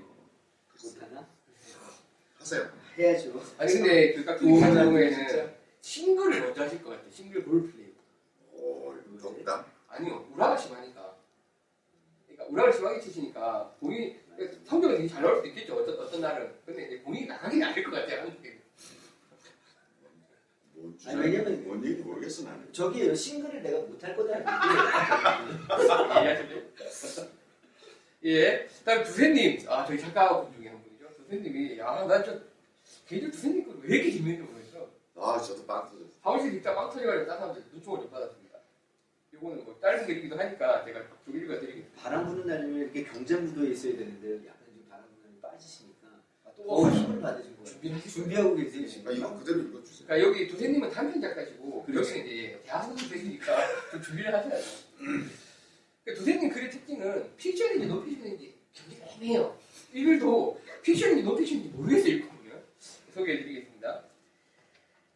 못하나? 0.84 1.26
하세요. 2.38 2.70
해야죠. 2.98 3.40
아니 3.56 3.72
근데 3.72 4.12
그 4.12 4.24
같은 4.24 4.46
진짜. 4.46 4.74
경우에는 4.84 5.54
싱글을 5.80 6.40
먼저 6.42 6.62
하실 6.62 6.82
것 6.82 6.90
같아요. 6.90 7.10
싱글 7.10 7.42
볼 7.42 7.70
플레이. 7.70 7.94
오, 8.52 8.94
덕담. 9.20 9.64
아니요, 9.88 10.26
우라가 10.34 10.56
심하니까. 10.58 11.16
그러니까 12.26 12.46
우라를 12.50 12.72
심하게 12.72 13.00
치시니까 13.00 13.74
공이 13.80 14.16
성적은 14.64 14.96
되게 14.96 15.08
잘 15.08 15.22
나올 15.22 15.36
수도 15.36 15.48
있겠죠. 15.48 15.74
어떤, 15.76 15.98
어떤 15.98 16.20
날은. 16.20 16.52
근데 16.66 16.86
이제 16.86 16.98
공이 16.98 17.24
나가긴 17.26 17.62
않을 17.62 17.82
것 17.82 17.90
같아요. 17.92 18.20
한국에. 18.22 18.59
뭐 20.80 20.94
아니, 21.06 21.20
왜냐면- 21.20 21.64
뭔 21.64 21.84
얘기 21.84 22.02
모르겠어 22.02 22.44
나는. 22.44 22.68
저기 22.72 23.14
싱글을 23.14 23.62
내가 23.62 23.80
못할 23.80 24.16
거다는 24.16 24.44
이해하셨죠? 26.22 27.28
예. 28.24 28.68
다음 28.84 29.04
두세님. 29.04 29.68
아, 29.68 29.84
저희 29.86 29.98
작가분 29.98 30.52
중에 30.54 30.68
한 30.68 30.82
분이죠. 30.82 31.08
두세님이, 31.16 31.78
야, 31.78 32.04
나저 32.06 32.38
개인적으로 33.06 33.32
두세님 33.32 33.64
거왜 33.66 33.88
이렇게 33.96 34.10
재밌는 34.12 34.46
거예요? 34.46 34.60
아 35.16 35.38
저도 35.38 35.66
빵 35.66 35.84
터졌어. 35.84 36.08
사무실 36.22 36.52
진짜 36.52 36.74
빵 36.74 36.88
터져가지고 36.90 37.26
딴 37.26 37.38
사람들 37.38 37.62
눈총을 37.74 38.00
좀 38.00 38.10
받았습니다. 38.10 38.58
이거는 39.34 39.64
뭐 39.64 39.78
짧은 39.78 40.06
글이기도 40.06 40.38
하니까 40.38 40.82
제가 40.84 41.02
좀 41.26 41.36
읽어드리겠습니다. 41.36 42.02
바람 42.02 42.26
부는 42.26 42.46
날이면 42.46 42.78
이렇게 42.80 43.04
경쟁 43.04 43.44
구도에 43.46 43.70
있어야 43.72 43.96
되는데 43.98 44.46
약간 44.48 44.62
좀 44.72 44.86
바람 44.88 45.04
부는 45.04 45.22
날이 45.24 45.40
빠지시니까 45.42 46.08
아, 46.60 46.66
또더 46.66 46.90
힘을 46.90 47.20
받으신 47.20 47.56
거예요. 47.56 48.00
준비하고 48.08 48.56
계세요 48.56 48.84
아, 48.84 48.88
지금. 48.88 49.12
이거 49.12 49.38
그대로 49.38 49.60
읽어주세요. 49.62 50.06
그러니까 50.06 50.28
여기 50.28 50.48
두세님은 50.48 50.90
단편 50.90 51.20
작가시고 51.20 51.84
그렇죠. 51.84 52.10
여기는 52.10 52.26
이제 52.26 52.60
대학 52.64 52.82
선생님이니까 52.84 53.90
좀 53.90 54.02
준비를 54.02 54.34
하셔야죠. 54.34 54.66
그러니까 54.98 56.14
두세님 56.14 56.50
글의 56.50 56.70
특징은 56.70 57.36
픽션인지 57.36 57.86
논픽션인지 57.86 58.54
굉장히 58.74 59.12
애매해요. 59.16 59.58
이 59.92 60.04
글도 60.04 60.60
픽션인지 60.82 61.22
논픽션인지 61.22 61.68
모르겠어요. 61.70 62.12
읽거든요. 62.14 62.52
소개해드리겠습니다. 63.14 64.02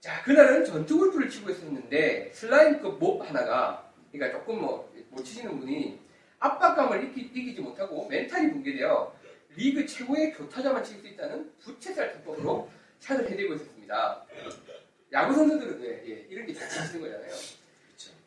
자, 0.00 0.22
그날은 0.22 0.64
전투 0.64 0.98
골프를 0.98 1.30
치고 1.30 1.50
있었는데 1.50 2.30
슬라임급 2.34 2.98
mob 2.98 3.22
하나가 3.26 3.92
그러니까 4.12 4.38
조금 4.38 4.60
뭐 4.60 4.94
못 5.14 5.24
치시는 5.24 5.60
분이 5.60 5.98
압박감을 6.38 7.04
이기, 7.04 7.30
이기지 7.32 7.60
못하고 7.60 8.08
멘탈이 8.08 8.50
붕괴되어 8.52 9.14
리그 9.56 9.86
최고의 9.86 10.32
교타자만 10.32 10.82
칠 10.84 10.98
수 11.00 11.06
있다는 11.08 11.50
부채살 11.60 12.12
기법으로 12.18 12.68
샷을 13.00 13.30
해대고 13.30 13.54
있었습니다. 13.54 14.24
야구 15.12 15.34
선수들은 15.34 15.80
왜 15.80 16.02
예, 16.08 16.26
이런 16.28 16.46
게 16.46 16.54
잘 16.54 16.68
치시는 16.68 17.00
거잖아요. 17.02 17.32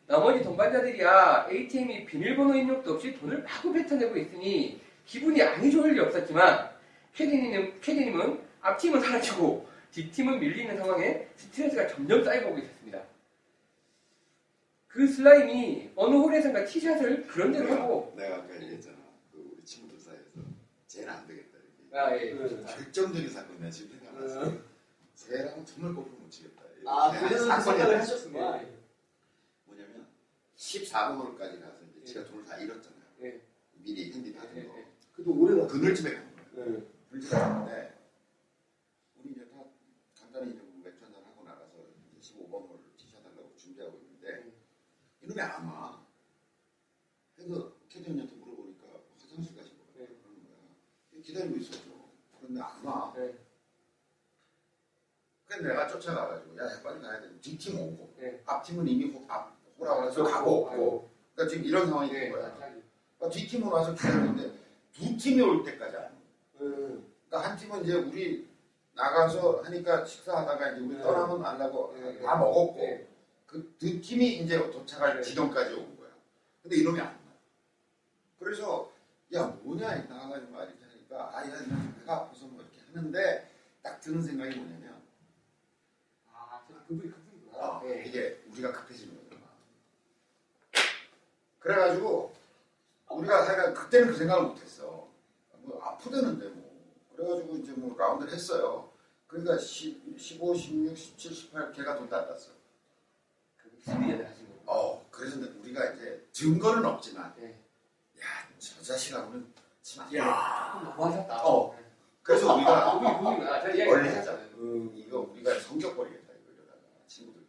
나머지 0.07 0.41
동반자들이야 0.43 1.47
ATM이 1.51 2.05
비밀번호 2.05 2.55
입력도 2.55 2.93
없이 2.93 3.13
돈을 3.19 3.43
마구 3.43 3.73
뱉어내고 3.73 4.15
있으니 4.17 4.80
기분이 5.05 5.41
아니 5.41 5.69
좋을 5.69 5.93
리 5.93 5.99
없었지만 5.99 6.69
캐디님은, 7.13 7.82
캐디님은 7.82 8.39
앞팀은 8.61 9.01
사라지고 9.01 9.67
뒷팀은 9.91 10.39
밀리는 10.39 10.78
상황에 10.78 11.28
스트레스가 11.36 11.88
점점 11.88 12.23
쌓여가고 12.23 12.57
있었습니다. 12.59 13.01
그 14.88 15.07
슬라임이 15.07 15.91
어느 15.95 16.15
홀에선가 16.15 16.65
티샷을 16.65 17.28
그런 17.28 17.51
대로 17.51 17.71
하고 17.73 18.13
내가 18.17 18.38
아까 18.38 18.55
얘기했잖아. 18.55 18.95
그 19.32 19.51
우리 19.53 19.63
친구들 19.65 19.99
사이에서 19.99 20.23
쟤는 20.88 21.09
안 21.09 21.28
되겠다. 21.28 21.57
이렇게. 21.57 21.86
아, 21.97 22.15
예. 22.15 22.31
음. 22.31 22.65
결정적인 22.65 23.29
사건 23.29 23.57
내가 23.57 23.71
지금 23.71 23.97
생각났어. 23.97 24.43
음. 24.49 24.63
쟤랑 25.15 25.65
정말 25.65 25.95
골프 25.95 26.11
못 26.11 26.29
치겠다. 26.29 26.63
아 26.85 27.11
걔는 27.11 27.27
그래서 27.27 27.43
그 27.45 27.49
사건이 27.49 27.77
생각을. 27.77 27.99
하셨구나. 28.01 28.65
뭐냐면 29.65 30.07
14번홀까지 30.55 31.59
가서 31.61 31.79
이제 31.89 32.03
지가 32.05 32.25
돈을 32.27 32.45
다 32.45 32.57
잃었잖아요. 32.57 33.01
예. 33.23 33.41
미리 33.73 34.13
핸디 34.13 34.33
받은 34.33 34.57
예, 34.57 34.67
거. 34.67 34.77
예. 34.77 34.85
그래도 35.13 35.31
오래가. 35.33 35.67
그늘집에 35.67 36.13
간 36.13 36.35
거예요. 36.55 36.71
네. 36.79 36.87
그늘집에 37.09 37.35
갔는데 37.35 37.97
우리 39.15 39.31
이제 39.31 39.49
다 39.49 39.63
간단히 40.19 40.51
이제 40.51 40.59
뭐 40.61 40.79
맥주 40.83 41.03
한잔 41.03 41.23
하고 41.25 41.43
나가서 41.43 41.73
이제 42.19 42.33
15번홀 42.35 42.77
티샷 42.97 43.25
하려고 43.25 43.55
준비하고 43.55 43.97
있는데 43.97 44.43
음. 44.43 44.53
이놈이 45.23 45.41
안 45.41 45.65
와. 45.65 46.05
그래서 47.35 47.73
캐디언한테 47.89 48.35
물어보니까 48.35 48.85
화장실 49.19 49.55
가신 49.55 49.73
거예요. 49.77 49.93
네. 50.09 50.15
그러는 50.21 50.43
거야. 50.45 51.21
기다리고 51.23 51.57
있었 51.57 51.86
죠. 52.47 52.53
그런데 52.53 52.61
안 52.61 52.85
와. 52.85 53.13
네. 53.15 53.33
그래서 55.45 55.63
내가 55.67 55.87
쫓아가가지고 55.87 56.57
야 56.57 56.81
빨리 56.83 57.01
가야 57.01 57.21
돼. 57.21 57.29
뒷팀 57.41 57.79
오고 57.79 58.13
네. 58.17 58.41
앞팀은 58.45 58.87
이미 58.87 59.11
호, 59.13 59.25
앞 59.27 59.55
호라고 59.79 60.03
해서 60.07 60.15
그렇죠. 60.15 60.31
가고 60.33 60.69
아이고. 60.69 60.85
없고 60.85 61.11
그러니까 61.35 61.53
지금 61.53 61.65
이런 61.67 61.87
상황이 61.87 62.09
된 62.11 62.23
네. 62.23 62.29
거야. 62.31 62.53
그러니까 62.55 63.29
뒷팀으로 63.29 63.75
와서 63.75 63.93
기다리는데 63.93 64.57
두 64.93 65.17
팀이 65.17 65.41
올 65.41 65.63
때까지 65.63 65.95
안 65.95 66.03
와. 66.03 66.09
음. 66.61 67.13
그러니까 67.29 67.49
한 67.49 67.57
팀은 67.57 67.83
이제 67.83 67.93
우리 67.95 68.47
나가서 68.93 69.61
하니까 69.63 70.03
식사하다가 70.03 70.71
이제 70.71 70.81
우리 70.81 70.95
네. 70.95 71.03
떠나면 71.03 71.45
안 71.45 71.61
하고 71.61 71.93
네. 71.97 72.19
다 72.21 72.35
먹었고 72.37 72.75
네. 72.77 73.07
그두 73.45 74.01
팀이 74.01 74.39
이제 74.39 74.57
도착할 74.71 75.15
네. 75.17 75.21
지점까지 75.21 75.73
온 75.75 75.95
거야. 75.97 76.09
근데 76.61 76.77
이놈이 76.77 76.99
안 76.99 77.07
와. 77.07 77.13
그래서 78.39 78.91
야 79.33 79.45
뭐냐 79.61 79.95
나가가지고 80.09 80.51
막 80.51 80.63
이렇게 80.63 80.83
하니까 80.83 81.37
아야 81.37 81.51
하는데 82.97 83.49
딱 83.83 84.01
드는 84.01 84.21
생각이 84.21 84.55
뭐냐면 84.57 85.01
아, 86.33 86.61
그분이 86.67 87.11
그분이구나. 87.11 87.57
아, 87.57 87.81
네. 87.83 88.05
이게 88.07 88.43
우리가 88.51 88.71
급해지는 88.71 89.15
거잖아. 89.23 89.47
그래가지고 91.59 92.33
우리가 93.09 93.47
하여간 93.47 93.73
그때는 93.73 94.07
그 94.11 94.17
생각을 94.17 94.47
못했어. 94.49 95.07
뭐 95.53 95.81
아프다는데 95.83 96.49
뭐. 96.49 96.67
그래가지고 97.15 97.55
이제 97.57 97.71
뭐 97.73 97.97
라운드를 97.97 98.33
했어요. 98.33 98.91
그러니까 99.27 99.57
10, 99.57 100.17
15, 100.17 100.55
16, 100.55 100.97
17, 100.97 101.33
18 101.33 101.73
걔가 101.73 101.97
돈 101.97 102.09
땄어. 102.09 102.51
그 103.57 103.69
시비전을 103.79 104.27
하신 104.27 104.47
거. 104.65 104.71
어, 104.71 105.07
그래서 105.11 105.37
우리가 105.39 105.93
이제 105.93 106.27
증거는 106.31 106.85
없지만 106.85 107.33
네. 107.37 107.59
야, 108.19 108.25
저 108.57 108.81
자식하고는 108.81 109.53
돼. 109.53 110.17
야, 110.17 110.71
조금 110.73 110.89
너무 110.89 111.05
하셨다. 111.05 111.43
어. 111.45 111.86
그래서 112.28 112.55
우리가 112.55 112.93
그분이 112.99 113.17
그분이구나. 113.17 113.61
저 113.61 113.69
이야기 113.73 113.89
원래 113.91 114.09
하셨잖아요. 114.09 114.47
음. 114.57 114.91
이거 114.95 115.19
우리가 115.32 115.59
성격 115.61 115.95
버리겠다 115.95 116.34
이거 116.34 116.51
이러다가 116.53 116.78
친구들끼리. 117.07 117.47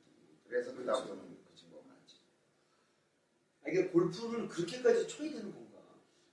그래서 0.49 0.71
그 0.73 0.85
다음부터는 0.87 1.23
그 1.51 1.57
친구가 1.57 1.83
많지. 1.89 2.17
아, 3.65 3.69
이게 3.71 3.87
골프를 3.89 4.47
그렇게까지 4.49 5.09
쳐야 5.09 5.31
되는 5.31 5.53
건가? 5.53 5.79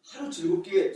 하루 0.06 0.30
즐겁게. 0.30 0.94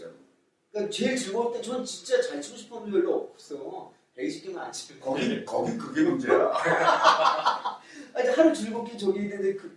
그러니까 0.72 0.92
제일 0.92 1.18
즐거울 1.18 1.52
때 1.54 1.62
전 1.64 1.84
진짜 1.84 2.22
잘 2.22 2.40
치고 2.40 2.56
싶은 2.56 2.80
분 2.82 2.92
별로 2.92 3.32
없어. 3.34 3.92
120개만 4.16 4.58
안 4.60 4.72
치면. 4.72 5.02
거기 5.02 5.44
거기 5.44 5.76
그게 5.78 6.04
문제야. 6.04 6.52
아니 8.14 8.28
하루 8.30 8.54
즐겁게 8.54 8.96
저기 8.96 9.22
있는데 9.22 9.56
그 9.56 9.76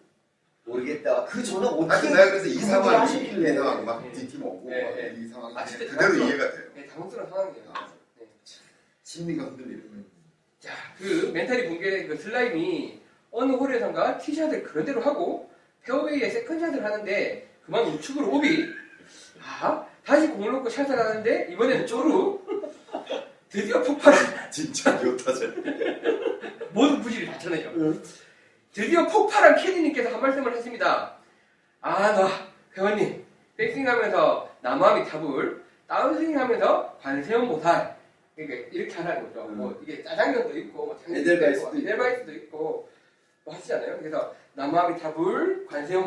모르겠다. 0.65 1.25
그 1.25 1.41
아, 1.41 1.67
어떻게 1.69 2.09
내가 2.11 2.25
그래서 2.31 2.47
이 2.47 2.55
상황이 2.55 2.97
하시길래. 2.99 3.51
예상하고 3.51 3.83
막 3.85 4.03
네. 4.03 4.13
오고 4.37 4.69
네, 4.69 4.85
막 4.85 4.95
네. 4.97 5.15
이 5.19 5.27
상황이 5.29 5.57
아, 5.57 5.65
그대로 5.65 5.91
당황스러워. 5.97 6.29
이해가 6.29 6.53
돼요. 6.53 6.72
네, 6.93 6.95
당황스러운 6.95 7.29
상황이에요. 7.31 7.65
아, 7.75 7.89
네. 8.19 8.27
심리가 9.03 9.45
흔들리는 9.45 9.89
거예요. 9.89 10.05
자, 10.61 10.73
그 10.99 11.31
멘탈이 11.33 11.69
붕괴된 11.69 12.09
그 12.09 12.17
슬라임이 12.17 13.01
어느 13.31 13.53
홀에선가 13.53 14.19
티샷을 14.19 14.63
그런대로 14.63 15.01
하고 15.01 15.51
페어웨이에 15.85 16.31
세컨샷을 16.31 16.85
하는데 16.85 17.49
그만 17.65 17.85
우측으로 17.87 18.29
오비 18.31 18.69
아, 19.41 19.87
다시 20.05 20.29
공을 20.29 20.53
놓고 20.53 20.69
샷을 20.69 20.97
하는데 20.99 21.49
이번에는 21.51 21.87
쪼루 21.87 22.41
드디어 23.49 23.83
폭발 23.83 24.15
진짜 24.51 24.99
교타제. 25.01 25.47
모든 26.73 27.01
부지를 27.03 27.27
다 27.27 27.39
쳐내죠 27.39 28.01
드디어 28.73 29.07
폭발한 29.07 29.57
캐디님께서 29.57 30.11
한 30.11 30.21
말씀을 30.21 30.55
하십니다 30.57 31.17
아, 31.81 32.13
나 32.13 32.29
회원님 32.77 33.25
백스윙하면서 33.57 34.57
나무아미타불 34.63 35.62
다운스윙 35.93 36.39
하면서 36.39 36.97
관세음보살 37.03 37.95
그러니까 38.35 38.67
이렇게 38.73 38.95
하라는 38.95 39.25
거죠. 39.25 39.47
음. 39.47 39.59
뭐 39.59 39.79
이게 39.83 40.03
짜장면도 40.03 40.57
있고 40.57 40.87
뭐 40.87 40.99
에델바이스도 41.07 41.69
있고 41.69 41.77
있고. 41.77 41.87
에델바이스도 41.87 42.33
있고 42.33 42.89
뭐 43.45 43.55
하시잖아요. 43.55 43.99
그래서 43.99 44.35
나무아미타불 44.55 45.67
관세음 45.67 46.07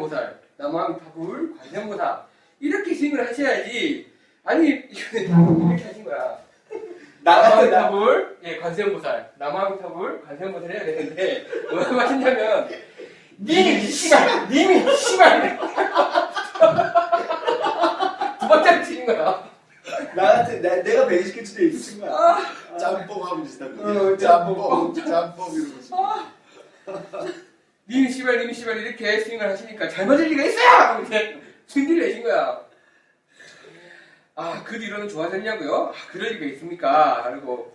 나무아미타불 0.57 1.55
관세음보살 1.59 2.24
이렇게 2.59 2.95
스윙을 2.95 3.27
하셔야지. 3.27 4.11
아니 4.43 4.69
이거는 4.69 5.69
이렇게 5.69 5.83
하신 5.83 6.03
거야. 6.03 6.39
나한테 7.21 7.69
남아미 7.69 7.69
나. 7.69 7.81
타불 7.82 8.38
예 8.43 8.57
관세음 8.57 8.91
남아미 9.38 9.79
탑을 9.81 10.23
관세음 10.23 10.51
모살 10.51 10.71
해야 10.71 10.83
되는데 10.83 11.45
뭐라고 11.69 11.93
하시냐면 12.01 12.69
님이 13.38 13.81
씨발 13.81 14.49
님이 14.49 14.95
씨발. 14.95 15.59
두 18.39 18.47
번째 18.47 18.83
치는 18.83 19.05
거야 19.05 19.55
나한테 20.16 20.61
나, 20.61 20.82
내가 20.82 21.05
120개 21.07 21.45
치대 21.45 21.66
있는 21.66 21.99
거야. 21.99 22.11
아, 22.13 22.78
짬뽕하고 22.78 23.43
비슷한 23.43 23.78
어, 23.80 23.84
거. 23.84 24.18
짬뽕, 24.18 24.93
짬뽕 24.93 25.53
이러고 25.53 25.80
있어. 25.80 25.95
아. 26.05 26.32
님이 27.88 28.09
씨발 28.09 28.39
님이 28.39 28.53
씨발 28.53 28.78
이렇게 28.78 29.20
스윙을 29.20 29.49
하시니까 29.49 29.89
잘 29.89 30.07
맞을 30.07 30.26
리가 30.26 30.43
있어요! 30.43 30.99
이렇게 30.99 31.39
승질 31.68 31.99
내신 31.99 32.24
거야. 32.24 32.61
아, 34.36 34.63
그 34.63 34.80
뒤로는 34.80 35.07
좋아졌냐고요? 35.07 35.93
아, 35.93 36.11
그럴 36.11 36.30
리가 36.34 36.45
있습니까? 36.53 37.24
그리고 37.30 37.74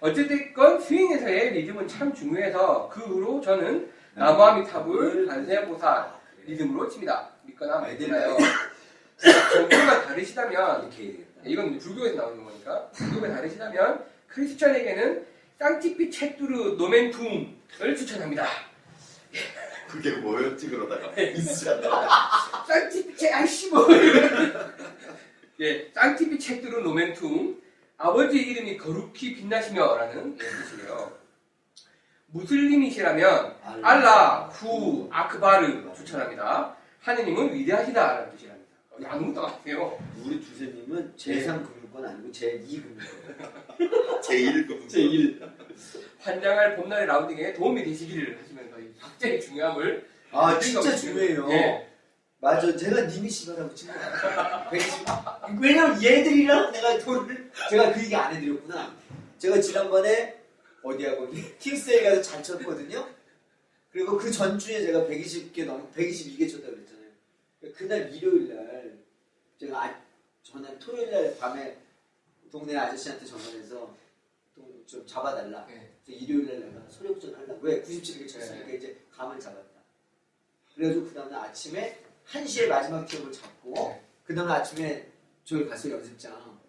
어쨌든 0.00 0.52
스윙에서의 0.80 1.52
리듬은 1.52 1.88
참 1.88 2.12
중요해서 2.12 2.88
그 2.92 3.00
후로 3.00 3.40
저는 3.40 3.90
나무아미 4.14 4.66
탑을 4.66 5.26
반세보사 5.26 6.14
리듬으로 6.46 6.88
칩니다. 6.88 7.30
믿거나 7.42 7.78
말거나요. 7.80 8.36
정도가 9.52 10.02
다르시다면 10.06 10.82
이렇게. 10.82 11.23
이건 11.44 11.78
불교에서 11.78 12.16
나오는 12.16 12.44
거니까 12.44 12.88
불교가 12.90 13.28
다르시다면 13.28 14.04
크리스천에게는 14.28 15.26
쌍티피 15.58 16.10
챗두르 16.10 16.76
노멘툼을 16.76 17.96
추천합니다. 17.96 18.46
그게 19.88 20.10
뭐였지 20.16 20.68
그러다가 20.68 21.14
네. 21.14 21.32
있었잖아. 21.32 22.08
쌍티피 22.66 23.14
챗 23.14 23.32
아이씨 23.32 23.70
뭐 23.70 23.86
예, 25.60 25.90
쌍티피 25.94 26.38
챗두르 26.38 26.82
노멘툼 26.82 27.62
아버지 27.96 28.38
이름이 28.38 28.76
거룩히 28.76 29.36
빛나시며라는 29.36 30.38
예, 30.40 30.44
뜻이에요. 30.44 31.12
무슬림이시라면 32.28 33.54
알라 33.82 34.48
후 34.52 35.08
아크바르 35.12 35.94
추천합니다. 35.94 36.76
하느님은 37.00 37.54
위대하시다라는. 37.54 38.28
어, 38.28 38.32
아무것도 39.02 39.46
안 39.46 39.52
하세요. 39.54 39.98
우리 40.24 40.40
주세님은 40.40 41.14
제3금융권 41.16 42.04
아니고 42.04 42.30
제2금융권. 42.30 44.20
제1급. 44.22 44.86
제1. 44.88 45.52
환장할 46.20 46.76
봄날의 46.76 47.06
라운딩에 47.06 47.54
도움이 47.54 47.84
되시기를 47.84 48.38
하시면서 48.40 48.78
이 48.78 48.92
박제의 49.00 49.40
중요함을 49.40 50.08
아, 50.30 50.58
진짜 50.58 50.94
중요해요. 50.96 51.48
예. 51.50 51.88
맞아. 52.40 52.76
제가 52.76 53.02
님이 53.06 53.28
씨발하고 53.30 53.74
친 53.74 53.88
거야. 53.88 54.68
120. 54.70 55.06
왜냐면 55.60 56.02
얘들이랑 56.02 56.72
내가 56.72 56.98
돈을, 56.98 57.50
제가 57.70 57.92
그 57.92 58.02
얘기 58.02 58.14
안 58.14 58.34
해드렸구나. 58.34 58.94
제가 59.38 59.60
지난번에, 59.60 60.38
어디야, 60.82 61.16
거기, 61.16 61.56
킹스에 61.58 62.02
가서 62.02 62.22
잘 62.22 62.42
쳤거든요? 62.42 63.08
그리고 63.90 64.18
그 64.18 64.30
전주에 64.30 64.82
제가 64.82 65.06
120개 65.06 65.64
넘, 65.64 65.90
122개 65.92 66.50
쳤다고 66.50 66.74
그랬잖아요. 66.74 66.93
그날 67.72 68.12
일요일 68.12 68.54
날, 68.54 68.98
제가 69.58 69.84
아, 69.84 70.02
전화, 70.42 70.78
토요일 70.78 71.10
날 71.10 71.38
밤에 71.38 71.78
동네 72.50 72.76
아저씨한테 72.76 73.24
전화해서 73.24 73.96
좀, 74.54 74.84
좀 74.86 75.06
잡아달라. 75.06 75.66
네. 75.66 75.92
일요일 76.06 76.46
날 76.46 76.60
내가 76.60 76.88
소력전 76.88 77.34
하려고. 77.34 77.60
왜? 77.62 77.82
97개 77.82 78.28
쳤으니까 78.28 78.68
이제 78.70 79.00
감을 79.10 79.40
잡았다. 79.40 79.80
그래가지고 80.74 81.06
그 81.06 81.14
다음날 81.14 81.40
아침에 81.48 82.00
1시에 82.26 82.68
마지막 82.68 83.06
티업을 83.06 83.32
잡고 83.32 83.72
네. 83.74 84.02
그 84.24 84.34
다음날 84.34 84.60
아침에 84.60 85.08
저기 85.44 85.66
가서 85.66 85.90
연습장 85.90 86.60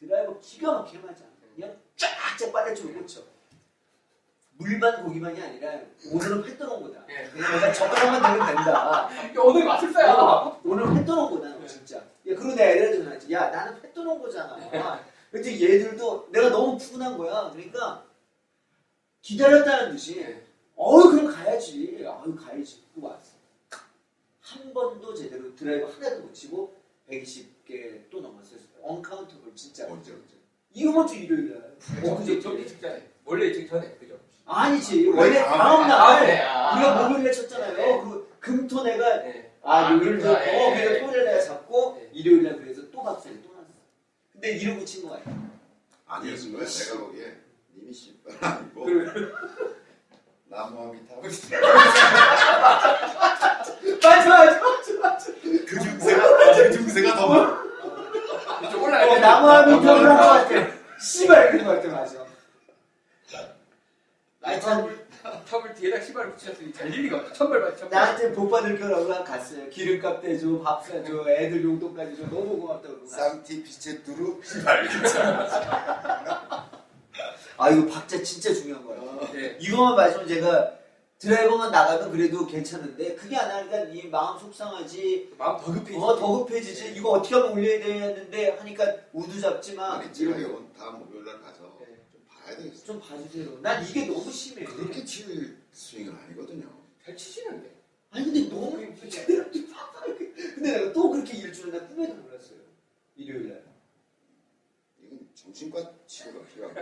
드라이버 0.00 0.38
기가 0.40 0.72
막히게 0.72 0.98
맞아. 0.98 1.24
그냥 1.54 1.76
쫙쫙 1.96 2.52
빨래줄을 2.52 2.94
꽂혀. 2.94 3.22
물만 4.56 5.02
고기만이 5.04 5.40
아니라 5.40 5.80
오늘은 6.12 6.44
회 6.44 6.56
떠놓은 6.56 6.82
거다. 6.82 7.04
네. 7.06 7.28
그냥 7.30 7.52
내가 7.52 7.72
젓가락만 7.72 8.22
내면 8.22 8.46
된다. 8.46 9.08
오늘. 9.42 9.68
어, 9.68 10.60
오늘 10.64 10.96
회 10.96 11.04
떠놓은 11.04 11.30
거다. 11.40 11.56
네. 11.58 11.66
진짜. 11.66 11.96
야, 11.96 12.04
그리고 12.24 12.48
내가 12.54 12.70
애들한테 12.70 12.98
전화했지. 12.98 13.32
야 13.32 13.50
나는 13.50 13.82
회 13.82 13.92
떠놓은 13.92 14.20
거잖아. 14.22 15.04
근데 15.30 15.60
얘들도 15.60 16.28
내가 16.30 16.48
너무 16.50 16.78
푸근한 16.78 17.18
거야. 17.18 17.50
그러니까 17.52 18.04
기다렸다는 19.22 19.92
듯이 19.92 20.16
네. 20.20 20.42
어우 20.76 21.10
그럼 21.10 21.32
가야지. 21.32 21.96
아유 22.06 22.36
가야지. 22.36 22.82
또 22.94 23.02
왔어. 23.06 23.34
한 24.40 24.72
번도 24.72 25.14
제대로 25.14 25.54
드라이브 25.56 25.86
하나도 25.86 26.20
못 26.20 26.32
치고 26.34 26.72
120개 27.10 28.08
또 28.10 28.20
넘었어요. 28.20 28.60
uncountable 28.82 29.56
진짜. 29.56 29.86
언제 29.90 30.12
언제? 30.12 30.34
이번 30.72 31.06
주 31.08 31.16
일요일 31.16 31.50
날. 31.52 31.76
어, 32.10 32.16
그죠? 32.18 32.40
저기 32.40 32.66
직전에. 32.66 33.08
원래 33.24 33.52
직 33.52 33.68
전에. 33.68 33.90
그죠? 33.96 34.18
아니지. 34.46 35.08
원래 35.08 35.42
다음 35.44 35.88
날 35.88 35.92
아, 36.00 36.20
네. 36.20 36.42
아. 36.42 36.74
우리가 36.76 37.08
목요일에 37.08 37.32
쳤잖아요. 37.32 37.72
네. 37.76 38.00
그 38.02 38.36
금토 38.40 38.82
내가 38.82 39.22
네. 39.22 39.52
아, 39.62 39.86
아, 39.86 39.92
요일을. 39.94 40.20
잡고 40.20 40.44
예, 40.46 40.74
그래서 40.74 40.94
예. 40.94 41.00
토요일 41.00 41.24
내가 41.24 41.40
잡고 41.40 41.98
예. 42.02 42.10
일요일 42.12 42.42
날 42.44 42.56
그래서 42.58 42.82
또 42.92 43.02
박살이 43.02 43.42
또 43.42 43.52
났어. 43.54 43.64
근데 44.32 44.50
이러고 44.56 44.84
친 44.84 45.08
거야. 45.08 45.20
아니었을 46.06 46.52
거야. 46.52 46.66
내가 46.66 47.00
거기에 47.00 47.36
님이 47.74 47.92
씨 47.92 48.14
아니고 48.40 48.86
나무함이 50.46 51.08
타고 51.08 51.22
맞아 54.02 54.28
맞아 54.28 54.60
맞아 54.60 54.92
맞아. 55.02 55.32
그 55.42 55.66
중세가 55.66 56.54
그 56.54 56.72
중세가 56.72 57.16
더 57.16 57.26
올라가야 58.82 59.10
어, 59.10 59.14
돼. 59.14 59.20
나무함이 59.20 59.72
어, 59.72 59.76
한것 59.76 60.00
올라가야 60.00 60.48
돼. 60.48 60.54
같아. 60.60 60.74
씨발 61.00 61.50
그런 61.52 61.64
것 61.66 61.82
같아 61.82 61.88
맞아. 61.96 62.24
하여튼 64.42 65.06
탑을 65.48 65.74
뒤에다 66.44 66.44
시발을 66.44 66.44
붙이셨으니 66.44 66.72
잘 66.72 66.92
일리가 66.94 67.16
없다. 67.18 67.32
천벌 67.32 67.62
받 67.62 67.78
천벌. 67.78 67.98
나한테 67.98 68.32
복 68.32 68.50
받을 68.50 68.78
거라고 68.78 69.08
난 69.08 69.24
갔어요. 69.24 69.68
기름값 69.70 70.22
대줘, 70.22 70.58
밥 70.60 70.84
사줘, 70.84 71.24
애들 71.28 71.64
용돈까지 71.64 72.16
줘. 72.16 72.22
너무 72.24 72.58
고맙다고. 72.60 73.06
쌍티 73.06 73.62
피체 73.62 74.02
두루 74.02 74.40
알겠잖아. 74.64 76.70
아 77.56 77.70
이거 77.70 77.86
박자 77.86 78.22
진짜 78.22 78.52
중요한 78.52 78.84
거야. 78.84 78.98
네. 79.32 79.56
이거만 79.60 79.96
맞으면 79.96 80.26
제가 80.26 80.72
드라이버만 81.18 81.70
나가도 81.70 82.10
그래도 82.10 82.44
괜찮은데 82.46 83.14
그게 83.14 83.36
안 83.36 83.50
하니까 83.50 83.84
이 83.84 84.08
마음 84.08 84.38
속상하지 84.38 85.34
마음 85.38 85.58
더 85.58 85.72
급해지. 85.72 85.96
어, 85.96 86.16
더 86.16 86.44
급해지지. 86.44 86.94
이거 86.96 87.10
어떻게 87.10 87.34
하면 87.36 87.52
올려야 87.52 87.78
되는데 87.78 88.50
하니까 88.58 88.84
우두 89.12 89.40
잡지만 89.40 90.00
아니 90.00 90.10
이번 90.18 90.72
다음 90.76 90.98
목요일 90.98 91.24
날 91.24 91.40
가서 91.40 91.72
네. 91.78 91.86
좀 92.12 92.20
봐야 92.28 92.56
되겠어. 92.56 92.84
좀 92.84 93.00
봐주세요. 93.00 93.58
난 93.62 93.84
이게 93.86 94.06
너무 94.06 94.30
심해. 94.30 94.64
그렇게 94.64 95.04
칠 95.04 95.56
스윙은 95.74 96.14
아니거든요. 96.14 96.70
잘 97.04 97.16
치시는데. 97.16 97.74
아니 98.10 98.24
근데 98.24 98.48
너무 98.48 98.80
제대로. 99.10 99.44
근데 99.50 100.78
내가 100.78 100.92
또 100.92 101.10
그렇게 101.10 101.36
일 101.38 101.52
줄은 101.52 101.72
나 101.76 101.86
꿈에도 101.88 102.14
몰랐어요. 102.14 102.60
일요일 103.16 103.48
날. 103.48 103.64
이건 105.02 105.28
정신과 105.34 106.06
치료가 106.06 106.46
필요하고 106.46 106.80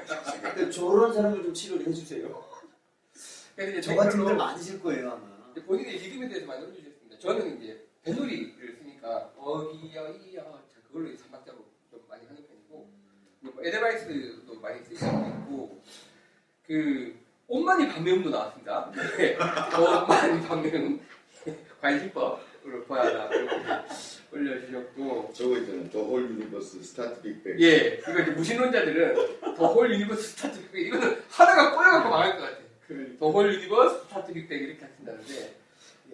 근데 0.55 0.71
저런 0.71 1.13
사람을 1.13 1.43
좀 1.43 1.55
치료를 1.55 1.87
해주세요. 1.87 2.63
이제 3.55 3.81
저 3.81 3.95
같은 3.95 4.11
댓글로 4.11 4.25
분들 4.25 4.37
많으실 4.37 4.83
거예요 4.83 5.13
아마. 5.13 5.53
본인의 5.55 5.99
리듬에 5.99 6.29
대해서 6.29 6.47
많이 6.47 6.65
올려주셨습니다. 6.65 7.19
저는 7.19 7.63
이제 7.63 7.87
뱃놀이를 8.03 8.77
쓰니까 8.77 9.33
어기야 9.37 10.09
이야 10.09 10.43
자, 10.43 10.81
그걸로 10.87 11.09
이제 11.09 11.23
삼박자로 11.23 11.65
좀 11.91 12.05
많이 12.09 12.27
하는 12.27 12.47
편이고 12.47 12.91
뭐 13.41 13.55
에드바이스도 13.63 14.61
많이 14.61 14.83
쓰시고 14.85 15.07
있고 15.07 15.83
그 16.67 17.22
옷만이 17.53 17.87
반매음도 17.87 18.31
나왔습니다. 18.31 18.91
네. 19.19 19.37
옷만이 19.79 20.41
반매음 20.49 20.99
관심법으로 21.83 22.85
봐야. 22.89 23.29
이렇게 23.29 23.59
올려주셨고. 24.33 25.33
저거 25.35 25.59
있잖아요. 25.59 25.91
The 25.91 26.06
whole 26.06 26.31
universe 26.31 26.83
start 26.83 27.21
big 27.21 27.36
bang. 27.36 27.61
예, 27.61 27.99
이거 27.99 28.21
이제 28.23 28.31
무신론자들은 28.31 29.55
the 29.57 29.70
whole 29.70 29.93
universe 29.93 30.23
start 30.31 30.61
big 30.63 30.73
bang 30.73 30.87
이거는 30.87 31.23
하다가 31.29 31.77
꼬여갖고 31.77 32.09
망할 32.09 32.39
것 32.39 32.43
같아. 32.45 32.57
그 32.89 33.17
the 33.21 33.33
whole 33.33 33.53
universe 33.53 34.05
start 34.07 34.33
big 34.33 34.44
bang 34.44 34.59
이렇게 34.59 34.87
하신다는데 34.87 35.57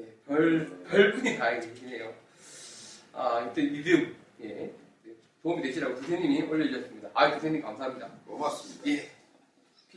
예, 0.00 0.04
별 0.26 0.68
별분이 0.90 1.38
다행이네요. 1.38 2.14
아, 3.12 3.48
이때 3.48 3.62
믿음 3.62 4.16
예 4.42 4.72
도움이 5.44 5.62
되시라고 5.62 5.94
선생님이 5.94 6.42
올려주셨습니다. 6.48 7.10
아, 7.14 7.30
선생님 7.30 7.62
감사합니다. 7.62 8.08
고맙습니다. 8.26 8.90
예, 8.90 9.08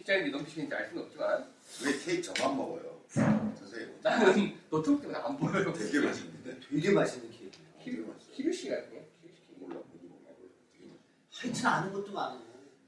피자인지 0.02 0.32
넘치는지 0.32 0.74
알 0.76 0.88
수는 0.88 1.04
없지만 1.04 1.48
왜 1.86 1.98
케이크 2.04 2.22
저만 2.34 2.58
먹어요? 2.58 3.02
선생님 3.08 4.00
나는 4.02 4.58
노트북 4.72 5.02
때문에 5.02 5.20
안 5.20 5.38
보여요. 5.38 5.72
되게 5.74 6.00
맛있는데. 6.00 6.60
되게 6.70 6.90
맛있는 6.92 7.30
케이크예요. 7.30 7.52
되게 7.84 7.98
맛있어. 8.02 8.32
키르 8.34 8.52
씨가 8.52 8.76
아니에요? 8.78 9.04
키르 9.22 9.34
씨. 9.36 9.42
몰라 9.60 9.76
뭔지 9.76 10.08
몰라. 10.08 10.32
되게 10.74 10.88
맛있어. 10.88 10.98
하여튼 11.30 11.66
아는 11.68 11.94
것도 11.94 12.12
많아요. 12.14 12.42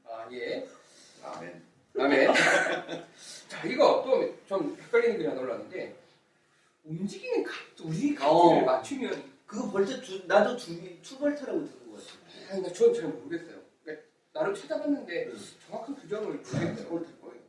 아, 0.05 0.27
예. 0.31 0.67
아멘. 1.23 1.63
다음에 1.95 2.27
자 3.47 3.63
이거 3.67 4.03
또 4.03 4.33
좀 4.47 4.75
헷갈리는 4.81 5.19
게 5.19 5.27
하나 5.27 5.41
올랐는데 5.41 5.95
움직이는 6.83 7.43
카트 7.43 7.83
우리 7.83 8.13
카트를 8.15 8.27
어. 8.27 8.61
맞추면 8.65 9.31
그거 9.45 9.71
벌써 9.71 10.01
두, 10.01 10.25
나도 10.27 10.57
두, 10.57 10.75
투벌타라고 11.01 11.63
들은 11.63 11.91
것 11.91 12.05
같아요. 12.07 12.49
아니 12.51 12.61
나 12.63 12.73
저는 12.73 12.93
잘 12.93 13.03
모르겠어요. 13.09 13.62
나름 14.33 14.53
찾아봤는데 14.55 15.27
응. 15.27 15.37
정확한 15.67 15.95
규정을 15.95 16.25
모르겠어요. 16.25 16.89
꼴될 16.89 17.21
거예요. 17.21 17.41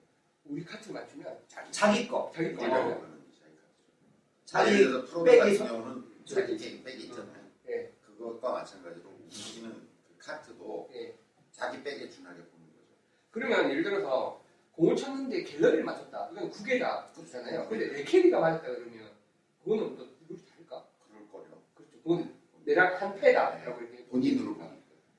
우리 0.44 0.64
카트 0.64 0.90
맞추면 0.90 1.38
자기 1.48 1.72
자기 1.72 2.08
거. 2.08 2.30
자기 2.34 2.54
거 2.54 2.64
어. 2.66 2.90
요 2.90 3.14
자기 4.44 4.72
예를 4.74 4.86
들어서 4.88 5.06
프로 5.06 5.24
백에서? 5.24 5.64
같은 5.64 5.78
경우는 5.80 6.24
자기 6.26 6.82
백이 6.84 7.04
있잖아요. 7.04 7.50
예. 7.68 7.90
그것과 8.04 8.52
마찬가지로 8.52 9.08
움직이는 9.08 9.70
그 9.72 10.18
카트도 10.18 10.90
예. 10.94 11.16
자기 11.50 11.82
백에 11.82 12.08
준하게 12.10 12.36
보는 12.36 12.66
거죠. 12.66 12.86
그러면 13.30 13.70
예를 13.70 13.82
들어서 13.82 14.44
공을 14.72 14.94
쳤는데 14.96 15.42
갤러리를 15.44 15.84
맞췄다. 15.84 16.28
이건 16.32 16.50
구개자잖아요. 16.50 17.68
근데 17.68 17.92
내 17.92 18.04
캐리가 18.04 18.40
맞았다 18.40 18.66
그러면 18.66 19.10
그거는 19.62 19.96
또 19.96 20.06
룰이 20.28 20.44
다를까? 20.44 20.86
그럴 21.08 21.28
거요. 21.30 21.62
그렇죠. 21.74 21.96
그건 22.02 22.34
내랑 22.66 23.00
한 23.00 23.16
패다라고 23.18 23.80
이렇게 23.80 24.04
본인으로 24.06 24.54
보니까 24.54 24.76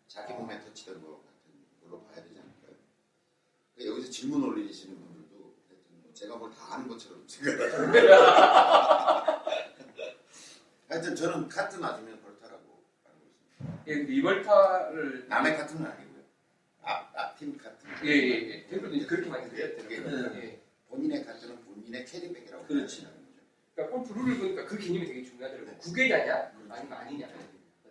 자기 0.07 0.33
몸에 0.33 0.59
터치된 0.61 1.01
것 1.01 1.25
같은 1.25 1.35
걸로 1.81 2.01
봐야 2.03 2.15
되지 2.23 2.39
않을까요? 2.39 2.75
그러니까 3.75 3.95
여기서 3.95 4.09
질문 4.11 4.43
올리시는 4.43 4.95
분들도 4.95 5.37
뭐 5.37 6.11
제가 6.13 6.35
뭘 6.37 6.51
다 6.51 6.75
아는 6.75 6.87
것처럼 6.87 7.23
생각하죠. 7.27 7.91
하여튼 10.87 11.15
저는 11.15 11.49
카트 11.49 11.77
맞으면 11.77 12.21
벌타라고 12.21 12.83
알고 13.05 13.19
있습니다. 13.25 13.83
예, 13.87 13.95
근데 13.97 14.13
이 14.13 14.21
벌타를 14.21 15.27
남의 15.27 15.57
카트는 15.57 15.85
아니고요. 15.85 16.23
앞, 16.83 17.11
앞팀 17.17 17.57
카트. 17.57 17.85
예, 18.05 18.09
예, 18.09 18.49
예. 18.49 18.67
이제 18.93 19.05
그렇게 19.07 19.29
많이 19.29 19.49
들렸더라고요. 19.49 20.29
네. 20.33 20.43
예. 20.43 20.61
본인의 20.89 21.25
카트는 21.25 21.65
본인의 21.65 22.05
캐디백이라고 22.05 22.65
그렇지. 22.67 23.07
그러니까 23.73 23.97
골프 23.97 24.13
룰을 24.13 24.37
보니까 24.37 24.65
그 24.65 24.77
개념이 24.77 25.05
되게 25.05 25.23
중요하더라고요. 25.23 25.77
구개자냐? 25.79 26.51
아니면 26.69 26.97
아니냐? 26.97 27.27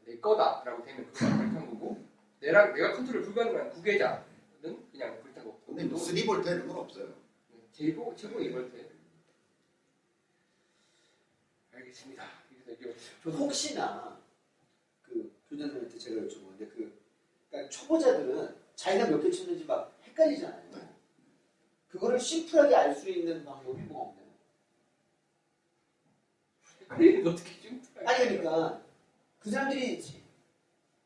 내 0.07 0.18
거다라고 0.18 0.82
되면 0.85 1.05
그거 1.12 1.26
불탄 1.37 1.66
거고, 1.70 2.03
내랑 2.41 2.72
내가 2.74 2.93
컨트롤 2.95 3.22
불가능한 3.22 3.70
구개자는 3.70 4.22
그냥. 4.93 5.22
근데 5.75 5.85
뭐 5.91 5.99
쓰리볼타 5.99 6.53
이런 6.53 6.68
건 6.68 6.77
없어요. 6.79 7.12
제보 7.72 8.14
제보 8.14 8.41
이걸 8.41 8.70
때. 8.70 8.89
알겠습니다. 11.72 12.25
그래서 12.64 12.81
이제 12.81 12.97
저도 13.25 13.37
혹시나 13.39 14.20
그 15.03 15.35
교장님한테 15.49 15.99
제가 15.99 16.22
여쭤보는데 16.22 16.70
그 16.70 16.97
그러니까 17.51 17.68
초보자들은 17.70 18.55
자기가 18.77 19.11
몇 19.11 19.20
개 19.20 19.31
쳤는지 19.31 19.64
막 19.64 19.93
헷갈리잖아요. 20.05 20.70
네. 20.77 20.89
그거를 21.89 22.20
심플하게 22.20 22.75
알 22.77 22.95
수 22.95 23.11
있는 23.11 23.45
방법이 23.45 23.83
뭐 23.83 24.11
없나요? 24.11 24.25
아니 26.89 27.27
어떻게 27.27 27.61
좀 27.61 27.83
아니 28.07 28.29
그러니까 28.29 28.81
그 29.41 29.51
사람들이 29.51 30.01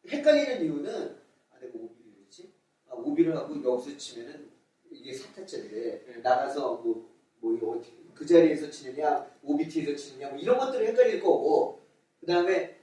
헷갈리는 0.07 0.63
이유는 0.65 1.19
아 1.53 1.59
내가 1.59 1.73
오비를 1.79 2.13
했지? 2.27 2.53
아 2.91 2.95
오비를 2.95 3.35
하고 3.35 3.55
여기서 3.63 3.97
치면은 3.97 4.48
이게 4.91 5.13
4타짜리래 5.13 5.73
네. 6.07 6.21
나가서 6.23 6.77
뭐, 6.77 7.09
뭐 7.41 7.55
이거 7.55 7.71
어떻게 7.71 7.93
그 8.15 8.27
자리에서 8.27 8.69
치느냐 8.71 9.27
OBT에서 9.43 9.95
치느냐 9.95 10.31
뭐 10.31 10.39
이런 10.39 10.59
것들을 10.59 10.87
헷갈릴 10.89 11.21
거고 11.21 11.83
그 12.21 12.27
다음에 12.27 12.81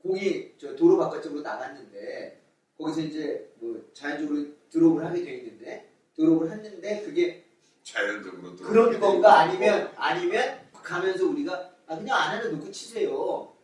공이 0.00 0.56
저 0.58 0.76
도로 0.76 0.96
바깥쪽으로 0.98 1.42
나갔는데 1.42 2.40
거기서 2.76 3.00
이제 3.00 3.52
뭐 3.56 3.90
자연적으로 3.92 4.46
드롭을 4.70 5.04
하게 5.04 5.24
돼 5.24 5.34
있는데 5.38 5.92
드롭을 6.14 6.50
했는데 6.50 7.02
그게 7.02 7.44
자연적으로 7.82 8.54
또 8.54 8.64
그런 8.64 9.00
건가 9.00 9.40
아니면 9.40 9.92
아니면 9.96 10.60
가면서 10.72 11.26
우리가 11.26 11.74
아 11.86 11.96
그냥 11.96 12.16
안 12.16 12.38
하나 12.38 12.48
놓고 12.48 12.70
치세요. 12.70 13.54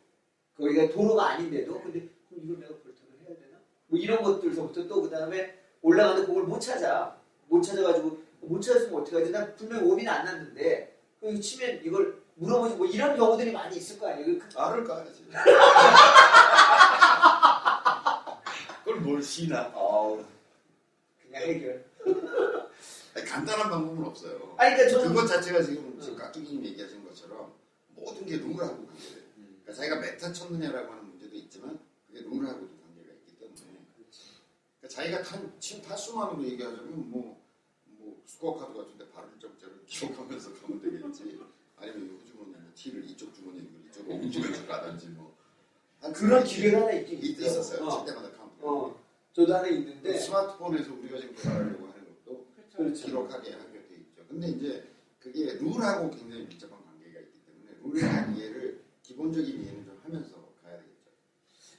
거기가 0.57 0.88
도로가 0.90 1.30
아닌데도 1.30 1.80
근데 1.82 2.09
그럼 2.28 2.45
이걸 2.45 2.61
내가 2.61 2.74
볼터를 2.74 3.12
해야 3.26 3.36
되나? 3.36 3.61
뭐 3.86 3.99
이런 3.99 4.22
것들서부터 4.22 4.86
또 4.86 5.03
그 5.03 5.11
다음에 5.11 5.59
올라가는 5.82 6.26
공을 6.26 6.45
못 6.45 6.59
찾아 6.59 7.20
못 7.49 7.62
찾아가지고 7.62 8.22
못 8.42 8.61
찾았으면 8.61 9.01
어떻게 9.01 9.16
하지? 9.18 9.30
난 9.30 9.55
분명 9.57 9.80
히 9.80 9.84
오비는 9.90 10.12
안 10.12 10.24
났는데 10.24 10.99
그 11.20 11.40
치면 11.40 11.80
이걸 11.84 12.22
물어보지 12.36 12.74
뭐 12.76 12.86
이런 12.86 13.16
경우들이 13.16 13.53
많이 13.53 13.76
있을 13.76 13.99
거 13.99 14.09
아니에요. 14.09 14.38
그- 14.38 14.59
알을 14.59 14.84
까야지. 14.84 15.24
그걸 18.84 19.01
뭘 19.01 19.22
시나? 19.22 19.70
어우, 19.74 20.22
그냥 21.22 21.42
해결. 21.42 21.84
아니, 23.14 23.24
간단한 23.26 23.70
방법은 23.70 24.05
없어요. 24.05 24.55
아니 24.59 24.74
그러니까 24.74 24.99
저는 24.99 25.14
그것 25.14 25.26
자체가 25.26 25.62
지금 25.62 25.92
응. 25.95 26.01
지금 26.01 26.18
깍두기님 26.18 26.64
얘기하신 26.66 27.05
것처럼 27.07 27.53
모든 27.95 28.26
게 28.26 28.36
룰하고 28.36 28.86
관계돼요. 28.86 29.22
음, 29.38 29.61
그러니까 29.62 29.72
자기가 29.72 30.01
몇 30.01 30.23
타 30.23 30.33
쳤느냐라고 30.32 30.92
하는 30.92 31.09
문제도 31.11 31.34
있지만 31.36 31.78
그게 32.09 32.20
룰하고도 32.20 32.68
관계가 32.82 33.14
있기 33.14 33.36
때문에 33.38 33.61
그러니까 33.95 34.12
자기가 34.89 35.22
탄, 35.22 35.53
친 35.61 35.82
타수만으로 35.82 36.43
얘기하자면 36.45 37.11
뭐, 37.11 37.43
뭐 37.87 38.22
스코어 38.24 38.59
카드 38.59 38.74
같은데 38.74 39.09
바를 39.11 39.31
정자를 39.41 39.85
기억하면서 39.87 40.55
가면 40.55 40.80
되겠지 40.80 41.41
아니면 41.76 42.20
이 42.20 42.26
주머니 42.26 42.53
뭐 42.53 42.72
티를 42.74 43.05
이쪽 43.05 43.35
주머니에 43.35 43.62
이쪽으로 43.89 44.14
옮기면서 44.16 44.66
가든지 44.66 45.09
뭐한 45.09 46.12
그런 46.12 46.45
기계가 46.45 46.83
하나 46.82 46.93
있긴 46.93 47.18
있-. 47.22 47.39
있었어요. 47.41 47.87
어, 47.87 48.05
칠 48.05 48.14
때마다 48.14 48.37
카운트. 48.37 48.64
어, 48.64 49.01
저도 49.32 49.55
하나 49.55 49.68
있는데 49.68 50.18
스마트폰에서 50.18 50.95
우리가 50.95 51.18
지금 51.18 51.35
개발하려고 51.35 51.87
하는 51.89 52.05
것도 52.24 52.47
그렇죠. 52.76 53.07
기록하게 53.07 53.53
하게 53.53 53.87
돼 53.87 53.95
있죠. 53.97 54.24
근데 54.28 54.49
이제 54.49 54.89
그게 55.18 55.55
룰하고 55.55 56.11
굉장히 56.11 56.47
밀접한 56.47 56.78
관계가 56.85 57.20
있기 57.20 57.41
때문에 57.45 57.78
룰에 57.82 58.01
대한 58.01 58.37
이해를 58.37 58.85
기본적인 59.03 59.62
이해는 59.62 59.85
좀 59.85 60.01
하면서 60.05 60.53
가야 60.62 60.76
되겠죠. 60.78 61.11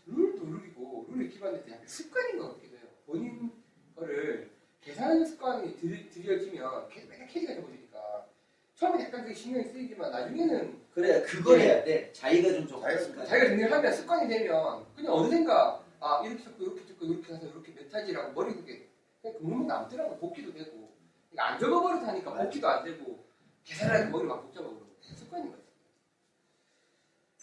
룰도 0.08 0.46
룰이고 0.46 1.08
룰에 1.12 1.30
기반돼서 1.30 1.72
약간 1.72 1.88
습관인 1.88 2.38
것 2.40 2.62
해요. 2.64 2.65
본인 3.06 3.52
거를 3.96 4.50
계산하는 4.82 5.26
습관이 5.26 5.76
들, 5.78 6.10
들여지면 6.10 6.90
계속 6.90 7.10
맨날 7.10 7.28
캐리가 7.28 7.54
되어지니까 7.54 8.28
처음에 8.76 9.04
약간 9.06 9.22
그게 9.22 9.34
신경이 9.34 9.66
쓰이지만 9.66 10.12
나중에는 10.12 10.86
그래 10.94 11.22
그걸 11.22 11.60
예. 11.60 11.64
해야 11.64 11.84
돼. 11.84 12.12
자기가 12.14 12.52
좀 12.54 12.68
정확하니까. 12.68 13.26
자기가 13.26 13.48
정리를 13.48 13.72
하면 13.72 13.94
습관이 13.94 14.28
되면 14.30 14.86
그냥 14.96 15.14
어느샌가 15.14 15.84
아 16.00 16.22
이렇게 16.26 16.44
잡고 16.44 16.64
이렇게 16.64 16.86
잡고 16.86 17.06
이렇게 17.06 17.34
해서 17.34 17.48
이렇게 17.48 17.72
메타지라고 17.72 18.34
머리 18.34 18.54
그게 18.56 18.88
그냥 19.22 19.38
그물만 19.38 19.68
남더라고 19.68 20.18
복기도 20.18 20.54
되고 20.54 20.94
그러니까 21.32 21.54
안 21.54 21.60
적어버려서 21.60 22.06
하니까 22.08 22.34
복기도 22.34 22.68
안 22.68 22.84
되고 22.84 23.26
계산하니까 23.64 24.10
머리가 24.10 24.42
복잡하고 24.42 24.76
그러고 24.76 24.96
습관인 25.16 25.52
것 25.52 25.58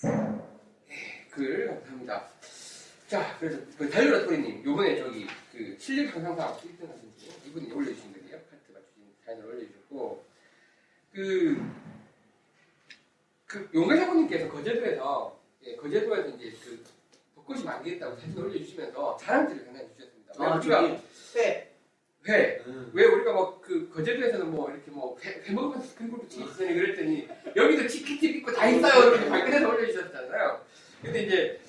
같아요. 0.03 0.49
예, 0.91 1.27
글 1.31 1.67
감사합니다. 1.67 2.29
자 3.13 3.37
그래서 3.39 3.59
그 3.77 3.91
달려라 3.91 4.25
토리님 4.25 4.65
요번에 4.65 4.97
저기 4.97 5.27
그 5.53 5.77
실력 5.79 6.17
향상상 6.17 6.57
1등 6.57 6.89
하신 6.89 7.11
분 7.11 7.43
이분이 7.47 7.71
올려주신 7.71 8.11
거예요 8.11 8.41
카트 8.51 8.73
맞추신 8.73 9.15
사연을 9.25 9.45
올려주셨고 9.45 10.25
그 11.13 11.83
그 13.53 13.69
용가 13.75 13.95
사부님께서 13.97 14.49
거제도에서 14.49 15.39
예, 15.65 15.77
거제도에서 15.77 16.29
이제 16.31 16.57
그 16.65 16.83
벚꽃이 17.35 17.63
만개했다고 17.65 18.17
사진 18.17 18.39
올려주시면서 18.39 19.19
자랑질을 19.21 19.69
하나 19.69 19.79
해주셨습니다. 19.81 20.33
왜아 20.39 20.57
우리가 20.57 21.03
회. 21.37 21.69
회, 22.29 22.63
음. 22.67 22.91
왜 22.95 23.05
우리가 23.05 23.33
뭐그 23.33 23.91
거제도에서는 23.91 24.51
뭐 24.51 24.71
이렇게 24.71 24.91
뭐 24.91 25.19
회, 25.23 25.43
회 25.45 25.53
먹으면서 25.53 25.87
스크린골프 25.87 26.29
치시더니 26.29 26.75
그랬더니 26.75 27.29
여기도 27.57 27.87
치킨집 27.87 28.37
있고 28.37 28.53
다 28.53 28.67
있어요 28.69 29.11
이렇게 29.11 29.29
발끈해서 29.29 29.69
올려주셨잖아요. 29.69 30.65
근데 31.03 31.23
이제 31.25 31.61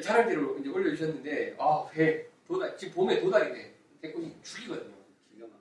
자랑질을 0.00 0.60
이제 0.60 0.68
올려주셨는데 0.68 1.56
아 1.58 1.88
회 1.94 2.28
도달 2.46 2.76
지금 2.76 2.94
봄에 2.94 3.20
도달이 3.20 3.52
돼 3.52 3.74
대꽃이 4.02 4.32
죽이거든요. 4.42 4.94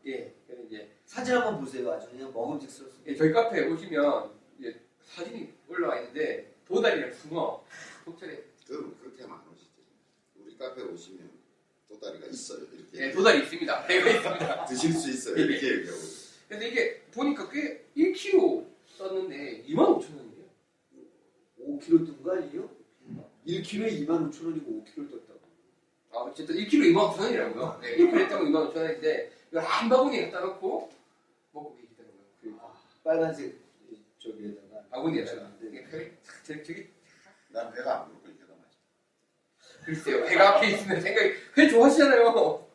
예, 0.06 0.34
그래서 0.48 0.64
이제 0.64 0.90
사진 1.06 1.36
한번 1.36 1.60
보세요. 1.60 1.92
아주 1.92 2.10
그냥 2.10 2.32
먹음직스럽습니다. 2.32 3.12
예, 3.12 3.16
저희 3.16 3.32
카페에 3.32 3.68
오시면 3.68 4.32
이제 4.60 4.80
사진이 5.04 5.54
올라와 5.68 6.00
있는데 6.00 6.54
도다리랑 6.66 7.14
숭어, 7.14 7.64
속철에 8.06 8.44
그 8.68 8.98
그렇게 9.02 9.24
하면 9.24 9.38
안 9.40 9.44
오시죠. 9.54 9.72
우리 10.38 10.58
카페 10.58 10.82
오시면 10.82 11.30
도다리가 11.88 12.28
있어요. 12.28 12.60
이렇게 12.74 13.06
예, 13.08 13.12
도다리 13.12 13.40
있습니다. 13.44 13.88
배가 13.88 14.10
있습니다. 14.10 14.66
드실 14.68 14.94
수 14.94 15.10
있어요. 15.10 15.38
예, 15.38 15.42
이렇게 15.42 15.68
얘기하고. 15.78 16.00
근데 16.48 16.70
이게 16.70 17.02
보니까 17.14 17.50
꽤 17.52 17.86
1kg 17.98 18.66
썼는데 18.98 19.64
25,000원이에요. 19.68 20.46
5kg 21.62 22.06
뜬거 22.06 22.32
아니에요? 22.36 22.70
1kg에 23.50 24.06
2만 24.06 24.32
5천 24.32 24.46
원이고 24.46 24.84
5kg 24.86 25.12
떴다고. 25.12 25.40
아, 26.12 26.18
어쨌든 26.20 26.56
1kg 26.56 26.94
25,000원이라고요. 26.94 27.82
네, 27.82 27.98
1kg 27.98 28.18
했다고 28.20 28.46
25,000원인데 28.46 29.30
이걸 29.50 29.64
한 29.64 29.90
바구니에 29.90 30.30
갖다 30.30 30.46
놓고 30.46 30.92
먹고 31.52 31.76
계시더라고요. 31.76 32.22
그 32.42 32.58
빨간색 33.04 33.60
저기에다가 34.20 34.84
바구니에다가. 34.90 35.52
네. 35.60 35.68
이게 35.70 35.84
배, 35.90 36.12
저기, 36.44 36.64
저기 36.64 36.90
난 37.50 37.74
배가 37.74 38.02
안 38.02 38.08
부르고 38.08 38.28
이게 38.30 38.46
더 38.46 38.54
맛있어. 38.56 39.86
글쎄요. 39.86 40.26
배가 40.26 40.58
앞에 40.58 40.72
있으면 40.72 41.02
생각이 41.02 41.34
회 41.58 41.68
좋아하시잖아요. 41.70 42.70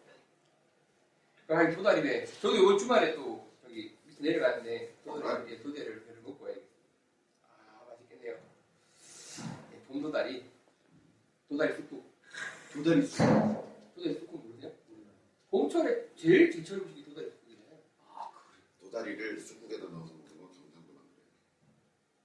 그러니까 1.46 1.76
도다리배. 1.76 2.26
저도 2.40 2.56
이번 2.56 2.78
주말에 2.78 3.14
또 3.14 3.52
저기 3.62 3.96
밑에 4.06 4.22
내려가는데 4.22 4.94
도다리 5.04 5.52
예, 5.52 5.60
도대를 5.60 6.04
배를 6.06 6.22
먹고 6.22 6.44
와야겠. 6.44 6.62
아 7.42 7.84
맛있겠네요. 7.90 8.36
예, 9.72 9.78
봄도다리, 9.86 10.44
도다리 11.48 11.74
쑥국, 11.74 12.04
도다리 12.72 13.02
수. 13.02 13.18
도다리 13.94 14.14
쑥국 14.14 14.46
모르세요? 14.46 14.72
봄철에 15.50 16.10
제일 16.16 16.50
제철 16.50 16.78
음식이 16.78 17.04
도다리 17.04 17.30
쑥국이잖아요. 17.30 17.78
도다리를 18.80 19.40
쑥국에다 19.40 19.84
넣어서 19.84 20.14
먹는 20.14 20.38
건 20.38 20.48
경상도만 20.48 21.02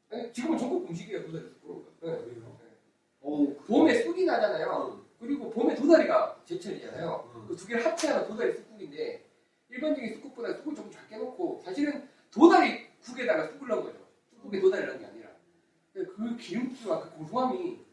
그래. 0.09 0.21
아니, 0.21 0.33
지금은 0.33 0.57
전국 0.57 0.89
음식이에요 0.89 1.25
도다리 1.25 1.49
쑥국. 1.49 1.99
네. 2.01 2.39
오, 3.21 3.53
봄에 3.55 4.01
쑥이 4.03 4.25
나잖아요. 4.25 5.05
그리고 5.19 5.49
봄에 5.49 5.75
도다리가 5.75 6.41
제철이잖아요. 6.45 7.31
음. 7.35 7.47
그두 7.49 7.67
개를 7.67 7.85
합체하면 7.85 8.27
도다리 8.27 8.53
쑥국인데 8.53 9.25
일반적인 9.69 10.13
쑥국보다 10.15 10.53
쑥을 10.53 10.75
조금 10.75 10.89
작게 10.89 11.17
넣고 11.17 11.61
사실은 11.63 12.07
도다리 12.31 12.87
국에다가 13.01 13.47
쑥을 13.49 13.67
넣은 13.67 13.83
거죠. 13.83 13.99
쑥국에 14.31 14.61
도다리 14.61 14.85
넣은 14.85 14.99
게 14.99 15.05
아니라 15.05 15.29
그 15.93 16.37
기름기와 16.37 17.03
그 17.03 17.17
고소함이 17.17 17.88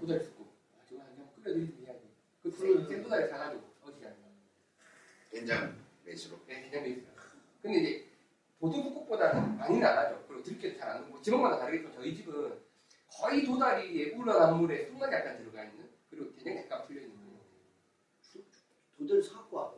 아, 0.00 0.02
도다리 0.02 0.24
쑥국. 0.24 0.48
아, 0.74 0.82
저거 0.88 1.02
한번 1.02 1.30
끓여드리면 1.34 1.84
해야지. 1.86 2.08
그 2.42 2.50
생- 2.50 2.86
생도다리 2.88 3.28
사가지고 3.28 3.62
어지간히. 3.82 4.16
된장 5.30 5.76
매시로. 6.04 6.38
네, 6.46 6.70
그냥 6.70 6.84
베이스. 6.84 7.06
근데 7.62 7.78
이제 7.80 8.08
보통 8.58 8.82
쑥국보다는 8.82 9.58
많이는 9.58 9.86
안 9.86 9.98
하죠. 9.98 10.24
그리고 10.26 10.42
들깨도 10.42 10.78
잘 10.78 10.88
안 10.90 11.02
넣고 11.02 11.20
지방마다 11.20 11.58
다르겠지만 11.58 11.94
저희 11.94 12.16
집은 12.16 12.58
거의 13.12 13.44
도다리에 13.44 14.12
우러난 14.14 14.56
물에 14.58 14.86
쑥만 14.86 15.12
약간 15.12 15.36
들어가 15.36 15.64
있는 15.64 15.90
그리고 16.08 16.34
된장 16.34 16.56
약간 16.64 16.86
풀려 16.86 17.02
있는 17.02 17.16
거예요. 17.16 17.40
도다리 18.98 19.22
사갖고 19.22 19.56
와. 19.56 19.74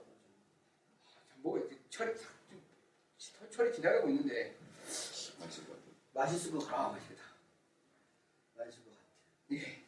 참 1.28 1.42
뭐가 1.42 1.58
이렇게 1.60 1.78
철이 1.90 2.14
철- 3.18 3.50
철이 3.50 3.72
지나가고 3.74 4.08
있는데 4.08 4.56
맛있을 4.86 5.66
것 5.66 5.72
같아. 5.74 5.82
맛있을 6.14 6.52
것아 6.52 6.66
같아. 6.70 6.88
맛있겠다. 6.92 7.22
맛있을 8.56 8.84
것 8.84 8.90
같아. 8.90 9.02
예. 9.52 9.81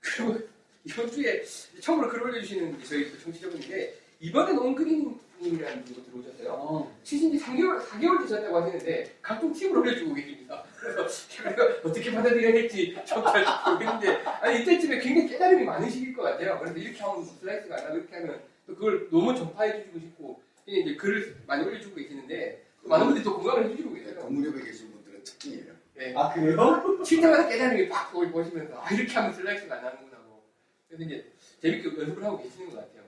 그리고 0.00 0.38
이번 0.84 1.10
주에 1.10 1.44
처음으로 1.80 2.08
글 2.08 2.22
올려주시는 2.22 2.82
저희 2.84 3.10
그 3.10 3.22
청취자분인데 3.22 3.94
이번에 4.20 4.52
온그린님이라는 4.52 5.84
분이 5.84 6.04
들어오셨어요. 6.06 6.52
어. 6.52 6.96
지 7.02 7.18
3개월, 7.38 7.80
4개월 7.82 8.20
되셨다고 8.22 8.60
하시는데 8.62 9.16
각종 9.22 9.52
팁을 9.52 9.78
올려주고 9.78 10.14
계십니다. 10.14 10.64
그래서 10.78 11.06
제가 11.28 11.54
어떻게 11.84 12.12
받아들여야 12.12 12.52
될지 12.52 12.96
정말 13.06 13.44
모르겠는데 13.66 14.08
아니 14.40 14.62
이때쯤에 14.62 14.98
굉장히 15.00 15.28
깨달음이 15.28 15.64
많으실 15.64 16.14
것 16.14 16.22
같아요. 16.22 16.58
그래서 16.58 16.78
이렇게 16.78 16.98
하면 17.00 17.24
슬라이스가 17.24 17.76
안 17.76 17.84
나고 17.84 17.96
이렇게 17.96 18.16
하면 18.16 18.40
또 18.66 18.74
그걸 18.74 19.08
너무 19.10 19.34
전파해 19.34 19.82
주시고 19.82 19.98
싶고 19.98 20.42
이제 20.66 20.94
글을 20.96 21.36
많이 21.46 21.64
올려주고 21.64 21.96
계시는데 21.96 22.64
또 22.82 22.88
많은 22.88 23.06
분들이 23.06 23.24
또 23.24 23.36
공감을 23.36 23.64
해주시고 23.66 23.94
계세요. 23.94 24.20
그 24.20 24.31
무렵에 24.31 24.62
계신 24.64 24.90
분들의 24.92 25.24
특징이에요. 25.24 25.79
네. 26.00 26.14
아 26.16 26.32
그래요? 26.32 27.02
칠 27.04 27.20
때마다 27.20 27.46
깨달음이 27.46 27.90
팍 27.90 28.10
보시면서 28.10 28.80
아 28.82 28.90
이렇게 28.90 29.12
하면 29.12 29.34
슬라이스가 29.34 29.76
안 29.76 29.82
나는구나 29.84 30.16
뭐. 30.26 30.42
그래서 30.88 31.04
이제 31.04 31.30
재밌게 31.60 31.88
연습을 32.00 32.24
하고 32.24 32.42
계시는 32.42 32.70
것 32.70 32.76
같아요. 32.76 33.02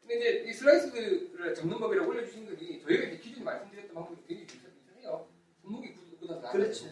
근데 0.00 0.14
이제 0.16 0.44
이 0.48 0.52
슬라이스를 0.52 1.52
잡는 1.52 1.80
법이라고 1.80 2.08
올려주신 2.08 2.46
분이 2.46 2.80
저희가 2.82 3.08
이제 3.08 3.18
기존에 3.18 3.44
말씀드렸던 3.44 3.92
방법이 3.92 4.22
굉장히 4.28 4.46
비슷해요. 4.46 5.26
손목이 5.62 5.94
굳고 5.94 6.26
나서 6.32 6.52
그렇죠. 6.52 6.84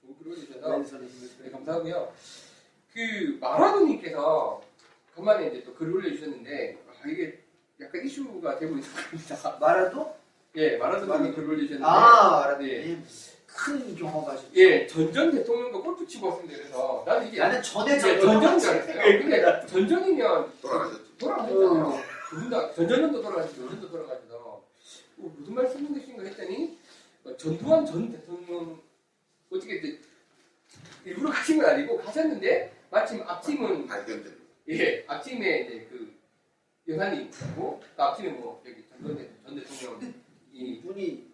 부분은 0.00 0.36
네, 0.38 0.48
네, 0.48 1.44
빼. 1.44 1.50
감사하고요. 1.50 2.14
그 2.94 3.38
마라도님께서 3.42 4.62
간만에 5.14 5.48
이제 5.48 5.64
또 5.64 5.74
글을 5.74 5.96
올려주셨는데 5.96 6.78
아, 6.88 7.08
이게 7.08 7.44
약간 7.78 8.02
이슈가 8.02 8.58
되고 8.58 8.72
있는 8.74 8.88
겁니다. 8.88 9.58
마라도? 9.60 10.16
예, 10.56 10.78
마라도님이 10.78 11.18
마라도. 11.18 11.34
글을 11.34 11.48
올려주셨는데 11.50 11.84
아 11.86 12.30
마라도. 12.40 12.66
예. 12.66 12.96
큰 13.54 13.94
경험하셨죠. 13.96 14.50
예, 14.56 14.86
전전 14.86 15.30
대통령과 15.30 15.80
골프 15.80 16.06
치고 16.06 16.26
왔습니다. 16.28 16.56
그래서 16.58 17.04
나는 17.06 17.28
이게 17.28 17.38
나는 17.38 17.62
전에 17.62 17.94
예, 17.94 17.98
저 17.98 18.18
전전인 18.20 18.58
줄 18.58 18.70
알았어요. 18.70 19.18
근데 19.20 19.66
전전이면 19.66 20.52
돌아가셨죠. 20.60 21.16
돌아가셨잖아요. 21.18 22.02
두분 22.30 22.50
다, 22.50 22.72
전전년도 22.74 23.22
돌아가시고 23.22 23.62
요전도 23.64 23.90
돌아가셔서 23.90 24.34
어, 24.36 25.34
무슨 25.38 25.54
말씀 25.54 25.94
되신가 25.94 26.24
했더니 26.24 26.78
어, 27.24 27.36
전두환 27.36 27.86
전 27.86 28.10
대통령 28.10 28.80
어떻게 29.50 29.76
이제 29.76 30.00
일부러 31.04 31.30
가신 31.30 31.58
건 31.58 31.66
아니고 31.70 31.96
가셨는데 31.98 32.72
마침 32.90 33.22
앞팀은 33.22 33.86
발견된. 33.86 34.36
예 34.70 35.04
앞팀에 35.06 35.60
이제 35.60 35.86
그 35.90 36.12
여사님이고 36.88 37.82
또 37.96 38.02
앞팀에 38.02 38.30
뭐 38.30 38.62
여기 38.66 38.82
전두환 38.88 39.16
대- 39.16 39.30
전 39.44 39.54
대통령 39.54 40.14
이 40.52 40.58
이분이 40.72 40.98
플레이를 40.98 41.33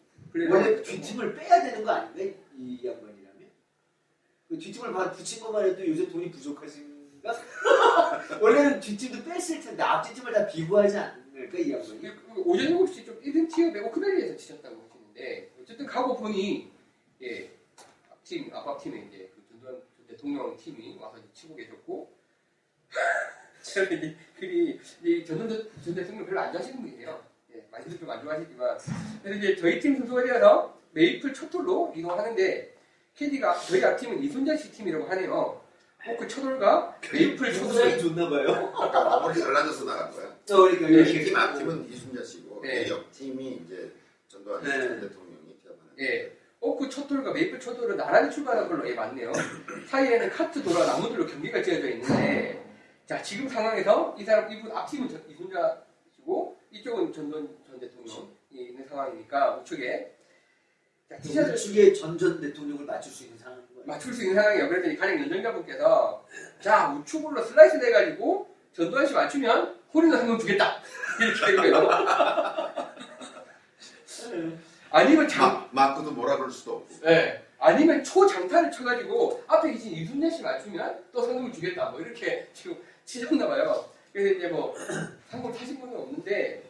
원래 0.50 0.82
뒷팀을 0.82 1.34
빼야 1.34 1.62
되는 1.62 1.84
거 1.84 1.90
아닌가 1.90 2.38
이 2.56 2.80
양반이라면? 2.84 3.50
그 4.48 4.58
뒷팀을 4.58 4.92
바- 4.92 5.10
붙인 5.10 5.42
것만 5.42 5.64
해도 5.64 5.86
요새 5.86 6.08
돈이 6.08 6.30
부족하신가? 6.30 6.90
원래는 8.40 8.80
뒷팀도 8.80 9.24
뺐을 9.24 9.60
텐데 9.60 9.82
앞뒷팀을 9.82 10.32
다 10.32 10.46
비구하지 10.46 10.96
않을까 10.98 11.58
이 11.58 11.72
양반이? 11.72 12.00
그 12.00 12.42
오전 12.42 12.66
7시 12.72 13.04
좀 13.06 13.20
1등 13.20 13.52
티어 13.54 13.86
오크밸리에서 13.86 14.36
치셨다고 14.36 14.76
하시는데 14.88 15.50
어쨌든 15.62 15.86
가고 15.86 16.16
보니 16.16 16.70
예 17.22 17.50
앞팀 18.10 18.52
앞앞팀에 18.54 19.08
이제 19.08 19.30
그 19.34 19.42
전두환 19.50 19.74
전 19.74 20.06
대통령 20.06 20.56
팀이 20.56 20.96
와서 20.98 21.18
치고 21.34 21.56
계셨고 21.56 22.10
이제 23.60 24.16
글이 24.38 24.80
이 25.04 25.24
전두환 25.24 25.48
전 25.84 25.94
대통령 25.94 26.24
별로 26.26 26.40
안 26.40 26.52
좋아하시는 26.52 26.80
분이세요. 26.80 27.29
예 27.55 27.64
많이들 27.70 27.98
좀 27.98 28.11
안 28.11 28.22
좋아하시지만 28.22 28.78
그래서 29.22 29.38
이제 29.38 29.57
저희 29.57 29.80
팀 29.80 29.96
순서가 29.96 30.22
되어서 30.24 30.78
메이플 30.92 31.32
첫 31.34 31.53
홀로 31.55 31.92
이동하는데 31.96 32.74
캐디가 33.16 33.55
저희 33.61 33.84
앞팀은 33.84 34.22
이순자 34.22 34.57
씨 34.57 34.70
팀이라고 34.72 35.05
하네요. 35.07 35.61
오크 36.06 36.26
첫 36.28 36.42
홀과 36.42 36.98
메이플 37.12 37.53
첫 37.53 37.64
홀. 37.66 37.88
이 37.88 37.98
좋나 38.01 38.28
봐요. 38.30 38.72
아무리 38.74 39.38
잘라져서 39.38 39.84
나간 39.84 40.11
거야. 40.12 40.34
그러니까 40.46 40.86
네, 40.88 40.94
이렇게 40.94 41.24
팀 41.24 41.36
앞팀은 41.36 41.88
이순자 41.90 42.24
씨고 42.24 42.61
네. 42.62 42.84
내 42.84 42.88
옆팀이 42.88 43.61
이제 43.64 43.92
전두환 44.28 44.62
네. 44.64 44.70
전 44.70 45.01
대통령이 45.01 45.59
태어나는. 45.62 45.90
예. 46.01 46.32
오크 46.62 46.88
첫 46.88 47.11
홀과 47.11 47.32
메이플 47.32 47.61
첫 47.61 47.76
홀은 47.78 47.96
나란히 47.96 48.30
출발한 48.30 48.68
걸로 48.68 48.88
예 48.88 48.94
맞네요. 48.94 49.32
사이에는 49.88 50.30
카트 50.30 50.62
도로 50.62 50.84
나무들로 50.86 51.26
경기가 51.26 51.62
지어져 51.62 51.88
있는데 51.90 52.64
자 53.07 53.20
지금 53.22 53.48
상황에서 53.48 54.14
이 54.18 54.24
사람 54.24 54.51
이분 54.51 54.70
앞팀은 54.72 55.09
전- 55.09 55.22
이순자시고 55.28 56.59
이쪽은 56.70 57.12
전두환 57.12 57.48
전 57.66 57.80
대통령이 57.80 58.28
있는 58.50 58.86
상황이니까 58.88 59.56
우측에 59.56 60.16
자 61.08 61.16
티샷을 61.18 61.54
우측에 61.54 61.92
전전 61.92 62.40
대통령을 62.40 62.84
맞출 62.84 63.10
수 63.12 63.24
있는 63.24 63.38
상황인 63.38 63.64
거예요. 63.74 63.86
맞출 63.86 64.12
수 64.14 64.22
있는 64.22 64.36
상황이에요. 64.36 64.68
그랬더니 64.68 64.96
가령 64.96 65.20
연장자분께서 65.22 66.26
자 66.60 66.92
우측으로 66.92 67.42
슬라이스 67.42 67.76
내가지고 67.76 68.48
전두환 68.72 69.06
씨 69.06 69.12
맞추면 69.14 69.80
홀인원 69.92 70.20
한명 70.20 70.38
주겠다 70.38 70.80
이렇게 71.20 71.46
된 71.46 71.56
거예요. 71.56 71.88
아니면 74.90 75.28
장 75.28 75.68
마, 75.72 75.88
마크도 75.88 76.12
뭐라 76.12 76.36
그럴 76.36 76.50
수도 76.50 76.76
없고. 76.76 77.10
예. 77.10 77.44
아니면 77.58 78.02
초장타를 78.02 78.70
쳐가지고 78.70 79.44
앞에 79.46 79.72
계신 79.72 79.92
이순재 79.92 80.30
씨 80.30 80.42
맞추면 80.42 81.04
또 81.12 81.22
상금을 81.22 81.52
주겠다. 81.52 81.90
뭐 81.90 82.00
이렇게 82.00 82.48
지금 82.54 82.76
치셨나 83.04 83.46
봐요. 83.46 83.90
그래서 84.12 84.36
이제 84.38 84.48
뭐 84.48 84.74
상금 85.28 85.52
타신 85.52 85.80
분은 85.80 85.96
없는데 85.96 86.62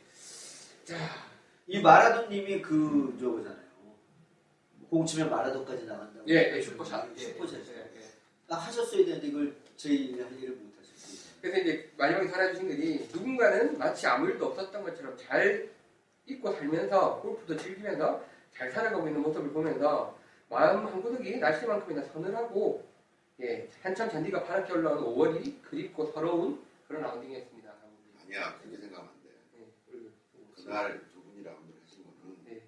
자 0.85 1.31
이 1.71 1.81
마라도님이 1.81 2.61
그 2.63 3.17
저거잖아요. 3.21 3.61
공 4.89 5.07
치면 5.07 5.31
마라도까지 5.31 5.87
나간다고. 5.87 6.29
예, 6.29 6.53
예 6.57 6.61
슈퍼샷 6.61 7.09
예, 7.17 7.21
슈퍼샷. 7.21 7.61
예, 7.61 7.79
예. 7.97 8.01
딱 8.49 8.57
하셨어야 8.57 9.05
되는데 9.05 9.29
이걸 9.29 9.55
제일 9.77 10.21
할 10.21 10.37
일을 10.37 10.57
못 10.57 10.73
하셨어요. 10.81 11.31
그래서 11.41 11.59
이제 11.61 11.89
마지막에 11.97 12.27
살아주신 12.27 12.67
글이 12.67 13.09
누군가는 13.13 13.79
마치 13.79 14.05
아무 14.09 14.29
일도 14.29 14.47
없었던 14.47 14.83
것처럼 14.83 15.17
잘 15.17 15.71
잊고 16.27 16.53
살면서 16.53 17.21
골프도 17.21 17.57
즐기면서 17.57 18.25
잘 18.53 18.69
살아가고 18.73 19.07
있는 19.07 19.23
모습을 19.23 19.53
보면서 19.53 20.19
마음 20.49 20.85
한 20.85 21.01
구석이 21.01 21.37
날씨만큼이나 21.37 22.03
서늘하고 22.03 22.85
예, 23.43 23.69
한참 23.81 24.11
잔디가 24.11 24.43
파랗게 24.43 24.73
올라오는 24.73 25.05
5월이 25.05 25.63
그립고 25.63 26.11
서러운 26.13 26.61
그런 26.91 27.03
라운딩이었습니다. 27.03 27.71
라운딩. 27.71 28.19
아니야 28.21 28.59
그렇게 28.59 28.77
생각하면 28.79 29.13
안 29.13 29.23
돼. 29.23 29.31
예, 29.55 29.73
그리고 29.87 30.11
그날 30.57 31.01
두 31.13 31.23
분이 31.23 31.45
라운드를 31.45 31.81
하신 31.87 32.03
거는 32.03 32.37
네. 32.45 32.67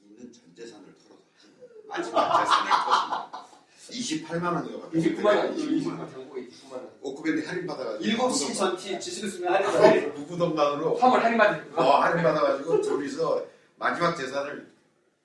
있는 0.00 0.32
전 0.32 0.54
재산을 0.56 0.86
털어서 0.96 1.20
하신 1.34 1.54
거예요. 1.58 1.70
마지막 1.86 2.38
재산을 2.40 2.70
터서 2.70 3.60
28만 3.90 4.54
원이요. 4.54 4.90
29만 4.90 5.26
원, 5.36 5.54
29만 5.54 5.84
29만 5.84 5.98
원. 5.98 6.10
정보에 6.10 6.46
29만 6.48 6.72
원. 6.72 6.98
오크밴드 7.02 7.46
할인 7.46 7.66
받아가지고 7.66 8.28
7시 8.30 8.56
전티 8.56 8.98
지수수면 8.98 9.52
하는 9.52 10.14
무부동강으로 10.14 10.98
3월 10.98 11.20
할인받을 11.20 11.72
어, 11.76 12.00
할인 12.00 12.22
받아가지고 12.22 12.80
둘이서 12.80 13.46
마지막 13.76 14.16
재산을 14.16 14.72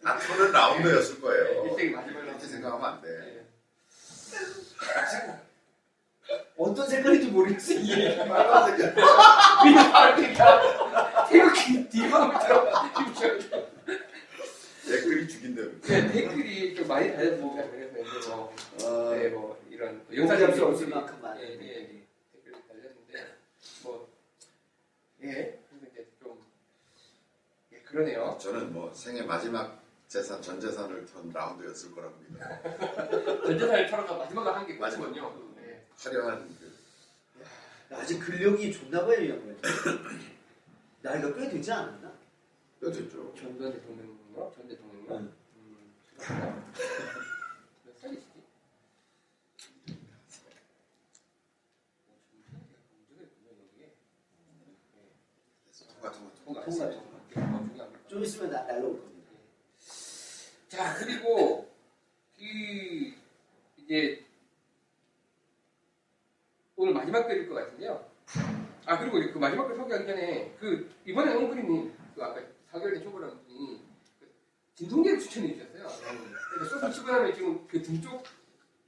다 0.03 0.17
터는 0.17 0.51
라운드였을 0.51 1.21
거예요. 1.21 1.65
일생의 1.67 1.91
마지막에 1.93 2.25
그렇게 2.25 2.45
생각하면 2.45 2.85
안 2.85 3.01
돼. 3.01 3.47
예. 6.57 6.63
어떤 6.63 6.87
색깔인지 6.87 7.27
모르겠어요. 7.31 7.79
이게. 7.79 8.17
빨간색이야. 8.17 8.93
미는 9.65 9.91
바르니까 9.91 11.27
태극기 11.27 11.89
뒤방울처럼 11.89 12.67
입으셔가지고 13.01 13.75
댓글이 14.87 15.27
죽인대요. 15.27 15.65
예, 15.89 16.07
댓글이 16.11 16.75
좀 16.75 16.87
많이 16.87 17.11
달렸습니다. 17.13 17.63
그래서 17.69 18.35
뭐, 18.35 18.55
어, 18.83 19.15
네, 19.15 19.29
뭐 19.29 19.59
이런 19.69 20.01
영상 20.13 20.35
영상 20.35 20.39
잡수 20.39 20.65
없을 20.65 20.87
만큼 20.87 21.19
많은 21.21 21.41
예, 21.41 21.53
예, 21.53 22.05
댓글이 22.33 22.55
달렸는데 22.67 23.35
뭐 23.83 24.07
예, 25.23 25.59
그래서 25.69 25.85
이제 25.91 26.07
좀 26.21 26.37
예, 27.73 27.79
그러네요. 27.79 28.37
저는 28.39 28.71
뭐 28.73 28.93
생애 28.93 29.23
마지막 29.23 29.83
재산 30.07 30.41
전 30.41 30.61
재산을 30.61 31.05
턴 31.07 31.31
라운드였을 31.33 31.91
거라고 31.93 32.13
믿어요. 32.29 33.41
전 33.45 33.57
재산을 33.59 33.87
털어서 33.89 34.17
마지막으로 34.19 34.53
한게 34.53 34.77
끝이거든요. 34.77 35.54
예. 36.03 36.09
화려한 36.09 36.55
그 36.59 37.95
아직 37.95 38.19
근력이 38.19 38.73
좋나 38.73 39.05
봐요, 39.05 39.21
이 39.21 39.29
양반. 39.29 39.57
나이가 41.01 41.33
꽤 41.35 41.49
되지 41.49 41.71
않았나? 41.71 42.11
뼈 42.79 42.91
됐죠. 42.91 43.33
전 43.35 43.57
대통령요? 43.57 44.51
전 44.55 44.67
대통령요? 44.67 45.15
응. 45.15 45.33
음, 45.55 45.93
몇 47.85 47.97
살이시지? 47.99 48.27
거. 48.27 48.35
통과 56.43 56.63
통과, 56.65 56.91
중요합니다. 57.31 57.87
좀 58.07 58.23
있으면 58.23 58.51
나, 58.51 58.63
날라올 58.63 58.99
겁니다. 58.99 59.31
자 60.67 60.95
그리고 60.95 61.71
그 62.37 62.43
이제 63.77 64.24
오늘 66.75 66.93
마지막 66.93 67.25
글일 67.27 67.47
것 67.47 67.55
같은데요. 67.55 68.05
아 68.85 68.99
그리고 68.99 69.33
그 69.33 69.39
마지막 69.39 69.67
글 69.67 69.75
소개하기 69.75 70.05
전에 70.05 70.55
그 70.59 70.91
이번에 71.05 71.33
홍그리님 71.33 71.93
그 72.15 72.23
아까 72.23 72.41
4개월 72.71 72.93
전 72.95 73.03
초보라는 73.03 73.37
분이 73.45 73.81
그 74.19 74.31
진통제를 74.75 75.19
추천해 75.19 75.53
주셨어요. 75.53 75.87
그래서 76.53 76.75
쇼핑 76.79 76.91
치고 76.91 77.11
나면 77.11 77.33
지금 77.33 77.67
그 77.67 77.81
등쪽 77.81 78.23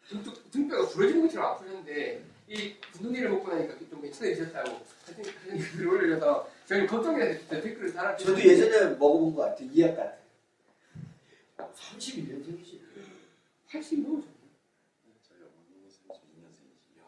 등쪽 0.08 0.52
등뼈가 0.52 0.88
부러지는 0.90 1.22
것처럼 1.24 1.52
아프셨는데 1.54 2.24
이 2.50 2.76
진통제를 2.94 3.30
먹고 3.30 3.50
나니까 3.50 3.78
좀 3.90 4.02
괜찮아지셨다고 4.02 4.86
사진 5.06 5.24
사진 5.24 5.58
글을 5.58 5.88
올려줘서 5.88 6.50
저희 6.66 6.86
걱정이 6.86 7.20
돼서 7.20 7.62
댓글을 7.62 7.94
달아주셨 7.94 8.36
저도 8.36 8.48
예전에 8.48 8.96
먹어본 8.96 9.36
것 9.36 9.44
같아요. 9.44 9.70
이약 9.72 9.96
같은. 9.96 10.18
31년생이지. 11.58 12.80
80 13.70 14.00
넘으셨어요. 14.02 14.34
저희 15.28 15.40
어머니 15.40 15.88
32년생이시. 15.90 17.04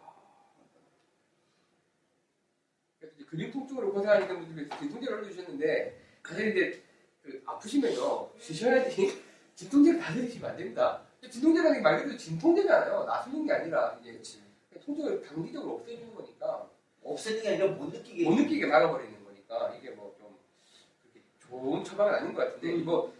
그래서 2.99 3.15
이제 3.15 3.18
근육 3.29 3.51
통증으로 3.53 3.93
고생하시는 3.93 4.45
분들이 4.45 4.67
진통제를 4.79 5.17
올려주셨는데 5.19 5.99
사실 6.27 6.49
이제 6.49 6.81
그 7.21 7.41
아프시면요 7.45 8.29
쉬셔야지 8.39 9.21
진통제를 9.55 9.99
다 9.99 10.13
드시면 10.13 10.51
안 10.51 10.57
됩니다. 10.57 11.01
진통제라는 11.29 11.77
게 11.77 11.81
말 11.81 11.97
그대로 11.97 12.17
진통제잖아요. 12.17 13.03
나서는 13.05 13.45
게 13.45 13.53
아니라 13.53 13.97
이제 14.01 14.19
통증을 14.83 15.21
단기적으로 15.21 15.75
없애주는 15.75 16.15
거니까 16.15 16.69
없애는 17.03 17.41
게 17.43 17.49
아니라 17.49 17.67
못 17.67 17.91
느끼게. 17.93 18.27
못 18.27 18.35
느끼게 18.35 18.65
막아버리는 18.65 19.23
거니까 19.23 19.75
이게 19.77 19.91
뭐좀 19.91 20.35
그렇게 21.03 21.21
좋은 21.39 21.83
처방은 21.83 22.13
아닌 22.15 22.33
것 22.33 22.45
같은데 22.45 22.73
음. 22.73 22.79
이거 22.81 23.13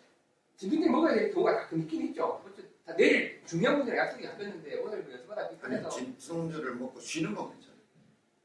진통제 0.56 0.90
먹어야 0.90 1.14
될 1.16 1.32
경우가 1.34 1.56
가끔 1.56 1.82
있긴 1.82 2.08
있죠. 2.08 2.42
다 2.86 2.96
내일 2.96 3.42
중요한 3.46 3.78
분들이랑 3.78 4.08
약속이 4.08 4.24
잡혔는데 4.24 4.76
오늘 4.80 5.06
그 5.06 5.12
연습하다 5.12 5.50
삐끗해서 5.50 5.90
진통제를 5.90 6.76
먹고 6.76 7.00
쉬는 7.00 7.36
건 7.36 7.52
괜찮아요. 7.52 7.59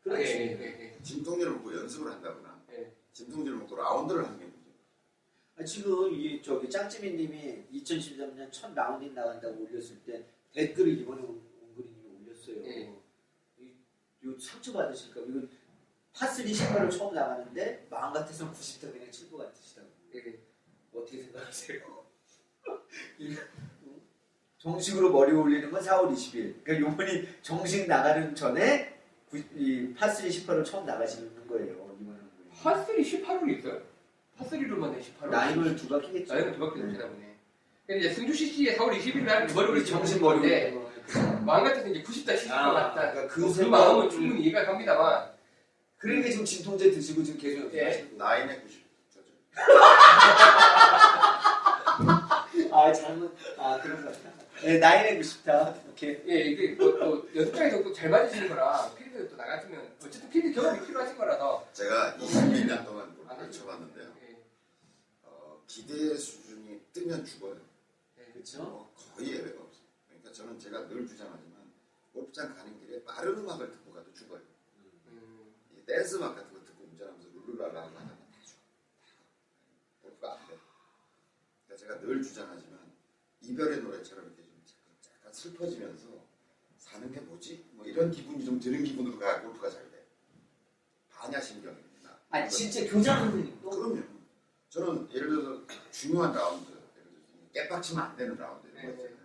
그렇지. 0.04 0.22
예, 0.32 0.36
예, 0.60 0.64
예, 0.96 1.02
진통제를 1.02 1.52
먹고 1.54 1.74
연습을 1.74 2.10
한다거나 2.12 2.62
예. 2.72 2.92
진통제를 3.12 3.58
먹고 3.58 3.74
라운드를 3.76 4.24
하는 4.24 4.38
게 4.38 4.44
문제. 4.44 4.70
아, 5.56 5.64
지금 5.64 6.12
이 6.12 6.42
저기 6.42 6.68
짱찌민님이 6.68 7.64
2013년 7.72 8.52
첫 8.52 8.74
라운딩 8.74 9.14
나간다고 9.14 9.64
올렸을 9.64 9.98
때 10.04 10.26
댓글을 10.52 10.98
이번에 11.00 11.22
옹그리님이 11.22 12.20
올렸어요. 12.20 12.64
예. 12.66 12.94
이, 13.58 13.72
이 14.22 14.38
상처 14.40 14.72
받으실까? 14.74 15.20
이거 15.22 15.46
파3 16.12 16.44
18을 16.44 16.90
처음 16.96 17.14
나가는데 17.14 17.86
마음 17.90 18.12
같아서 18.12 18.50
90도 18.52 18.92
그냥 18.92 19.10
칠것 19.10 19.38
같으시다고. 19.40 19.88
예, 20.14 20.18
예. 20.18 20.38
어떻게 20.92 21.22
생각하세요? 21.22 22.04
이- 23.18 23.36
정식으로 24.58 25.10
머리 25.12 25.32
올리는 25.32 25.70
건 25.70 25.82
4월 25.82 26.10
20일. 26.12 26.62
그러니까 26.64 26.90
요번이 26.90 27.28
정식 27.42 27.86
나가는 27.86 28.34
전에 28.34 28.93
구- 28.93 28.93
이 29.32 29.94
파3 29.98 30.28
18을 30.28 30.64
처음 30.64 30.86
나가시는 30.86 31.46
거예요. 31.48 31.72
이번에. 32.00 32.18
파3 32.62 32.98
18홀이 33.00 33.58
있어요? 33.58 33.80
파3로만 34.38 34.94
해 34.94 35.00
18홀. 35.00 35.28
나임을 35.28 35.76
두 35.76 35.88
바퀴겠죠. 35.88 36.32
나임을 36.34 36.52
두 36.52 36.58
바퀴 36.60 36.80
도시다 36.82 37.06
보네. 37.08 37.34
근데 37.86 38.00
이제 38.00 38.14
승주 38.14 38.32
CC에 38.34 38.76
4월 38.76 38.98
20일 38.98 39.24
날 39.24 39.46
머리를 39.46 39.68
우리 39.70 39.84
정식 39.84 40.20
머리 40.20 40.40
네 40.40 40.72
올리는 40.72 40.82
거. 40.82 40.90
마음 41.44 41.64
같아서 41.64 41.86
이제 41.88 42.02
90다 42.02 42.34
70다 42.36 42.52
아, 42.52 42.72
같다. 42.72 43.10
그러니까 43.12 43.34
그, 43.34 43.40
그그 43.42 43.52
생각은- 43.62 43.68
마음은 43.68 44.10
충분히 44.10 44.42
이해가 44.44 44.64
갑니다만. 44.66 45.34
그러니까 45.98 46.30
지금 46.30 46.44
진통제 46.44 46.90
드시고 46.90 47.22
지금 47.22 47.40
계속 47.40 47.72
예. 47.74 47.80
거예요. 47.90 48.06
나인의 48.16 48.60
90. 48.62 48.84
저죠. 49.12 49.26
아 52.72 52.92
잘못 52.92 53.36
아 53.58 53.78
그런 53.82 54.02
거 54.04 54.10
같다. 54.10 54.30
네, 54.64 54.78
나이는 54.78 55.20
90다. 55.20 55.90
오케이. 55.90 56.22
예, 56.26 56.44
이게 56.46 56.74
또, 56.74 56.98
또 56.98 57.28
연습장에서 57.36 57.82
또잘 57.82 58.08
맞으시는 58.08 58.48
거라 58.48 58.94
필드 58.94 59.28
또 59.28 59.36
나갔으면 59.36 59.94
어쨌든 60.02 60.30
필드 60.30 60.54
경험이 60.58 60.86
필요하신 60.86 61.18
거라서. 61.18 61.68
제가 61.74 62.16
22년 62.16 62.82
동안 62.86 63.10
아, 63.10 63.34
골프를 63.34 63.52
쳐봤는데요. 63.52 64.14
예, 64.22 64.36
어, 65.24 65.62
기대 65.66 66.16
수준이 66.16 66.80
뜨면 66.94 67.26
죽어요. 67.26 67.60
예. 68.18 68.24
그렇죠. 68.32 68.62
뭐 68.62 68.94
거의 69.14 69.32
예외가 69.32 69.62
없어요. 69.62 69.84
그러니까 70.08 70.32
저는 70.32 70.58
제가 70.58 70.88
늘 70.88 71.06
주장하지만 71.06 71.70
골프장 72.14 72.54
가는 72.56 72.80
길에 72.80 73.04
빠른 73.04 73.36
음악을 73.36 73.70
듣고 73.70 73.92
가도 73.92 74.14
죽어요. 74.14 74.40
음, 75.08 75.54
이 75.76 75.84
댄스 75.84 76.16
음악 76.16 76.36
같은 76.36 76.54
거 76.54 76.64
듣고 76.64 76.84
운전하면서 76.84 77.28
룰루랄라 77.34 77.82
하고 77.82 77.98
하다가 77.98 78.16
다 78.16 78.26
죽어. 78.42 78.58
골프가 80.00 80.32
안 80.40 80.48
돼. 80.48 80.56
그러니까 81.66 81.76
제가 81.86 82.00
늘 82.00 82.22
주장하지만 82.22 82.80
이별의 83.42 83.82
노래처럼 83.82 84.24
이렇게 84.24 84.43
슬퍼지면서 85.34 86.06
사는 86.78 87.12
게 87.12 87.20
뭐지? 87.20 87.64
뭐 87.72 87.84
이런 87.84 88.10
기분이 88.10 88.42
좀 88.44 88.58
드는 88.60 88.84
기분으로 88.84 89.18
가야 89.18 89.42
골프가 89.42 89.68
잘 89.68 89.82
돼. 89.90 90.06
반야신경입니다. 91.10 92.16
아 92.30 92.48
진짜 92.48 92.86
교장 92.88 93.30
선생님도 93.30 93.70
그럼요. 93.70 94.02
저는 94.68 95.08
예를 95.12 95.28
들어서 95.28 95.60
중요한 95.90 96.32
라운드, 96.32 96.70
예를 96.70 97.10
들어서 97.10 97.26
깨빡치면 97.52 98.04
안 98.04 98.16
되는 98.16 98.36
라운드 98.36 98.66
이런 98.68 98.74
거 98.74 98.80
네, 98.80 98.86
네. 98.96 99.02
있잖아요. 99.02 99.18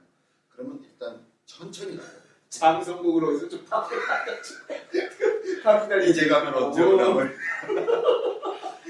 그러면 0.50 0.84
일단 0.84 1.26
천천히 1.46 1.96
가요. 1.98 2.20
장성국으로 2.50 3.36
해서 3.36 3.48
좀 3.48 3.64
파고 3.66 3.96
이제 6.10 6.28
가면 6.28 6.54
언제 6.56 6.84
뭘. 6.84 7.38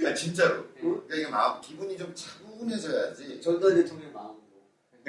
아, 0.06 0.14
진짜로. 0.14 0.64
네. 0.76 0.82
그러니까 0.82 1.16
이게 1.16 1.28
마음 1.28 1.60
기분이 1.62 1.98
좀 1.98 2.14
차분해져야지. 2.16 3.42
전두환 3.42 3.76
대통령 3.76 4.09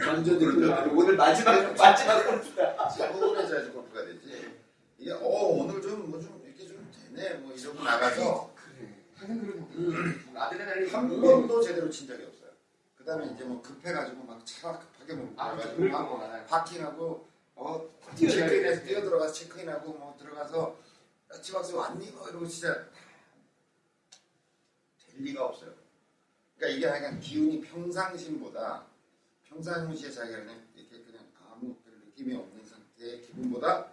그렇죠. 0.01 0.39
대통령 0.39 0.99
오늘 0.99 1.17
마지막 1.17 1.75
마지막 1.77 2.27
골프다. 2.27 2.89
차분해져야지 2.89 3.71
골프가 3.71 4.05
되지. 4.05 4.59
이게 4.99 5.13
어 5.13 5.19
오늘 5.19 5.81
좀뭐 5.81 6.21
좀 6.21 6.43
이렇게 6.45 6.67
좀 6.67 6.91
되네 7.15 7.35
뭐 7.35 7.53
이러고 7.53 7.83
나가서 7.83 8.53
그래. 8.55 8.95
항상 9.17 9.41
그러던데. 9.41 9.77
뭔가 10.25 10.47
아드레날린. 10.47 10.95
한 10.95 11.21
번도 11.21 11.63
제대로 11.63 11.89
친 11.91 12.07
적이 12.07 12.25
없어요. 12.25 12.51
그다음에 12.97 13.27
이제 13.35 13.45
뭐 13.45 13.61
급해가지고 13.63 14.23
막차 14.25 14.79
급하게 14.79 15.15
뭐 15.15 15.33
아, 15.37 15.57
가지고 15.57 15.77
그럴 15.77 15.91
막. 15.91 16.47
파킹하고 16.47 17.29
어 17.57 17.89
체크인해서 18.17 18.81
돼. 18.83 18.87
뛰어 18.87 19.01
들어가서 19.03 19.33
체크인하고 19.33 19.93
뭐 19.93 20.17
들어가서 20.19 20.77
치박스 21.43 21.73
왔니 21.75 22.11
뭐 22.13 22.29
이러고 22.29 22.47
진짜 22.47 22.75
될 22.75 22.91
리가 25.23 25.45
없어요. 25.47 25.71
그러니까 26.57 26.77
이게 26.77 26.87
약간 26.87 27.21
기운이 27.21 27.61
평상심보다 27.63 28.85
평상시에 29.51 30.11
자기가 30.11 30.39
그냥 30.39 30.63
이렇게 30.75 31.03
그냥 31.03 31.27
아무 31.51 31.75
별 31.83 31.93
느낌이 32.07 32.35
없는 32.35 32.65
상태의 32.65 33.23
기분보다 33.23 33.93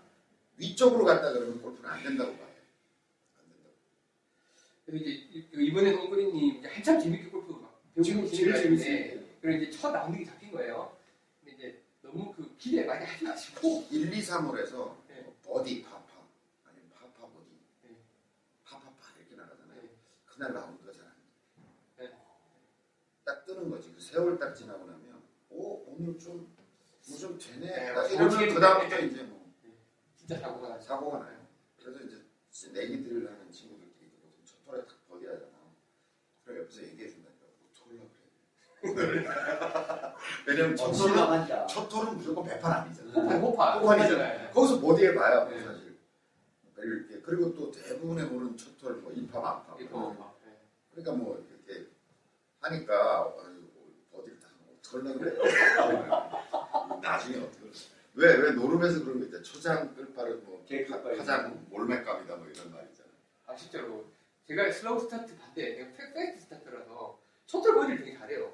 위쪽으로 0.57 1.03
갔다 1.05 1.33
그러면 1.33 1.61
골프는 1.61 1.89
안 1.89 2.03
된다고 2.03 2.31
봐요. 2.37 2.47
안 3.39 3.45
된다고. 3.49 3.75
이제 4.97 5.09
이- 5.09 5.47
그 5.51 5.61
이번에 5.61 5.91
온그린님 5.93 6.57
이제 6.57 6.67
한참 6.67 6.99
재밌게 6.99 7.29
골프 7.29 7.51
막 7.53 7.81
계시는 7.95 8.27
제일 8.27 8.53
재밌어요. 8.53 9.19
그리고 9.41 9.63
이제 9.63 9.71
첫 9.77 9.91
라운딩이 9.91 10.25
잡힌 10.25 10.51
거예요. 10.51 10.95
근데 11.43 11.55
이제 11.55 11.83
너무 12.01 12.33
그 12.33 12.55
기대 12.57 12.85
많이 12.85 13.05
하지 13.05 13.23
마시고 13.23 13.87
1, 13.91 14.13
2, 14.13 14.21
3홀에서 14.21 14.95
네. 15.09 15.33
버디 15.43 15.83
파파 15.83 16.23
아니면 16.65 16.89
파파 16.93 17.27
버디 17.27 17.49
네. 17.83 17.95
파파파 18.63 19.19
이렇게 19.19 19.35
나가잖아요. 19.35 19.81
네. 19.81 19.89
그날 20.25 20.53
라운드가 20.53 20.91
잘안 20.91 21.11
돼. 21.97 22.03
네. 22.03 22.17
딱 23.25 23.45
뜨는 23.45 23.69
거지. 23.69 23.93
그 23.93 23.99
세월 24.01 24.39
딱 24.39 24.53
지나고 24.55 24.79
나면 24.85 24.96
오 25.57 25.83
오늘 25.87 26.17
좀 26.19 26.47
뭐 27.09 27.17
좀 27.17 27.37
되네. 27.39 27.65
네, 27.67 27.93
딱뭐 27.93 28.09
이러면. 28.09 28.53
그 28.53 28.59
다음부터 28.59 28.99
이제 28.99 29.23
뭐 29.23 29.49
진짜 30.17 30.37
사고가 30.39 30.69
나죠. 30.69 30.85
사고가 30.85 31.19
나요. 31.19 31.37
그래서 31.77 31.99
이제 32.03 32.69
내기들을 32.73 33.27
하는 33.31 33.49
친구들끼리 33.49 34.11
보통 34.11 34.31
첫 34.43 34.65
톨에 34.65 34.81
딱 34.85 35.07
버디 35.07 35.25
하잖아. 35.25 35.51
그럼 36.43 36.59
옆에서 36.63 36.83
얘기해 36.83 37.09
준다니까. 37.09 37.45
뭐 37.59 37.69
톨라 37.73 38.93
그래. 38.93 39.25
왜냐면 40.47 40.75
첫 40.75 40.91
톨은. 40.91 41.47
첫 41.67 41.87
톨은 41.87 42.17
무조건 42.17 42.43
배판 42.43 42.71
아니잖아. 42.73 43.13
호파 43.13 43.35
호파 43.37 43.79
호판이잖아요. 43.79 44.51
거기서 44.51 44.81
버디 44.81 45.05
해봐야 45.05 45.45
뭐 45.45 45.53
네. 45.53 45.63
사실. 45.63 45.97
그리고 47.23 47.53
또 47.55 47.71
대부분의 47.71 48.29
보는 48.29 48.55
첫 48.57 48.77
톨, 48.77 48.95
뭐 48.97 49.11
1파 49.13 49.41
만파. 49.41 49.75
이거 49.79 49.97
호파. 50.09 50.33
네. 50.45 50.57
그러니까 50.91 51.11
뭐 51.13 51.37
이렇게 51.65 51.89
하니까 52.59 53.33
그래. 54.91 55.37
나중에 57.01 57.37
어떻게 57.43 57.65
왜, 58.15 58.35
왜 58.35 58.51
노름에서 58.51 59.03
그런 59.03 59.19
거 59.19 59.25
있잖아. 59.25 59.43
초장 59.43 59.93
끗발은 59.95 60.37
뭐. 60.37 60.65
파장 61.17 61.65
몰매감이다 61.69 62.35
뭐 62.35 62.47
이런 62.47 62.71
말 62.71 62.83
있잖아. 62.91 63.09
아 63.45 63.55
실제로 63.55 64.05
제가 64.47 64.71
slow 64.71 64.99
start 65.01 65.37
반대 65.37 65.75
내가 65.75 65.89
페- 65.95 66.13
페이스 66.13 66.41
스타트라서 66.45 67.19
첫홀 67.45 67.75
버디를 67.75 67.99
되게 68.03 68.17
잘해요. 68.17 68.53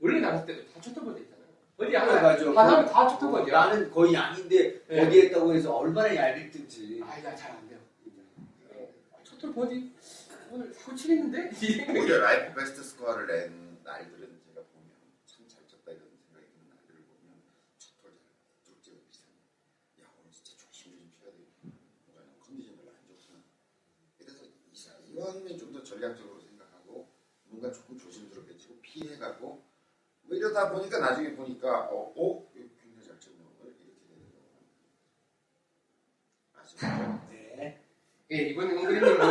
원래 0.00 0.20
나갔을 0.20 0.46
때도 0.46 0.72
다 0.72 0.80
첫홀 0.80 1.04
버디 1.04 1.20
했잖아요. 1.22 1.44
버디 1.76 1.94
하나 1.94 2.20
맞아. 2.22 2.44
하나면 2.46 2.86
다 2.86 3.08
첫홀 3.08 3.30
버디야. 3.32 3.54
나는 3.66 3.90
거의 3.90 4.14
양인데 4.14 4.86
네. 4.86 5.06
어디 5.06 5.20
했다고 5.22 5.54
해서 5.54 5.76
얼마나 5.76 6.14
얄밉든지. 6.14 7.02
아야 7.06 7.34
잘 7.36 7.52
안 7.52 7.68
돼요. 7.68 7.78
첫홀 9.22 9.54
버디 9.54 9.92
오늘 10.50 10.72
사고 10.74 10.94
치겠는데? 10.96 11.50
오히려 11.90 12.18
life 12.18 12.58
best 12.60 12.82
스코어를 12.82 13.26
낸 13.26 13.78
날들은 13.84 14.40
제가 14.46 14.60
보면 14.72 14.90
참 15.26 15.46
잘 15.48 15.66
쳤다 15.66 15.90
이런 15.92 16.04
생각이 16.28 16.46
드는 16.52 16.68
날들을 16.70 17.00
보면 17.04 17.40
첫홀 17.78 18.12
잘 18.12 18.62
둘째가 18.64 18.96
비슷한 19.10 19.28
야 20.00 20.04
오늘 20.20 20.30
진짜 20.30 20.52
조심 20.56 20.92
좀 20.96 21.10
쳐야 21.10 21.32
돼 21.32 21.38
뭐가 22.06 22.22
좀 22.22 22.38
컨디션 22.46 22.76
별로 22.76 22.90
안 22.94 23.02
좋구나 23.08 23.42
그래서 24.18 24.44
이사- 24.72 24.94
이왕이면 25.10 25.58
좀 25.58 25.72
더 25.72 25.82
전략적으로 25.98 26.40
생각하고 26.40 27.08
뭔가 27.46 27.70
조금 27.72 27.98
조심스럽게 27.98 28.56
치고 28.56 28.74
피해가고 28.82 29.62
뭐 30.22 30.36
이러다 30.36 30.70
보니까 30.70 30.98
나중에 30.98 31.34
보니까 31.34 31.88
어? 31.90 32.12
어? 32.16 32.46
이거 32.54 32.64
굉장히 32.82 33.06
잘 33.06 33.20
쳤네 33.20 33.36
오늘 33.60 33.72
이렇게 33.72 33.84
되는 34.08 34.26
경우가 36.52 36.60
아시죠? 36.60 36.86
네. 37.30 37.80
예, 38.32 38.36
이번에 38.50 38.74
홍그리님도 38.74 39.24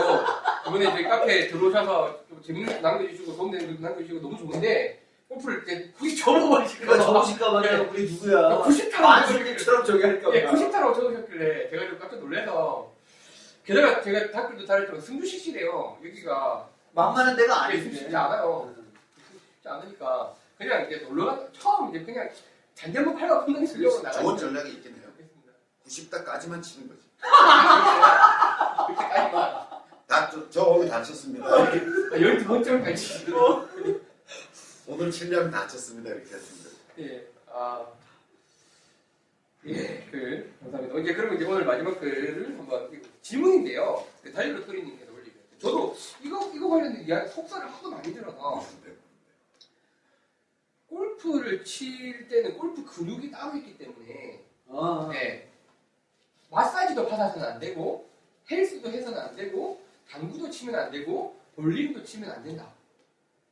이번에 0.67 0.85
저희 0.91 1.03
카페에 1.03 1.47
들어오셔서 1.49 2.25
좀 2.27 2.41
재밌는 2.41 2.81
거 2.81 2.89
남겨주시고 2.89 3.35
도움되는 3.35 3.67
것도 3.67 3.81
남겨주시고 3.81 4.19
너무 4.21 4.37
좋은데 4.37 5.03
골프를 5.27 5.63
이제 5.63 5.91
굳이 5.97 6.15
접어버리시고 6.17 6.85
그러니까 6.85 7.05
적으실까봐 7.05 7.61
네. 7.61 7.75
우리 7.77 8.11
누구야? 8.11 8.61
90타로 8.63 9.01
만수님처럼 9.01 9.83
저기 9.83 10.03
할까 10.03 10.29
봐. 10.29 10.35
예, 10.37 10.45
90타라고 10.45 10.95
적으셨길래 10.95 11.69
제가 11.71 11.89
좀 11.89 11.99
깜짝 11.99 12.19
놀라서 12.19 12.92
게다가 13.65 14.01
제가 14.01 14.19
댓글도 14.31 14.65
달았지만 14.65 14.99
승주식시래요. 15.01 15.97
여기가. 16.03 16.69
만만한 16.91 17.35
데가 17.35 17.69
예, 17.71 17.73
아닌데. 17.77 17.95
쉽지 17.97 18.15
않아요. 18.15 18.73
쉽지 19.55 19.67
않으니까. 19.69 20.33
그냥 20.57 20.85
이제 20.85 20.97
놀러 20.97 21.25
가 21.25 21.47
처음 21.53 21.89
이제 21.89 22.03
그냥 22.05 22.29
한번 22.97 23.15
팔고 23.15 23.45
분명히 23.45 23.65
쓰려고 23.65 23.95
좋은 23.95 24.03
나가니까. 24.03 24.37
전략이 24.37 24.71
그렇습니다. 25.15 25.53
90다까지만 25.87 26.61
치는 26.61 26.89
거지. 26.89 27.01
그렇게까지만 28.87 29.63
다, 30.07 30.29
저, 30.29 30.49
저 30.49 30.63
오늘 30.65 30.89
다쳤습니다. 30.89 31.45
아, 31.47 31.71
12번째로 31.71 32.83
갈치시더라고요 32.83 33.67
오늘 34.87 35.09
7년 35.09 35.49
다쳤습니다. 35.51 36.09
이렇게 36.11 36.35
했습니다. 36.35 36.69
예, 36.99 37.27
아, 37.51 37.85
예, 39.65 40.05
글 40.11 40.53
감사합니다. 40.59 40.99
이제 40.99 41.13
그러면 41.13 41.35
이제 41.37 41.45
오늘 41.45 41.65
마지막 41.65 41.97
글을 41.99 42.57
한번 42.59 43.01
질문인데요. 43.21 44.05
그 44.21 44.31
달리로 44.31 44.65
토리님께서 44.65 45.13
올리고 45.13 45.39
저도 45.57 45.95
이거 46.21 46.51
이거 46.53 46.69
관련된 46.69 47.03
이야기 47.05 47.29
속사를 47.29 47.65
하도 47.71 47.89
많이 47.89 48.13
들어서 48.13 48.65
골프를 50.87 51.63
칠 51.63 52.27
때는 52.27 52.57
골프 52.57 52.83
근육이 52.83 53.31
따로 53.31 53.55
있기 53.57 53.77
때문에 53.77 54.43
아, 54.69 55.09
네, 55.11 55.49
마사지도 56.51 57.07
받아서는 57.07 57.47
안 57.47 57.59
되고 57.59 58.09
헬스도 58.51 58.89
해서는 58.89 59.17
안 59.17 59.35
되고 59.35 59.81
당구도 60.09 60.49
치면 60.49 60.75
안 60.75 60.91
되고 60.91 61.39
볼링도 61.55 62.03
치면 62.03 62.29
안 62.29 62.43
된다. 62.43 62.73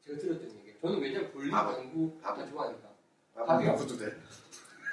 제가 0.06 0.18
들었던 0.20 0.44
얘기. 0.58 0.78
저는 0.82 1.00
왜냐면 1.00 1.32
볼링? 1.32 1.52
당구 1.52 2.18
다? 2.22 2.36
좋아하니까. 2.46 2.90
밥은 3.34 3.66
먹어도 3.66 3.98
돼. 3.98 4.12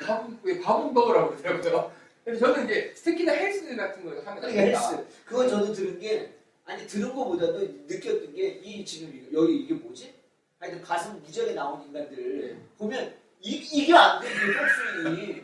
밥은 0.05 0.39
왜 0.43 0.61
밥은 0.61 0.93
먹으라고 0.95 1.37
그러더라고요. 1.37 1.93
그래서 2.25 2.47
저는 2.47 2.65
이제 2.67 2.93
특히나 2.95 3.33
헬스 3.33 3.75
같은 3.77 4.05
거 4.05 4.11
하면 4.11 4.27
안 4.29 4.41
그러니까 4.41 4.49
된다. 4.65 4.91
헬스. 4.91 5.07
그건 5.25 5.49
저도 5.49 5.73
들은 5.73 5.99
게 5.99 6.33
아니 6.65 6.87
들은 6.87 7.15
거보다도 7.15 7.59
느꼈던 7.87 8.35
게 8.35 8.61
이 8.63 8.85
지금 8.85 9.29
여기 9.33 9.57
이게 9.57 9.75
뭐지? 9.75 10.15
하여튼 10.61 10.83
가슴 10.83 11.21
무지하게 11.23 11.53
나온 11.55 11.83
인간들 11.87 12.41
네. 12.49 12.57
보면 12.77 13.15
이, 13.41 13.51
이게 13.73 13.95
안 13.95 14.21
돼, 14.21 14.27
이게 14.29 14.59
복수이. 14.59 15.43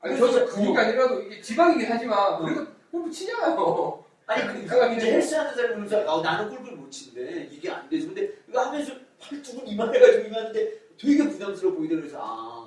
아니 0.00 0.16
그래서 0.18 0.30
저는 0.32 0.46
근육이 0.46 0.74
그- 0.74 0.80
아니라도 0.80 1.20
이게 1.22 1.40
지방이긴 1.40 1.86
하지만 1.90 2.44
그래도 2.44 2.66
골프 2.90 3.10
치잖아요. 3.10 4.04
아니 4.26 4.46
그 4.62 4.68
생각이 4.68 4.96
이제 4.96 5.06
좀- 5.06 5.14
헬스 5.14 5.34
하는 5.34 5.54
사람이 5.54 5.68
그러면서 5.88 6.18
아, 6.18 6.22
나는 6.22 6.48
골프를 6.50 6.76
못 6.76 6.90
치는데 6.90 7.48
이게 7.50 7.70
안 7.70 7.88
되지. 7.88 8.06
근데 8.06 8.30
이거 8.48 8.60
하면서 8.60 8.92
팔뚝은 9.20 9.66
이만해가지고 9.66 10.26
이만한데 10.28 10.72
되게 10.98 11.28
부담스러워 11.28 11.74
보이더라 11.76 12.00
그래서 12.00 12.18
아 12.20 12.61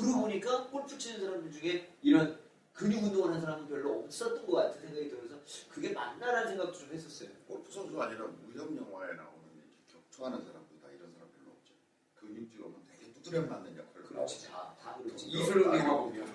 그러고 0.00 0.22
보니까 0.22 0.66
골프 0.68 0.96
치는 0.96 1.20
사람들 1.20 1.52
중에 1.52 1.92
이런 2.02 2.38
근육 2.72 3.02
운동하는 3.04 3.40
사람은 3.40 3.68
별로 3.68 4.00
없었던 4.00 4.46
것 4.46 4.52
같은 4.52 4.80
생각이 4.80 5.10
들어서 5.10 5.40
그게 5.68 5.92
맞나라는 5.92 6.48
생각도 6.48 6.72
좀 6.72 6.92
했었어요. 6.92 7.28
골프 7.46 7.70
선수가 7.70 8.06
아니라 8.06 8.26
무협 8.26 8.74
영화에 8.74 9.12
나오는 9.14 9.40
격투하는 9.88 10.42
사람들 10.44 10.80
다 10.80 10.88
이런 10.88 11.12
사람 11.12 11.28
별로 11.32 11.50
없죠. 11.52 11.74
근육질 12.14 12.62
오면 12.62 12.80
되게 12.88 13.12
두드려 13.12 13.42
맞는 13.42 13.76
역할을 13.76 14.06
그렇지 14.06 14.48
다, 14.48 14.74
다 14.80 14.96
그렇지. 14.96 15.26
어, 15.26 15.28
이슬롱님하고 15.28 16.10
보면 16.10 16.28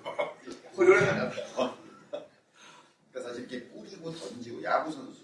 호련하다. 0.78 1.32
그러니까 3.11 3.30
사실 3.30 3.49
이렇게 3.49 3.70
뿌리고 3.70 4.11
던지고 4.11 4.61
야구 4.63 4.91
선수 4.91 5.24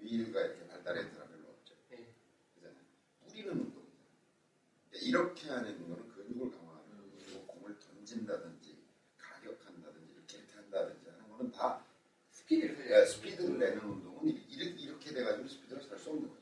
위가 0.00 0.40
이렇게 0.40 0.66
발달한 0.66 1.10
사람 1.12 1.28
별로 1.28 1.48
없죠. 1.50 1.74
네. 1.90 2.12
그잖아요. 2.54 2.80
뿌리는 3.28 3.52
운동. 3.52 3.86
이렇게 4.92 5.48
하는 5.50 5.78
거는 5.88 6.08
근육을 6.08 6.50
거고 6.50 6.65
던진다든지 8.16 8.78
가격한다든지 9.18 10.14
이렇게 10.14 10.44
한다든지 10.54 11.08
하는 11.10 11.28
거는 11.30 11.52
다 11.52 11.80
스피드를 12.30 12.76
살려야 12.76 13.00
예, 13.00 13.04
돼. 13.04 13.06
스피드를 13.06 13.58
내는 13.58 13.78
운동은 13.80 14.26
이렇게, 14.48 14.82
이렇게 14.82 15.12
돼가지고 15.12 15.48
스피드를 15.48 15.82
살 15.82 15.98
수 15.98 16.10
없는 16.10 16.28
거죠. 16.28 16.40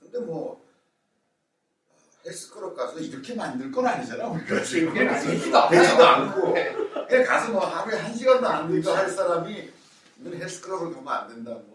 근데 0.00 0.18
뭐 0.20 0.64
어, 1.88 1.96
헬스클럽 2.24 2.76
가서 2.76 2.98
이렇게 3.00 3.34
만들 3.34 3.72
건 3.72 3.86
아니잖아 3.86 4.28
우리가 4.28 4.62
지금 4.62 4.94
되지도 4.94 5.58
않고 5.58 6.52
네. 6.52 6.74
그냥 7.08 7.24
가서 7.24 7.52
뭐 7.52 7.66
하루에 7.66 7.98
한 7.98 8.14
시간도 8.14 8.46
안 8.46 8.70
되고 8.70 8.90
할 8.90 9.08
사람이 9.08 9.72
넌 10.16 10.34
헬스클럽을 10.34 10.94
가면 10.94 11.08
안 11.08 11.28
된다 11.28 11.52
뭐 11.66 11.73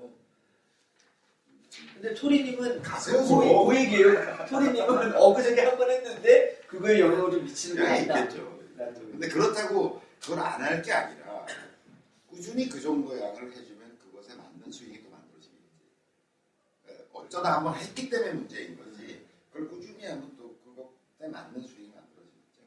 근데 1.99 2.13
토리님은 2.13 2.81
그, 2.81 3.11
뭐. 3.27 3.65
그 3.67 3.75
얘기예요. 3.75 4.45
토리님은 4.47 5.15
엊그저께 5.19 5.61
한 5.61 5.77
번 5.77 5.89
했는데 5.91 6.61
그거에 6.67 6.97
영향을 6.99 7.31
좀 7.31 7.43
미치는 7.43 7.83
거. 7.83 7.95
있겠죠. 7.95 8.59
근데 9.11 9.27
그렇다고 9.27 10.01
그걸 10.21 10.39
안 10.39 10.61
할 10.61 10.81
게 10.81 10.93
아니라 10.93 11.45
꾸준히 12.29 12.69
그 12.69 12.79
정도 12.79 13.19
양을 13.19 13.51
해주면 13.51 13.97
그것에 13.99 14.33
맞는 14.35 14.71
스윙이 14.71 15.03
또 15.03 15.09
만들어지겠지. 15.09 15.59
예, 16.89 17.05
어쩌다 17.11 17.57
한번 17.57 17.75
했기 17.75 18.09
때문에 18.09 18.31
문제인 18.33 18.77
거지. 18.77 19.25
그걸 19.51 19.67
꾸준히 19.67 20.05
하면 20.05 20.37
또 20.37 20.55
그것에 20.63 21.27
맞는 21.29 21.61
스윙이 21.67 21.91
만들어지겠죠. 21.93 22.61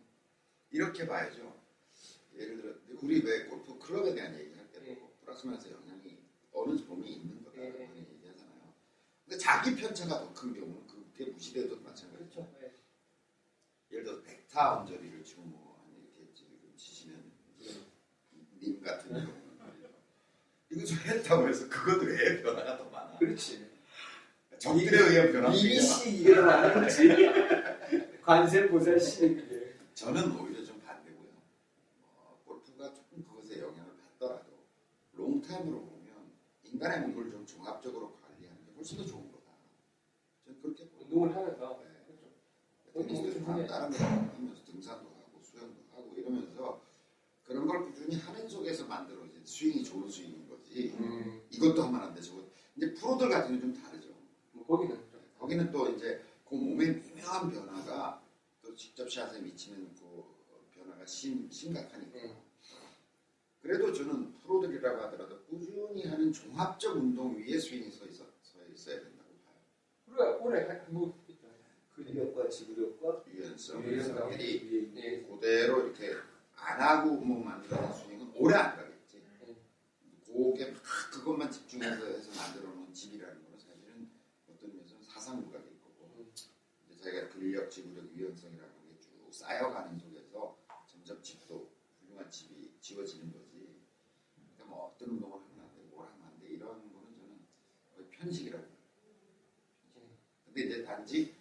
이렇게 0.73 1.07
봐야죠. 1.07 1.55
예를 2.37 2.61
들어 2.61 2.75
우리 3.01 3.23
왜 3.25 3.45
골프 3.47 3.79
클럽에 3.79 4.15
대한 4.15 4.39
얘기할 4.39 4.67
때도 4.73 4.85
네. 4.85 4.99
플러스 5.25 5.47
마이너스 5.47 5.69
영향이 5.69 6.19
어느 6.53 6.77
범위 6.87 7.13
있는 7.15 7.43
거다 7.45 7.57
네. 7.63 7.89
근데 9.33 9.39
자기 9.39 9.75
편차가 9.75 10.19
더 10.21 10.35
큰 10.35 10.53
경우는 10.53 10.87
그게 11.17 11.31
무시돼도 11.31 11.77
마찬가지죠. 11.81 12.19
그렇죠. 12.19 12.55
네. 12.61 12.71
예를 13.91 14.05
들어서 14.05 14.23
백타 14.23 14.81
언저리를 14.81 15.25
치고 15.25 15.41
뭐 15.43 15.87
이렇게 16.19 16.77
치시면 16.77 17.33
님 18.61 18.83
같은 18.83 19.09
경우는 19.11 19.43
이거 20.71 20.85
좀 20.85 20.99
했다고 20.99 21.49
해서 21.49 21.67
그것도 21.69 22.05
왜 22.07 22.43
변화가 22.43 22.77
더 22.77 22.85
많아? 22.91 23.17
그렇지. 23.19 23.71
적들에 24.59 24.99
의한 24.99 25.33
변화. 25.33 25.49
이미씨 25.49 26.11
이거는 26.23 26.75
거지. 26.75 27.09
관세 28.23 28.69
보살씨 28.69 29.35
그게. 29.35 29.77
저는 29.95 30.39
오히려 30.39 30.63
좀 30.65 30.79
반대고요. 30.81 31.31
어, 32.05 32.43
골프가 32.45 32.93
조금 32.93 33.25
그것에 33.25 33.61
영향을 33.61 33.93
받더라도 33.97 34.45
long 35.15 35.37
time으로 35.37 35.81
보면 35.81 36.33
인간의 36.65 37.01
몸을 37.09 37.31
좀 37.31 37.47
종합적으로 37.47 38.13
게 38.83 38.91
더 38.91 39.05
좋은 39.05 39.31
거다. 39.31 39.45
저는 40.45 40.61
그렇게 40.61 40.91
운동을 41.01 41.35
하면서 41.35 41.79
네. 41.79 41.93
거 42.93 43.75
하면서 43.75 44.65
등산도 44.67 45.09
하고 45.09 45.41
수영도 45.43 45.75
하고 45.93 46.13
이러면서 46.17 46.83
그런 47.45 47.67
걸 47.67 47.87
꾸준히 47.87 48.17
하는 48.17 48.49
속에서 48.49 48.87
만들어진 48.87 49.41
스윙이 49.45 49.85
좋은 49.85 50.11
스윙인 50.11 50.49
거지. 50.49 50.95
음, 50.99 51.43
이것도 51.51 51.83
하면 51.85 52.01
안 52.01 52.15
돼. 52.15 52.21
저거 52.21 52.43
이제 52.77 52.93
프로들 52.95 53.29
같은 53.29 53.59
경우는 53.59 53.75
좀 53.75 53.83
다르죠. 53.83 54.09
뭐 54.53 54.67
거기는 54.67 54.97
좀 55.11 55.21
거기는 55.39 55.71
또 55.71 55.89
이제 55.91 56.23
그 56.49 56.55
몸의 56.55 56.97
미묘한 56.97 57.51
변화가 57.51 58.23
또 58.63 58.75
직접 58.75 59.11
샷에 59.11 59.41
미치는 59.41 59.95
그 59.95 60.25
변화가 60.75 61.07
심, 61.07 61.49
심각하니까. 61.51 62.19
음. 62.19 62.53
그래도 63.63 63.93
저는 63.93 64.35
프로들이라고 64.39 65.03
하더라도 65.03 65.41
꾸준히 65.45 66.05
하는 66.05 66.33
종합적 66.33 66.97
운동 66.97 67.37
위에 67.37 67.59
스윙이 67.59 67.91
서, 67.93 68.05
있어, 68.07 68.25
서 68.83 68.91
있어야 68.91 69.01
된다고 69.01 69.31
봐요. 70.17 70.43
그래 70.43 70.85
한뭐 70.87 71.23
있죠. 71.29 71.47
근력과 71.95 72.49
지구력과 72.49 73.25
유연성, 73.29 73.85
유연성. 73.85 74.31
미리 74.31 74.93
예. 74.97 75.23
그대로 75.23 75.87
이렇게 75.87 76.15
안 76.57 76.81
하고 76.81 77.13
뭐 77.17 77.45
만드는 77.45 77.93
스윙은 77.93 78.33
오래 78.37 78.57
안 78.57 78.77
가겠지. 78.77 79.19
음. 79.19 79.57
그게 80.25 80.71
막 80.73 80.83
그것만 81.13 81.51
집중해서 81.51 82.05
해서 82.07 82.31
만들어 82.41 82.73
놓은 82.75 82.93
집이라는 82.93 83.43
거는 83.45 83.59
사실은 83.59 84.11
어떤 84.51 84.75
면에서는 84.75 85.05
사상부각일 85.05 85.67
거고 85.81 86.09
음. 86.19 86.33
이제 86.91 87.03
자기가 87.03 87.29
근력, 87.29 87.71
지구력, 87.71 88.05
유연성이라는 88.17 88.73
게 88.89 88.99
쭉 89.01 89.33
쌓여가는 89.33 89.99
속에서 89.99 90.57
점점 90.91 91.23
집도 91.23 91.71
훌륭한 92.01 92.31
집이 92.31 92.73
지어지는 92.81 93.33
거지. 93.33 93.81
그러니까 94.35 94.65
뭐 94.67 94.93
어떤 94.95 95.11
운동을 95.11 95.39
하면 95.41 95.61
안 95.61 95.75
돼, 95.75 95.83
뭘 95.91 96.07
하면 96.09 96.23
안 96.27 96.39
돼, 96.41 96.49
이런 96.49 96.69
거는 96.93 97.13
저는 97.15 97.39
거의 97.95 98.09
편식이라고 98.11 98.65
봐요. 98.65 98.72
근데 100.53 100.69
이제 100.69 100.85
단지 100.85 101.35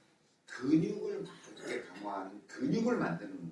근육을 0.46 1.22
막 1.24 1.30
이렇게 1.58 1.84
강화하는 1.84 2.42
근육을 2.48 2.98
만드는 2.98 3.52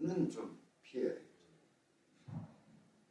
운동들은 0.00 0.30
좀 0.30 0.58
피해야 0.82 1.10
되겠죠. 1.10 1.28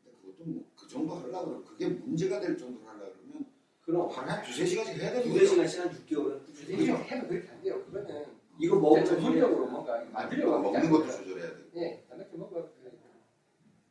근데 0.03 0.11
그것도 0.21 0.43
뭐 0.45 0.63
그 0.75 0.87
정도 0.87 1.15
하려고 1.15 1.45
그러면 1.45 1.65
그게 1.65 1.87
문제가 1.87 2.39
될 2.39 2.57
정도로 2.57 2.87
하려고 2.89 3.13
그러면 3.21 3.45
그럼 3.81 4.09
한 4.09 4.41
두세 4.43 4.65
시간씩 4.65 4.95
해야 4.97 5.11
되는 5.11 5.27
두세 5.27 5.39
거죠. 5.39 5.67
시간씩 5.67 5.79
한 5.81 5.89
6개월은 5.89 6.41
이게 6.49 6.75
꾸준히 6.75 6.87
해도 6.87 7.27
그렇게 7.27 7.49
안 7.49 7.61
돼요. 7.61 7.83
그거는 7.85 8.25
이거 8.59 8.79
먹으면 8.79 9.05
전문적으로 9.05 9.67
뭔가 9.67 10.03
만들려고 10.05 10.59
먹는 10.59 10.89
것도. 10.89 11.11
조절해야 11.11 11.55
되고. 11.57 11.69
예, 11.75 12.03
단백질 12.09 12.39
먹어. 12.39 12.69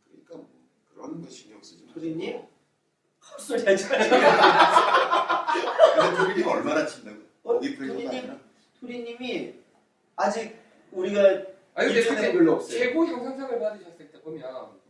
그러니까 0.08 0.34
뭐 0.36 0.48
그런 0.92 1.20
거 1.22 1.28
신경 1.30 1.62
쓰지 1.62 1.84
마. 1.84 1.92
토리님? 1.94 2.42
헛소리 3.32 3.64
하지 3.64 3.84
마. 3.88 3.96
근데 5.94 6.16
토리님 6.16 6.46
얼마나 6.48 6.86
친다고? 6.86 7.18
어? 7.44 7.60
다니나? 7.60 8.38
토리님이 8.80 9.54
아직 10.16 10.56
우리가 10.92 11.20
아니 11.74 11.92
근데 11.92 12.08
그때 12.08 12.32
별로 12.32 12.54
없어요. 12.54 12.78
최고 12.78 13.06
형 13.06 13.22
상상을 13.24 13.58
받으셨을 13.58 14.10
때 14.10 14.20
보면 14.20 14.40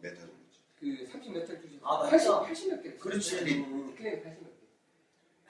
메타 0.01 0.21
정도지. 0.21 0.61
그 0.79 0.87
30몇 1.13 1.47
점 1.47 1.61
주신 1.61 1.81
아, 1.83 2.03
80, 2.03 2.31
맞다. 2.31 2.47
80몇 2.53 2.83
개. 2.83 2.95
그렇지. 2.97 3.37
음, 3.57 3.95
그래 3.97 4.23
80몇 4.23 4.45
개. 4.45 4.67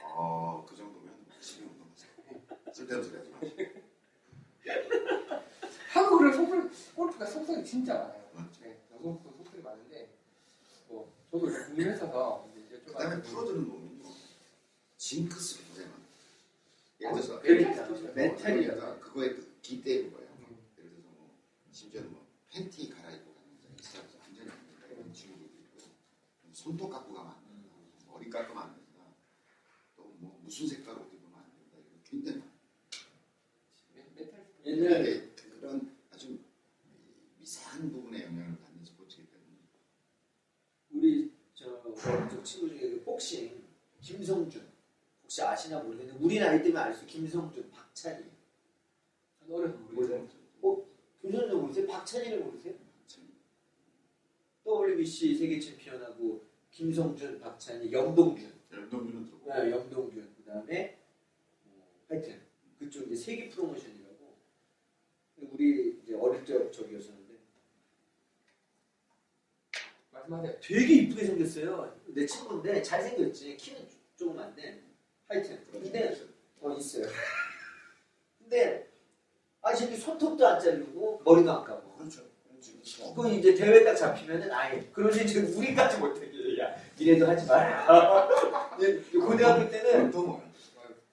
어, 0.03 0.65
그 0.69 0.77
정도면 0.77 1.15
열심히 1.35 1.69
운동하세요. 1.69 2.11
쓸데없는 2.73 3.09
소리 3.09 3.19
하지 3.19 3.31
마시고. 3.31 3.87
한국 5.93 6.19
그런 6.19 6.33
속설 6.33 6.71
골프가 6.95 7.27
속설이 7.27 7.65
진짜 7.65 7.95
많아요. 7.95 8.23
맞죠. 8.35 8.61
네, 8.63 8.77
여성 8.95 9.19
속설이 9.37 9.63
많은데 9.63 10.09
뭐 10.89 11.13
저도 11.31 11.49
이제 11.51 11.59
궁금해서 11.65 12.49
이제 12.53 12.56
그 12.87 12.93
다음에 12.93 13.17
여쭤봤는데 13.17 13.25
프로들은 13.25 13.69
보면요. 13.69 14.05
징크스 14.97 15.59
굉장히 15.65 15.89
많아요. 15.89 16.07
예를 17.01 17.13
들어서 17.23 17.41
그러니까 17.41 17.87
멘탈이 17.87 18.15
멘탈이 18.15 18.65
그러니까 18.65 18.99
그거에 19.01 19.37
기대는 19.63 20.13
거예요. 20.13 20.29
음. 20.41 20.57
예를 20.79 20.91
들어서 20.91 21.09
뭐 21.11 21.35
심지어는 21.73 22.11
뭐 22.13 22.27
팬티 22.51 22.89
갈아입고 22.89 23.35
가는 23.35 23.59
자 23.61 23.69
있어서 23.81 24.19
완전히 24.21 24.51
안 24.51 24.67
된다 24.67 24.87
이런 24.87 25.13
친구들도 25.13 25.59
있고 25.63 25.81
손톱 26.53 26.91
갖고 26.91 27.13
가면 27.13 27.33
안 27.33 27.45
된다 27.45 27.75
머리 28.07 28.31
깎으면 28.31 28.63
안 28.63 28.75
된다 28.75 28.87
또 29.97 30.17
뭐 30.19 30.41
무슨 30.43 30.67
색깔 30.67 30.95
옷 30.97 31.13
입으면 31.13 31.35
안 31.35 31.45
된다 31.55 31.77
이런 31.77 32.03
굉장히 32.05 32.39
많아요. 32.39 32.57
멘탈 33.95 34.47
옛날 34.65 35.07
이게 35.07 35.31
그런 35.61 35.97
아주 36.11 36.39
미세한 37.39 37.91
부분에 37.93 38.25
영향을 38.25 38.59
받는 38.59 38.85
스포츠이기 38.85 39.29
때문에 39.31 39.59
우리 40.91 41.33
저 42.07 42.41
어릴 42.41 42.43
친구 42.45 42.69
중에 42.69 42.91
그 42.91 43.03
복싱 43.05 43.65
김성준. 44.01 44.63
혹시 45.25 45.43
아시나 45.43 45.83
모르겠는데 45.83 46.25
우리 46.25 46.39
나이 46.39 46.63
때면 46.63 46.77
알수 46.81 47.05
김성준, 47.07 47.69
박찬희. 47.73 48.25
어려서 49.51 49.77
모르겠어요. 49.79 50.29
두 51.21 51.33
선수 51.33 51.57
모르세요? 51.57 51.87
박찬희를 51.89 52.41
모르세요? 52.45 52.75
참 53.09 53.27
WBC 54.65 55.35
세계 55.37 55.59
챔피언하고 55.59 56.45
김성준, 56.71 57.41
박찬희, 57.41 57.91
영동준. 57.91 58.53
연동주는 58.73 59.25
들고. 59.25 59.53
네, 59.53 59.71
영동준. 59.73 60.33
그 60.37 60.45
다음에 60.45 60.99
하여튼 62.09 62.41
그쪽 62.79 63.07
이제 63.07 63.17
세계 63.17 63.49
프로모션이라고. 63.49 64.37
우리 65.39 65.99
이제 66.03 66.15
어릴 66.15 66.45
적 66.45 66.73
저기였었는데 66.73 67.26
말씀하세요. 70.29 70.61
되게 70.61 70.95
이쁘게 70.95 71.25
생겼어요. 71.27 71.95
내 72.09 72.27
친구인데 72.27 72.83
잘생겼지. 72.83 73.57
키는 73.57 73.81
조그만데 74.17 74.83
하여튼 75.29 75.61
근데 75.71 76.17
어 76.61 76.73
있어요. 76.73 77.07
근데 78.39 78.89
아 79.63 79.75
저기 79.75 79.97
손톱도 79.97 80.47
안 80.47 80.61
자르고 80.61 81.23
머리도 81.25 81.51
안 81.53 81.65
감고 81.65 81.97
그렇죠. 81.97 82.23
지금 82.83 83.15
그건 83.15 83.33
이제 83.35 83.55
대회 83.55 83.85
딱 83.85 83.95
잡히면은 83.95 84.51
아예 84.53 84.81
그러지. 84.93 85.25
이제 85.25 85.41
우리까지 85.41 85.99
못하게. 85.99 86.59
야 86.61 86.75
니네도 86.99 87.27
하지 87.27 87.47
마라. 87.47 88.29
고등학교 89.13 89.69
때는? 89.71 90.13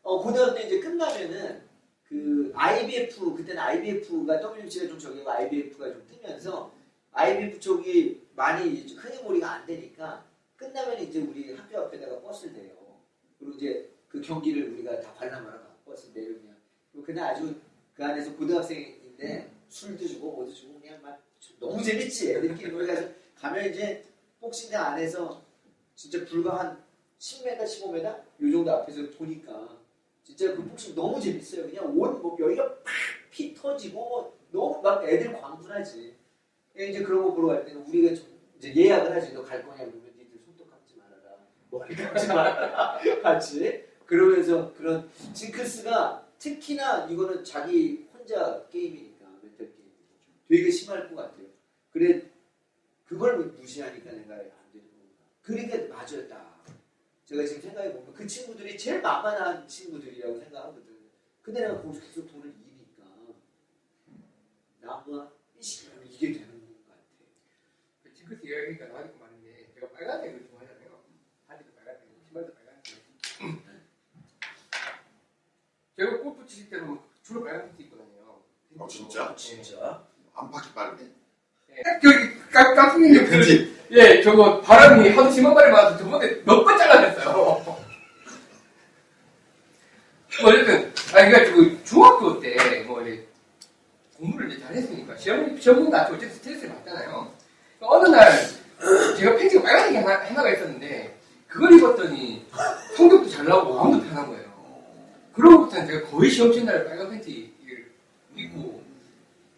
어, 0.04 0.22
고등학교 0.22 0.56
때 0.56 0.64
이제 0.64 0.80
끝나면은 0.80 1.64
그 2.08 2.52
IBF 2.56 3.34
그때는 3.34 3.62
IBF가 3.62 4.40
WBC가 4.40 4.88
좀 4.88 5.00
저기고 5.00 5.30
IBF가 5.30 5.86
좀 5.86 6.06
뜨면서 6.08 6.73
IBF 7.14 7.60
쪽이 7.60 8.28
많이 8.36 8.74
이제 8.74 8.96
흥행몰이가 8.96 9.52
안 9.52 9.66
되니까 9.66 10.26
끝나면 10.56 11.02
이제 11.02 11.20
우리 11.20 11.54
학교 11.54 11.80
앞에다가 11.80 12.22
버스를 12.22 12.54
내요. 12.54 12.72
그리고 13.38 13.56
이제 13.56 13.90
그 14.08 14.22
경기를 14.22 14.72
우리가 14.74 15.00
다 15.02 15.14
관람하러 15.14 15.60
가 15.60 15.76
버스 15.86 16.12
내려면 16.14 16.58
그리고 16.92 17.06
그날 17.06 17.32
아주 17.34 17.56
그 17.96 18.04
안에서 18.04 18.36
고등학생인데 18.36 19.52
술도 19.70 20.08
주고 20.08 20.32
뭐도 20.32 20.54
주고 20.54 20.80
그냥 20.80 21.02
막 21.02 21.22
너무 21.60 21.84
재밌지 21.84 22.34
애들끼리 22.34 22.72
놀가서 22.72 23.10
가면 23.36 23.70
이제 23.70 24.06
복싱장 24.40 24.94
안에서 24.94 25.42
진짜 25.96 26.26
불과 26.26 26.60
한 26.60 26.84
10m, 27.20 27.64
15m 27.64 28.06
요 28.06 28.52
정도 28.52 28.72
앞에서 28.72 29.10
보니까 29.12 29.78
진짜 30.24 30.56
그 30.56 30.64
복싱 30.64 30.96
너무 30.96 31.20
재밌어요. 31.20 31.70
그냥 31.70 31.86
온뭐 31.86 32.38
여기가 32.40 32.76
팍 32.84 32.84
피 33.34 33.54
터지고 33.56 34.32
너무 34.52 34.80
막 34.82 35.04
애들 35.04 35.34
광분하지. 35.34 36.13
이제 36.76 37.04
그런 37.04 37.24
거 37.24 37.34
보러 37.34 37.48
갈 37.50 37.66
때는 37.66 37.82
우리가 37.86 38.16
좀 38.16 38.26
이제 38.58 38.74
예약을 38.76 39.12
하지. 39.16 39.34
너 39.34 39.44
갈 39.44 39.64
거냐 39.66 39.86
그러면 39.86 40.12
니들 40.18 40.40
손톱 40.44 40.70
감지 40.70 40.96
말아라. 40.98 41.38
머리 41.70 41.96
감지 41.96 42.28
말아라. 42.28 43.00
같이 43.22 43.86
그러면서 44.06 44.74
그런 44.74 45.10
징크스가 45.34 46.28
특히나 46.40 47.06
이거는 47.10 47.44
자기 47.44 48.08
혼자 48.14 48.66
게임이니까 48.70 49.26
멘탈 49.42 49.68
게임 49.68 49.92
되게 50.48 50.72
심할 50.72 51.10
것 51.10 51.16
같아요. 51.16 51.46
그래 51.92 52.24
그걸 53.06 53.38
무시하니까 53.38 54.12
내가 54.12 54.34
안 54.36 54.40
되는 54.72 54.88
건가. 54.90 55.14
그러니까 55.42 55.78
맞아요 55.96 56.28
딱. 56.28 56.54
제가 57.26 57.46
지금 57.46 57.62
생각해 57.62 57.94
보면 57.94 58.14
그 58.14 58.28
친구들이 58.28 58.78
제일 58.78 59.02
만만한 59.02 59.68
친구들이라고 59.68 60.40
생각하거든. 60.40 60.84
근데 61.42 61.62
내가 61.62 61.82
거기서 61.82 62.02
계속 62.06 62.28
돈을 62.32 62.48
이니까 62.48 63.04
나무가 64.82 65.32
이게 66.10 66.34
되는 66.34 66.53
징크스 68.24 68.46
이야기가 68.46 68.86
나와있고 68.88 69.20
말인데 69.20 69.68
제가 69.76 69.88
빨간색을 69.94 70.48
좋아하잖아요. 70.50 70.90
바지도 71.48 71.72
빨간색, 71.76 72.08
신발도 72.28 72.54
빨간색. 72.54 73.04
제가 75.98 76.18
골프 76.20 76.46
치실 76.48 76.70
때는 76.70 76.98
주로 77.22 77.44
빨간 77.44 77.76
티 77.76 77.84
입고 77.84 77.98
다녀요. 77.98 78.42
어 78.80 78.88
진짜? 78.88 79.36
진짜? 79.36 80.04
안팎이 80.34 80.74
빠르네. 80.74 81.04
여기 82.04 82.40
깜- 82.52 82.76
깜짝이야. 82.76 83.26
그지? 83.30 83.74
예, 83.92 84.22
저거 84.22 84.62
바람이 84.62 85.10
하도 85.10 85.30
심한 85.30 85.54
바람이 85.54 85.74
와서 85.74 85.98
저번에 85.98 86.42
몇 86.46 86.64
번 86.64 86.78
잘라냈어요. 86.78 87.84
뭐 90.42 90.50
어쨌든, 90.50 90.92
아니, 91.16 91.30
그러니까 91.32 91.84
중학교 91.84 92.40
때, 92.40 92.82
뭐, 92.88 93.04
이제, 93.04 93.28
공부를 94.18 94.50
이제 94.52 94.60
잘했으니까, 94.62 95.16
시험, 95.16 95.56
시험은 95.60 95.92
나도 95.92 96.16
어쨌든 96.16 96.36
스트레스를 96.38 96.74
받잖아요. 96.74 97.32
어느 97.86 98.08
날, 98.08 98.32
제가 99.18 99.36
팬티가 99.36 99.62
빨간색이 99.62 99.98
하나, 99.98 100.20
하나가 100.26 100.52
있었는데, 100.52 101.16
그걸 101.48 101.74
입었더니, 101.74 102.46
성적도 102.96 103.30
잘 103.30 103.46
나오고 103.46 103.74
마음도 103.74 104.06
편한 104.08 104.28
거예요. 104.28 104.44
그로부터는 105.34 105.88
제가 105.88 106.08
거의 106.10 106.30
시험 106.30 106.52
치는 106.52 106.66
날 106.68 106.86
빨간 106.86 107.10
팬티를 107.10 107.86
입고, 108.36 108.82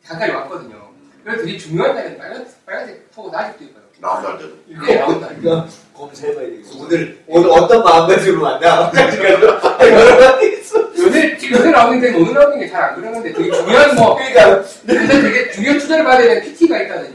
잠깐 0.04 0.36
왔거든요. 0.36 0.90
그래서 1.24 1.44
되게 1.44 1.58
중요한 1.58 1.96
날에는 1.96 2.18
빨간, 2.18 2.48
빨간색 2.66 3.08
속옷 3.14 3.34
아직도 3.34 3.64
입어요. 3.66 3.86
나도 4.00 4.28
알 4.28 4.38
때도. 4.38 4.56
네, 4.86 4.96
나온 5.00 5.22
날. 5.22 5.36
이거 5.40 5.66
검사해봐야 5.94 6.46
되겠어. 6.48 6.78
오늘, 6.80 7.24
오늘 7.28 7.50
어떤 7.50 7.84
마음가짐으로 7.84 8.42
만나? 8.42 8.92
여러 9.82 10.18
가지 10.18 10.52
있어. 10.60 10.80
요새, 10.98 11.38
요새 11.52 11.72
라운딩 11.72 12.16
오늘 12.16 12.34
라운딩이 12.34 12.70
잘안 12.70 12.96
그러는데 12.96 13.34
되게 13.34 13.52
중요한 13.52 13.96
뭐, 13.96 14.16
그러니까, 14.18 14.64
근데 14.86 15.22
되게 15.22 15.52
중요한 15.52 15.80
투자를 15.80 16.04
받아야 16.04 16.28
되는 16.28 16.42
PT가 16.44 16.82
있다든지, 16.82 17.15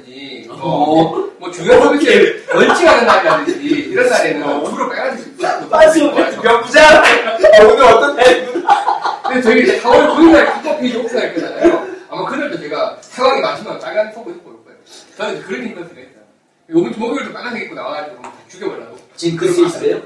어. 0.51 0.87
뭐, 0.87 1.37
뭐 1.39 1.51
중요한 1.51 1.83
서비스를 1.83 2.45
런칭하는 2.49 3.07
날이라든지, 3.07 3.69
이런 3.69 4.09
날에는 4.09 4.65
주로 4.65 4.89
빨간색 4.89 5.27
입고 5.29 5.69
빠지 5.69 6.03
오면 6.03 6.43
명부자! 6.43 7.03
아, 7.03 7.65
오늘 7.65 7.83
어떤 7.85 8.17
날이구나. 8.17 9.23
근데 9.23 9.43
저희 9.43 9.63
이제 9.63 9.81
4월 9.81 10.09
9일날 10.17 10.63
킥오페이지 10.63 10.97
오픈할 10.99 11.35
거잖아요. 11.35 11.87
아마 12.09 12.29
그날도 12.29 12.59
제가 12.59 12.99
상황이 13.01 13.41
맞으면 13.41 13.79
빨간 13.79 14.13
속옷 14.13 14.37
입고 14.37 14.51
올 14.51 14.65
거예요. 14.65 14.79
저는 15.17 15.43
그런 15.43 15.63
했어요. 15.63 16.11
요번 16.71 16.93
주 16.93 17.01
목요일도 17.01 17.33
빨간색 17.33 17.63
입고 17.65 17.75
나와가지고 17.75 18.17
한번 18.17 18.33
다 18.33 18.39
죽여보려고. 18.49 18.97
징크스 19.17 19.61
있어요? 19.67 20.03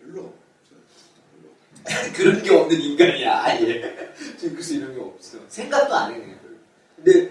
별로. 0.00 0.34
그런 2.14 2.42
게 2.42 2.54
없는 2.54 2.80
인간이야, 2.80 3.42
아예. 3.44 4.14
징크스 4.38 4.74
이런 4.74 4.94
게 4.94 5.00
없어. 5.00 5.38
생각도 5.48 5.94
안 5.94 6.12
해, 6.12 6.18
그냥. 6.18 6.38
근데, 6.96 7.30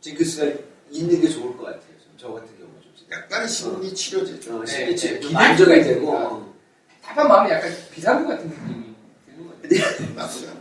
징크스가 0.00 0.69
있는 0.90 1.20
게 1.20 1.28
좋을 1.28 1.56
것 1.56 1.64
같아요. 1.64 1.82
좀저 2.10 2.32
같은 2.32 2.48
경우는 2.58 2.80
좀. 2.82 3.06
약간의 3.10 3.48
심리 3.48 3.94
치료제죠. 3.94 4.56
어, 4.56 4.64
네, 4.64 4.66
심리치 4.66 5.14
네. 5.14 5.20
좀 5.20 5.36
안정이 5.36 5.78
기대가 5.78 5.94
되고. 5.94 6.12
어. 6.12 6.54
답한 7.02 7.28
마음이 7.28 7.50
약간 7.50 7.72
비상구 7.92 8.28
같은 8.28 8.48
느낌이 8.48 8.94
드는 9.26 9.80
거죠. 9.80 10.14
나쁘지 10.14 10.48
않아. 10.48 10.60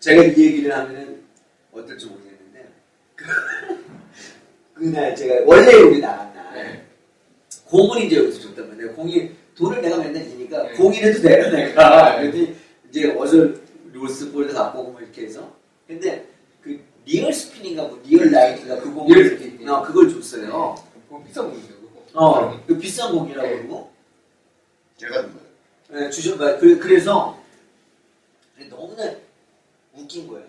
제가 0.00 0.22
이 0.22 0.28
얘기를 0.28 0.74
하면은 0.74 1.22
어떨지 1.72 2.06
모르겠는데, 2.06 2.68
그, 3.16 3.24
그날 4.74 5.16
제가 5.16 5.44
원래 5.44 5.72
여기 5.80 6.00
날, 6.00 6.32
네. 6.54 6.86
공을 7.64 8.02
이제 8.02 8.16
여기서 8.16 8.40
줬단 8.40 8.68
말이에요. 8.68 8.94
공이, 8.94 9.30
돈을 9.56 9.82
내가 9.82 9.98
맨날 9.98 10.22
주니까 10.24 10.62
네. 10.62 10.72
공이라도 10.74 11.22
내라 11.22 11.50
내가. 11.50 12.20
네. 12.20 12.30
그랬더니 12.30 12.56
이제 12.88 13.14
어서 13.18 13.36
lost 13.92 14.14
ball을 14.14 14.52
갖고 14.52 14.80
오고 14.80 14.92
뭐 14.92 15.00
이렇게 15.00 15.24
해서. 15.24 15.52
근데 15.86 16.20
그 16.20 16.35
리얼 17.06 17.32
스피닝가 17.32 17.84
뭐 17.84 18.02
리얼 18.04 18.30
라이트가 18.30 18.80
그 18.80 18.92
공을 18.92 19.16
리얼 19.16 19.28
스피닝. 19.38 19.68
어, 19.68 19.82
그걸 19.82 20.10
줬어요. 20.12 20.74
그거 21.08 21.22
비싼 21.24 21.50
공이죠, 21.50 21.68
그거. 21.68 22.02
어, 22.14 22.64
그 22.66 22.78
비싼 22.78 23.12
공이라고 23.16 23.48
네. 23.48 23.56
그러고. 23.58 23.92
제가 24.98 25.22
준 25.22 25.34
거예요. 25.34 25.46
네, 26.04 26.10
주셔, 26.10 26.36
그, 26.36 26.78
그래서 26.78 27.38
너무나 28.68 29.12
웃긴 29.94 30.26
거야. 30.26 30.42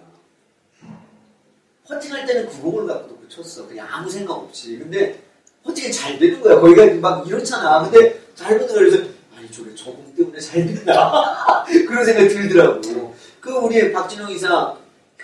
퍼팅할 1.88 2.26
때는 2.26 2.48
구공을 2.50 2.88
갖고 2.88 3.08
놓고 3.08 3.30
쳤어. 3.30 3.68
그냥 3.68 3.88
아무 3.90 4.10
생각 4.10 4.34
없이. 4.34 4.78
근데 4.80 5.22
퍼팅이 5.64 5.92
잘 5.92 6.18
되는 6.18 6.42
거야. 6.42 6.60
거기가 6.60 6.86
막 6.96 7.26
이렇잖아. 7.28 7.84
근데 7.84 8.20
잘 8.36 8.58
되는 8.58 8.68
거야. 8.68 8.80
그래서 8.80 9.10
아니 9.38 9.50
저게 9.52 9.74
저공 9.76 10.14
때문에 10.16 10.40
잘 10.40 10.66
된다. 10.66 11.64
그런 11.88 12.04
생각이 12.04 12.28
들더라고. 12.30 13.16
그 13.40 13.52
우리 13.54 13.94
박진영 13.94 14.30
이사 14.32 14.76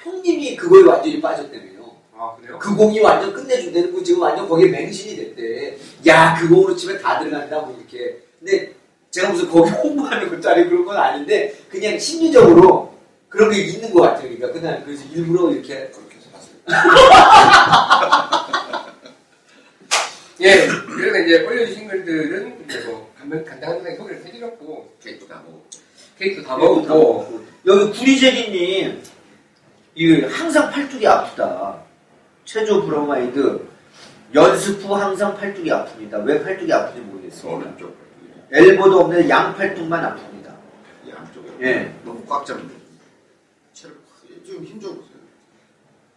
형님이 0.04 0.56
그거에 0.56 0.84
완전히 0.84 1.20
빠졌다며요. 1.22 1.84
아, 2.16 2.36
그래요? 2.40 2.60
그 2.60 2.76
공이 2.76 3.00
완전 3.00 3.34
끝내준다는 3.34 3.92
거 3.94 4.04
지금 4.04 4.22
완전 4.22 4.48
거기에 4.48 4.68
맹신이 4.68 5.16
됐대. 5.16 5.78
야, 6.08 6.36
그 6.40 6.48
공으로 6.50 6.76
치면 6.76 7.02
다 7.02 7.20
들어간다, 7.20 7.60
뭐 7.60 7.76
이렇게. 7.78 8.18
근데 8.40 8.74
제가 9.12 9.32
무슨 9.32 9.50
거기 9.50 9.70
홍보하는 9.72 10.30
것짜리 10.30 10.68
그런 10.70 10.86
건 10.86 10.98
아닌데, 10.98 11.54
그냥 11.70 11.98
심리적으로 11.98 12.94
그런 13.30 13.50
게 13.52 13.62
있는 13.64 13.94
것 13.94 14.02
같아요. 14.02 14.24
그러니까 14.24 14.52
그날 14.52 14.84
그래서 14.84 15.04
일부러 15.14 15.52
이렇게. 15.52 15.90
그렇게 15.90 16.18
사세요. 16.32 16.56
예, 20.42 20.68
그래서 20.68 21.20
이제 21.20 21.44
올려주신 21.46 21.88
글들은 21.88 22.66
이제 22.68 22.80
뭐 22.86 23.12
간단, 23.18 23.46
간단하게 23.46 23.96
소개를 23.96 24.26
해드렸고 24.26 24.94
케이크 25.02 25.26
다 25.28 25.42
먹고. 25.46 25.64
케이크도 26.20 26.48
다 26.48 26.58
먹었고 26.58 27.42
여기 27.66 27.92
구리제리님, 27.98 29.02
이 29.96 30.22
항상 30.22 30.70
팔뚝이 30.72 31.06
아프다. 31.08 31.82
체조 32.46 32.84
브로마이드. 32.86 33.68
연습 34.34 34.84
후 34.84 34.96
항상 34.96 35.36
팔뚝이 35.38 35.70
아픕니다. 35.70 36.26
왜 36.26 36.44
팔뚝이 36.44 36.72
아픈지 36.74 37.02
모르겠어요. 37.02 37.56
오른쪽. 37.58 37.96
엘보도 38.52 39.02
없는 39.02 39.30
양팔뚝만 39.30 40.04
아픕니다. 40.04 40.56
이 41.06 41.10
양쪽에. 41.12 41.50
예. 41.62 41.96
너무 42.04 42.24
꽉 42.26 42.46
잡는 42.46 42.68
거. 42.68 42.74
채를 43.74 43.96
확- 44.10 44.46
좀 44.46 44.66
힘 44.66 44.80
줘 44.82 44.88
보세요. 44.90 45.18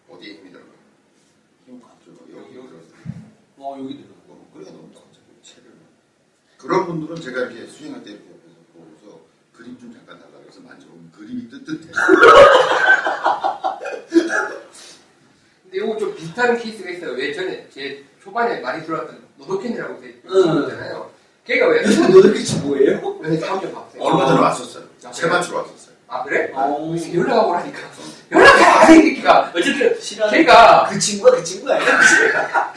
어디에 0.08 0.34
힘이 0.34 0.50
들어가? 0.52 0.66
힘꽉 1.66 1.88
줘. 2.04 2.10
여기 2.34 2.56
여기. 2.56 2.68
어, 3.58 3.76
여기 3.78 3.96
들어. 3.96 4.08
너무 4.28 4.40
그래 4.54 4.64
너무 4.66 4.88
꽉 4.94 5.02
잡고 5.12 5.32
채를. 5.42 5.64
그런 6.58 6.86
분들은 6.86 7.20
제가 7.20 7.40
이렇게 7.42 7.66
스윙할 7.66 8.02
때 8.02 8.10
이렇게 8.10 8.24
옆에서 8.30 8.54
보고서 8.74 9.20
그립 9.52 9.78
좀 9.78 9.92
잠깐 9.92 10.18
달라 10.18 10.32
그래서 10.42 10.60
만져보면 10.60 11.12
그립이 11.12 11.48
뜨뜻해. 11.50 11.88
근데 14.30 15.76
이거 15.78 15.96
좀 15.96 16.14
비슷한 16.14 16.56
케이스가 16.58 16.90
있어요. 16.90 17.12
왜 17.12 17.32
전에 17.32 17.66
제 17.72 18.04
초반에 18.22 18.60
많이 18.60 18.84
들어왔던 18.84 19.18
노도캔이라고. 19.38 20.02
있잖아요. 20.04 21.10
걔가 21.46 21.68
왜 21.68 21.82
요즘 21.84 22.10
너도끼치 22.12 22.58
뭐예요? 22.60 23.18
요새 23.22 23.38
다음 23.40 23.60
좀 23.60 23.72
봤어요. 23.72 24.02
얼마 24.02 24.26
전에 24.26 24.40
왔었어요. 24.40 24.84
아, 25.04 25.12
채 25.12 25.26
맞추러 25.26 25.58
왔었어요. 25.58 25.96
아 26.08 26.22
그래? 26.22 26.50
어. 26.54 26.94
연락하고 27.14 27.50
오라니까. 27.50 27.78
연락해! 28.32 28.86
새끼가. 28.86 29.52
어쨌든 29.54 30.00
싫어하는 30.00 30.38
걔가 30.38 30.86
그 30.88 30.98
친구가 30.98 31.36
그 31.36 31.44
친구 31.44 31.72
아니야? 31.72 32.72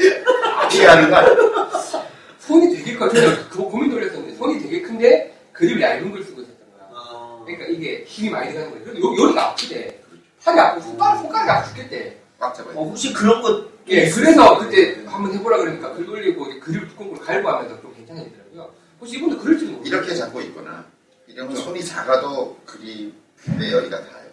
피하는 0.70 1.10
거? 1.10 2.00
손이 2.40 2.76
되게 2.76 2.96
커. 2.98 3.10
저는 3.10 3.50
그 3.50 3.58
고민도 3.60 4.00
했었는데 4.02 4.36
손이 4.36 4.62
되게 4.62 4.82
큰데 4.82 5.36
그립을 5.54 5.82
얇은 5.82 6.12
걸 6.12 6.24
쓰고 6.24 6.42
있었던 6.42 6.58
거야. 6.74 6.88
어. 6.92 7.44
그러니까 7.46 7.68
이게 7.70 8.04
힘이 8.08 8.30
많이 8.30 8.52
들어가는 8.52 8.72
거예요. 8.72 8.86
그래도 8.86 9.08
여, 9.08 9.24
여기가 9.26 9.50
아프대. 9.50 10.00
팔이 10.44 10.60
아프고 10.60 10.82
손가락, 10.82 11.18
손가락이 11.22 11.50
아프 11.52 11.70
죽겠대. 11.70 12.18
꽉 12.40 12.54
잡아야 12.56 12.74
어, 12.76 12.84
돼. 12.84 12.90
혹시 12.90 13.14
그런 13.14 13.42
것 13.42 13.68
예, 13.88 14.10
그래서 14.10 14.58
그때 14.60 15.04
한번 15.06 15.34
해보라 15.34 15.58
그러니까 15.58 15.92
글 15.94 16.06
돌리고 16.06 16.46
그립 16.62 16.88
두꺼운 16.90 17.16
걸 17.16 17.26
갈고 17.26 17.50
하면서 17.50 17.82
좀 17.82 17.94
괜찮아지더라고요. 17.96 18.72
혹시 19.00 19.18
이분도 19.18 19.40
그럴지도 19.40 19.72
모르겠어요. 19.72 20.00
이렇게 20.00 20.16
잡고 20.16 20.42
있거나 20.42 20.86
이러면 21.28 21.56
손이 21.56 21.84
작아도 21.84 22.58
그립 22.66 23.14
내열이가 23.58 23.98
닿아요. 24.00 24.30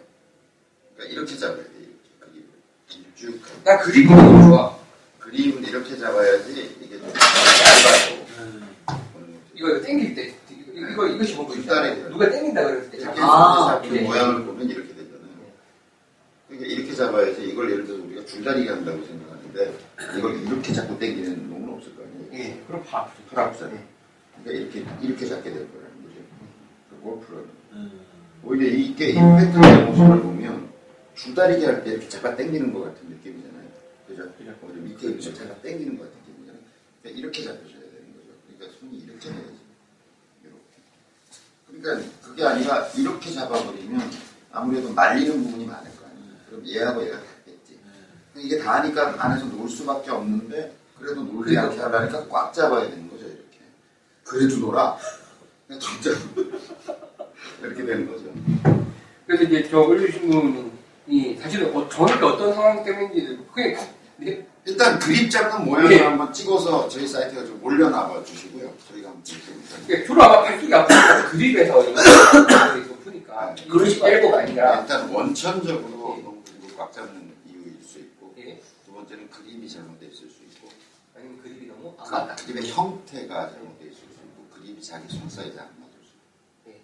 그러니까 0.94 1.14
이렇게 1.18 1.36
잡아야 1.38 1.56
돼. 1.56 1.70
그립을 2.20 3.12
쭉. 3.16 3.40
나 3.64 3.78
그립이 3.78 4.14
너무 4.14 4.50
좋아. 4.50 4.76
그립은 5.20 5.64
이렇게 5.64 5.96
잡아야지 5.96 6.76
이게 6.80 6.98
좀 6.98 7.08
얇아서 7.08 8.14
음. 8.38 9.40
이거 9.54 9.68
이거 9.70 9.80
땡길 9.80 10.14
때 10.14 10.34
이거 10.74 11.24
심어 11.24 11.44
보이죠? 11.46 11.62
뒷다리. 11.62 12.02
누가 12.10 12.30
땡긴다 12.30 12.62
그랬을 12.62 12.90
때 12.90 12.98
이렇게. 12.98 13.20
아, 13.22 13.66
잡힌 13.72 13.94
이게. 13.94 14.04
모양을 14.04 14.44
보면 14.44 14.68
이렇게 14.68 14.94
이렇게 16.64 16.94
잡아야지 16.94 17.48
이걸 17.48 17.70
예를 17.70 17.86
들어서 17.86 18.02
우리가 18.04 18.24
줄다리기 18.24 18.68
한다고 18.68 19.04
생각하는데 19.04 19.78
이걸 20.18 20.36
이렇게 20.42 20.72
잡고 20.72 20.98
당기는 20.98 21.50
놈은 21.50 21.74
없을 21.74 21.94
거 21.96 22.02
아니에요. 22.04 22.28
예, 22.32 22.62
그럼 22.66 22.82
봐. 22.84 23.10
팔 23.30 23.44
아프잖아요. 23.44 23.78
그러니까 24.44 24.64
이렇게 24.80 25.06
이렇게 25.06 25.26
잡게 25.26 25.50
될 25.52 25.70
거라는 25.72 26.02
거죠. 26.02 26.20
그 26.90 27.00
골프는 27.02 27.44
음. 27.72 28.00
오히려 28.44 28.68
이게 28.68 29.10
임팩트의 29.10 29.84
모습을 29.86 30.20
보면 30.22 30.70
줄다리기 31.14 31.64
할 31.64 31.82
때 31.84 31.90
이렇게 31.92 32.08
잡아 32.08 32.34
당기는 32.36 32.72
것 32.72 32.80
같은 32.84 33.08
느낌이잖아요. 33.08 33.66
그죠? 34.06 34.22
오히려 34.62 34.82
밑에 34.82 35.08
이렇게 35.08 35.32
잡아 35.32 35.54
당기는 35.62 35.98
것 35.98 36.04
같은 36.04 36.18
느낌이잖아요. 36.26 36.62
그러니까 37.02 37.20
이렇게 37.20 37.42
잡으셔야 37.42 37.80
되는 37.80 38.12
거죠. 38.14 38.28
그러니까 38.46 38.78
손이 38.80 38.98
이렇게 38.98 39.28
해야지. 39.30 39.56
이렇게. 40.44 41.80
그러니까 41.82 42.10
그게 42.22 42.44
아니라 42.44 42.86
이렇게 42.96 43.30
잡아버리면 43.32 44.00
아무래도 44.52 44.92
말리는 44.92 45.42
부분이 45.42 45.64
아니에요. 45.70 45.95
그럼 46.56 46.66
얘하고 46.68 47.04
얘가 47.04 47.18
닿겠지. 47.18 47.78
이게 48.36 48.58
닿으니까 48.58 49.14
안에서 49.18 49.46
놀 49.46 49.68
수밖에 49.68 50.10
없는데 50.10 50.74
그래도 50.98 51.22
놀지 51.22 51.56
않게 51.56 51.78
하려니까 51.78 52.26
꽉 52.28 52.52
잡아야 52.52 52.88
되는 52.88 53.10
거죠. 53.10 53.26
이렇게. 53.26 53.60
그래도 54.24 54.56
놀아. 54.58 54.96
진짜 55.68 56.10
이렇게 57.62 57.84
되는 57.84 58.10
거죠. 58.10 58.24
그래서 59.26 59.44
이제 59.44 59.68
저 59.68 59.80
올려주신 59.80 60.30
분은 60.30 60.72
이 61.08 61.36
사실은 61.36 61.74
어, 61.76 61.88
정확히 61.88 62.24
어떤 62.24 62.54
상황 62.54 62.84
때문인지 62.84 63.38
네, 64.18 64.46
일단 64.64 64.98
그림 64.98 65.28
잡는 65.28 65.66
모양을 65.66 65.92
예. 65.92 65.98
한번 65.98 66.32
찍어서 66.32 66.88
저희 66.88 67.06
사이트에 67.06 67.44
좀 67.44 67.60
올려놔봐 67.62 68.24
주시고요. 68.24 68.72
저희가 68.88 69.08
한번 69.08 69.22
좀 69.24 69.38
그러니까 69.86 70.06
주로 70.06 70.22
아마 70.22 70.42
팔뚝이 70.42 70.72
아프니까 70.72 71.30
그립에서 71.30 71.84
이거 71.84 72.02
높으니까 72.88 73.54
그러실 73.68 73.98
이게 73.98 74.08
일고가 74.08 74.38
아니라 74.38 74.80
일단 74.80 75.10
원천적으로 75.10 76.05
잡는 76.97 77.35
이유일 77.47 77.77
수 77.85 77.98
있고 77.98 78.35
예. 78.39 78.59
두 78.86 78.93
번째는 78.93 79.28
그림이 79.28 79.68
잘못돼 79.68 80.06
있을 80.06 80.31
수 80.31 80.43
있고 80.44 80.68
아니면 81.14 81.43
그립이 81.43 81.66
너무 81.66 81.94
아, 81.98 82.05
그 82.05 82.10
맞다. 82.10 82.36
그림의 82.36 82.70
형태가 82.70 83.51
잘못돼 83.52 83.85
있을 83.85 83.97
수 83.97 84.05
있고 84.05 84.48
그림이 84.55 84.82
자기 84.82 85.06
손 85.14 85.28
사이즈 85.28 85.59
안 85.59 85.68
맞을 85.78 85.93
수 86.02 86.12
있고 86.64 86.81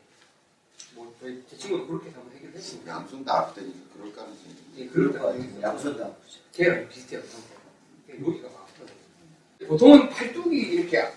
뭐 0.94 1.16
저희 1.18 1.42
제 1.48 1.56
친구는 1.56 1.86
그렇게 1.86 2.10
한번 2.10 2.36
해결했습니다. 2.36 2.92
양손 2.92 3.24
다 3.24 3.38
아프다니까 3.38 3.78
그럴 3.94 4.14
가능성이 4.14 4.54
예, 4.76 4.86
그럴 4.86 5.12
것 5.12 5.18
같아요. 5.22 5.62
양손 5.62 5.96
다 5.96 6.04
아프죠. 6.04 6.40
걔랑 6.52 6.88
비슷해요 6.90 7.22
상태가. 7.22 7.60
여기가 8.10 8.48
막 8.50 8.60
아프거든요. 8.68 9.68
보통은 9.68 10.10
팔뚝이 10.10 10.58
이렇게 10.58 11.10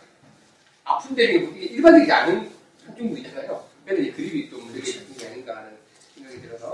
아픈 0.85 1.15
데는 1.15 1.53
이게 1.57 1.65
일반적이지 1.65 2.11
않은 2.13 2.51
한쪽 2.85 3.09
부위잖아요. 3.09 3.67
그래서 3.83 4.01
이 4.03 4.11
그립이 4.13 4.49
좀 4.49 4.63
문제가 4.65 4.87
있는 4.87 5.17
게 5.17 5.27
아닌가 5.27 5.57
하는 5.57 5.77
생각이 6.15 6.41
들어서. 6.41 6.64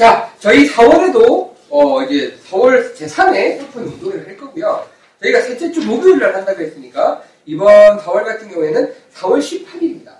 자, 0.00 0.32
저희 0.38 0.66
4월에도 0.66 1.52
어 1.68 2.02
이제 2.04 2.34
4월 2.48 2.94
제3회 2.94 3.62
오픈 3.62 3.82
운동회를 3.82 4.28
할 4.28 4.36
거고요. 4.38 4.88
저희가 5.20 5.42
셋째 5.42 5.70
주 5.70 5.86
목요일 5.86 6.18
날 6.18 6.34
한다고 6.34 6.58
했으니까 6.58 7.22
이번 7.44 7.98
4월 7.98 8.24
같은 8.24 8.48
경우에는 8.48 8.94
4월 9.12 9.38
18일입니다. 9.40 10.12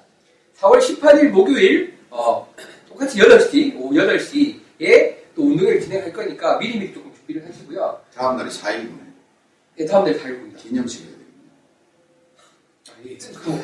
4월 0.58 0.80
18일 0.80 1.30
목요일 1.30 1.96
어 2.10 2.46
똑같이 2.90 3.18
8시 3.20 3.74
오후 3.80 3.94
8시에 3.94 5.16
또 5.34 5.44
운동회를 5.44 5.80
진행할 5.80 6.12
거니까 6.12 6.58
미리미리 6.58 6.92
조금 6.92 7.10
준비를 7.14 7.48
하시고요. 7.48 8.02
다음 8.14 8.36
날이 8.36 8.50
4일이네 8.50 8.98
예, 9.78 9.86
다음 9.86 10.04
날 10.04 10.18
달고입니다. 10.18 10.58
기념식 10.58 11.06
해야 11.06 11.10
되겠네 13.06 13.30
아, 13.30 13.46
예. 13.46 13.48
뭐, 13.50 13.62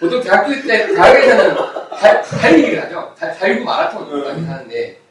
보통 0.00 0.20
대학교 0.20 0.50
때, 0.66 0.88
대학에서는 0.88 1.54
달, 2.00 2.22
달리기를 2.22 2.82
하죠. 2.82 3.14
달, 3.16 3.38
달고 3.38 3.64
마라톤까지 3.64 4.40
하는데, 4.40 5.03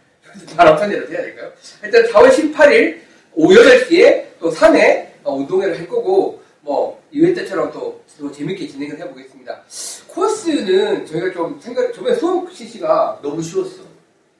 마라톤이라도 0.57 1.11
해야 1.11 1.21
될까요? 1.21 1.51
일단 1.83 2.03
4월 2.03 2.29
18일 2.29 2.99
오후 3.33 3.55
8시에 3.55 4.25
또 4.39 4.51
3회 4.51 5.07
어, 5.23 5.35
운동회를 5.35 5.79
할 5.79 5.87
거고, 5.87 6.41
뭐, 6.61 7.01
2회 7.13 7.33
때처럼 7.35 7.71
또, 7.71 8.01
또 8.19 8.31
재밌게 8.31 8.67
진행을 8.67 8.99
해보겠습니다. 8.99 9.63
코스는 10.07 11.05
저희가 11.05 11.31
좀 11.31 11.59
생각, 11.61 11.93
저번에 11.93 12.15
수험 12.15 12.49
CC가 12.51 13.19
너무 13.23 13.41
쉬웠어. 13.41 13.83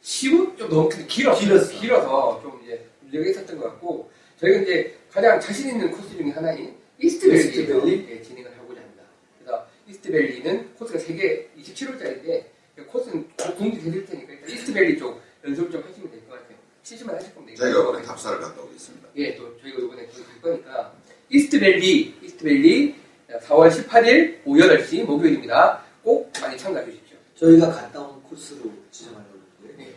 시우 0.02 0.54
좀 0.58 0.70
너무 0.70 0.90
길었어. 1.08 1.40
길었어. 1.40 1.72
길어서 1.80 2.40
좀 2.42 2.60
이제 2.64 2.86
문제가 3.00 3.26
있었던 3.30 3.58
것 3.58 3.64
같고 3.70 4.10
저희가 4.42 4.60
이제 4.62 4.98
가장 5.10 5.40
자신 5.40 5.70
있는 5.70 5.90
코스 5.92 6.18
중에 6.18 6.32
하나인 6.32 6.76
이스트밸리? 7.00 8.08
예, 8.12 8.22
진행을 8.22 8.52
하고자 8.58 8.82
합니다. 8.82 9.04
그래서 9.40 9.66
이스트밸리는 9.88 10.70
코스가 10.78 11.00
3개 11.00 11.46
27호짜리인데 11.58 12.44
코스는 12.88 13.26
공지 13.58 13.82
되실 13.82 14.06
테니까 14.06 14.34
일단 14.34 14.50
이스트밸리 14.50 14.98
쪽 14.98 15.22
연습을 15.46 15.72
좀 15.72 15.84
하시면 15.84 16.12
될 16.12 16.20
것 16.28 16.32
같아요. 16.36 16.58
치시면 16.84 17.16
하실 17.16 17.34
겁니다. 17.36 17.64
저희가 17.64 17.80
이번에 17.82 18.02
답사를 18.04 18.40
갔다 18.40 18.62
오겠습니다 18.62 19.08
예, 19.16 19.36
또 19.38 19.58
저희가 19.62 19.80
이번에 19.80 20.06
갈 20.08 20.42
거니까 20.42 20.94
이스트밸리, 21.30 22.18
이스트밸리 22.22 22.96
4월 23.30 23.70
18일 23.70 24.42
오후 24.46 24.60
8시 24.60 25.04
목요일입니다. 25.06 25.82
꼭 26.04 26.32
많이 26.42 26.58
참가해 26.58 26.86
주십시오. 26.86 27.18
저희가 27.36 27.70
갔다 27.72 28.00
온 28.02 28.22
코스로 28.24 28.72
지정하려고 28.92 29.32
그래요. 29.62 29.78
네. 29.78 29.96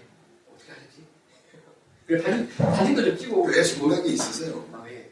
어떻게 0.55 0.70
하지? 0.73 1.05
그래 2.06 2.20
사진 2.23 2.51
사진도 2.77 3.05
좀 3.05 3.18
찍고. 3.18 3.44
왜 3.47 3.62
생각이 3.62 4.09
있으세요? 4.10 4.64
아 4.73 4.82
왜? 4.86 5.10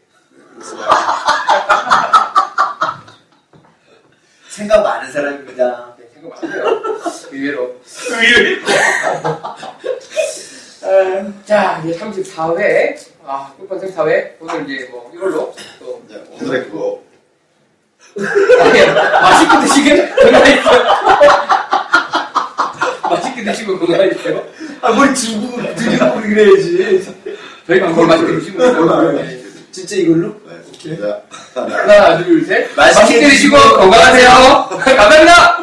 생각 4.48 4.82
많은 4.82 5.11
사람입니다. 5.12 5.94
네, 6.24 6.24
생각 6.24 6.42
많아요. 6.42 6.82
의외로. 7.30 7.76
의외로. 8.10 8.62
어, 10.82 11.32
자 11.44 11.82
이제 11.84 11.98
34회 11.98 12.96
아 13.26 13.52
끝번생 13.59 13.94
4회 13.94 14.32
오늘 14.40 14.68
이제 14.70 14.88
뭐 14.90 15.10
이걸로 15.14 15.55
또 15.80 16.02
이제 16.06 16.22
오늘의 16.30 16.64
그거 16.70 17.02
아니, 18.60 18.86
맛있게 18.94 19.60
드시게 19.66 20.09
건강하세요. 20.14 20.62
맛있게 23.10 23.44
드시고 23.44 23.78
건강하세요. 23.78 24.44
아, 24.82 24.92
뭘 24.92 25.14
주고, 25.14 25.56
드리고 25.74 26.14
그래야지. 26.20 27.05
저희가 27.66 27.88
그걸 27.88 28.06
맛있게 28.06 28.32
드시고 28.34 28.59
건강하세요. 28.59 29.44
진짜 29.72 29.96
이걸로? 29.96 30.28
네. 30.46 30.55
오케이. 30.68 30.98
자, 31.01 31.20
하나 31.55 32.05
하나 32.05 32.24
둘 32.24 32.44
셋. 32.44 32.70
맛있게 32.76 33.01
맛있게 33.01 33.20
드시고 33.28 33.56
건강하세요. 33.56 34.28
감사합니다. 34.84 35.53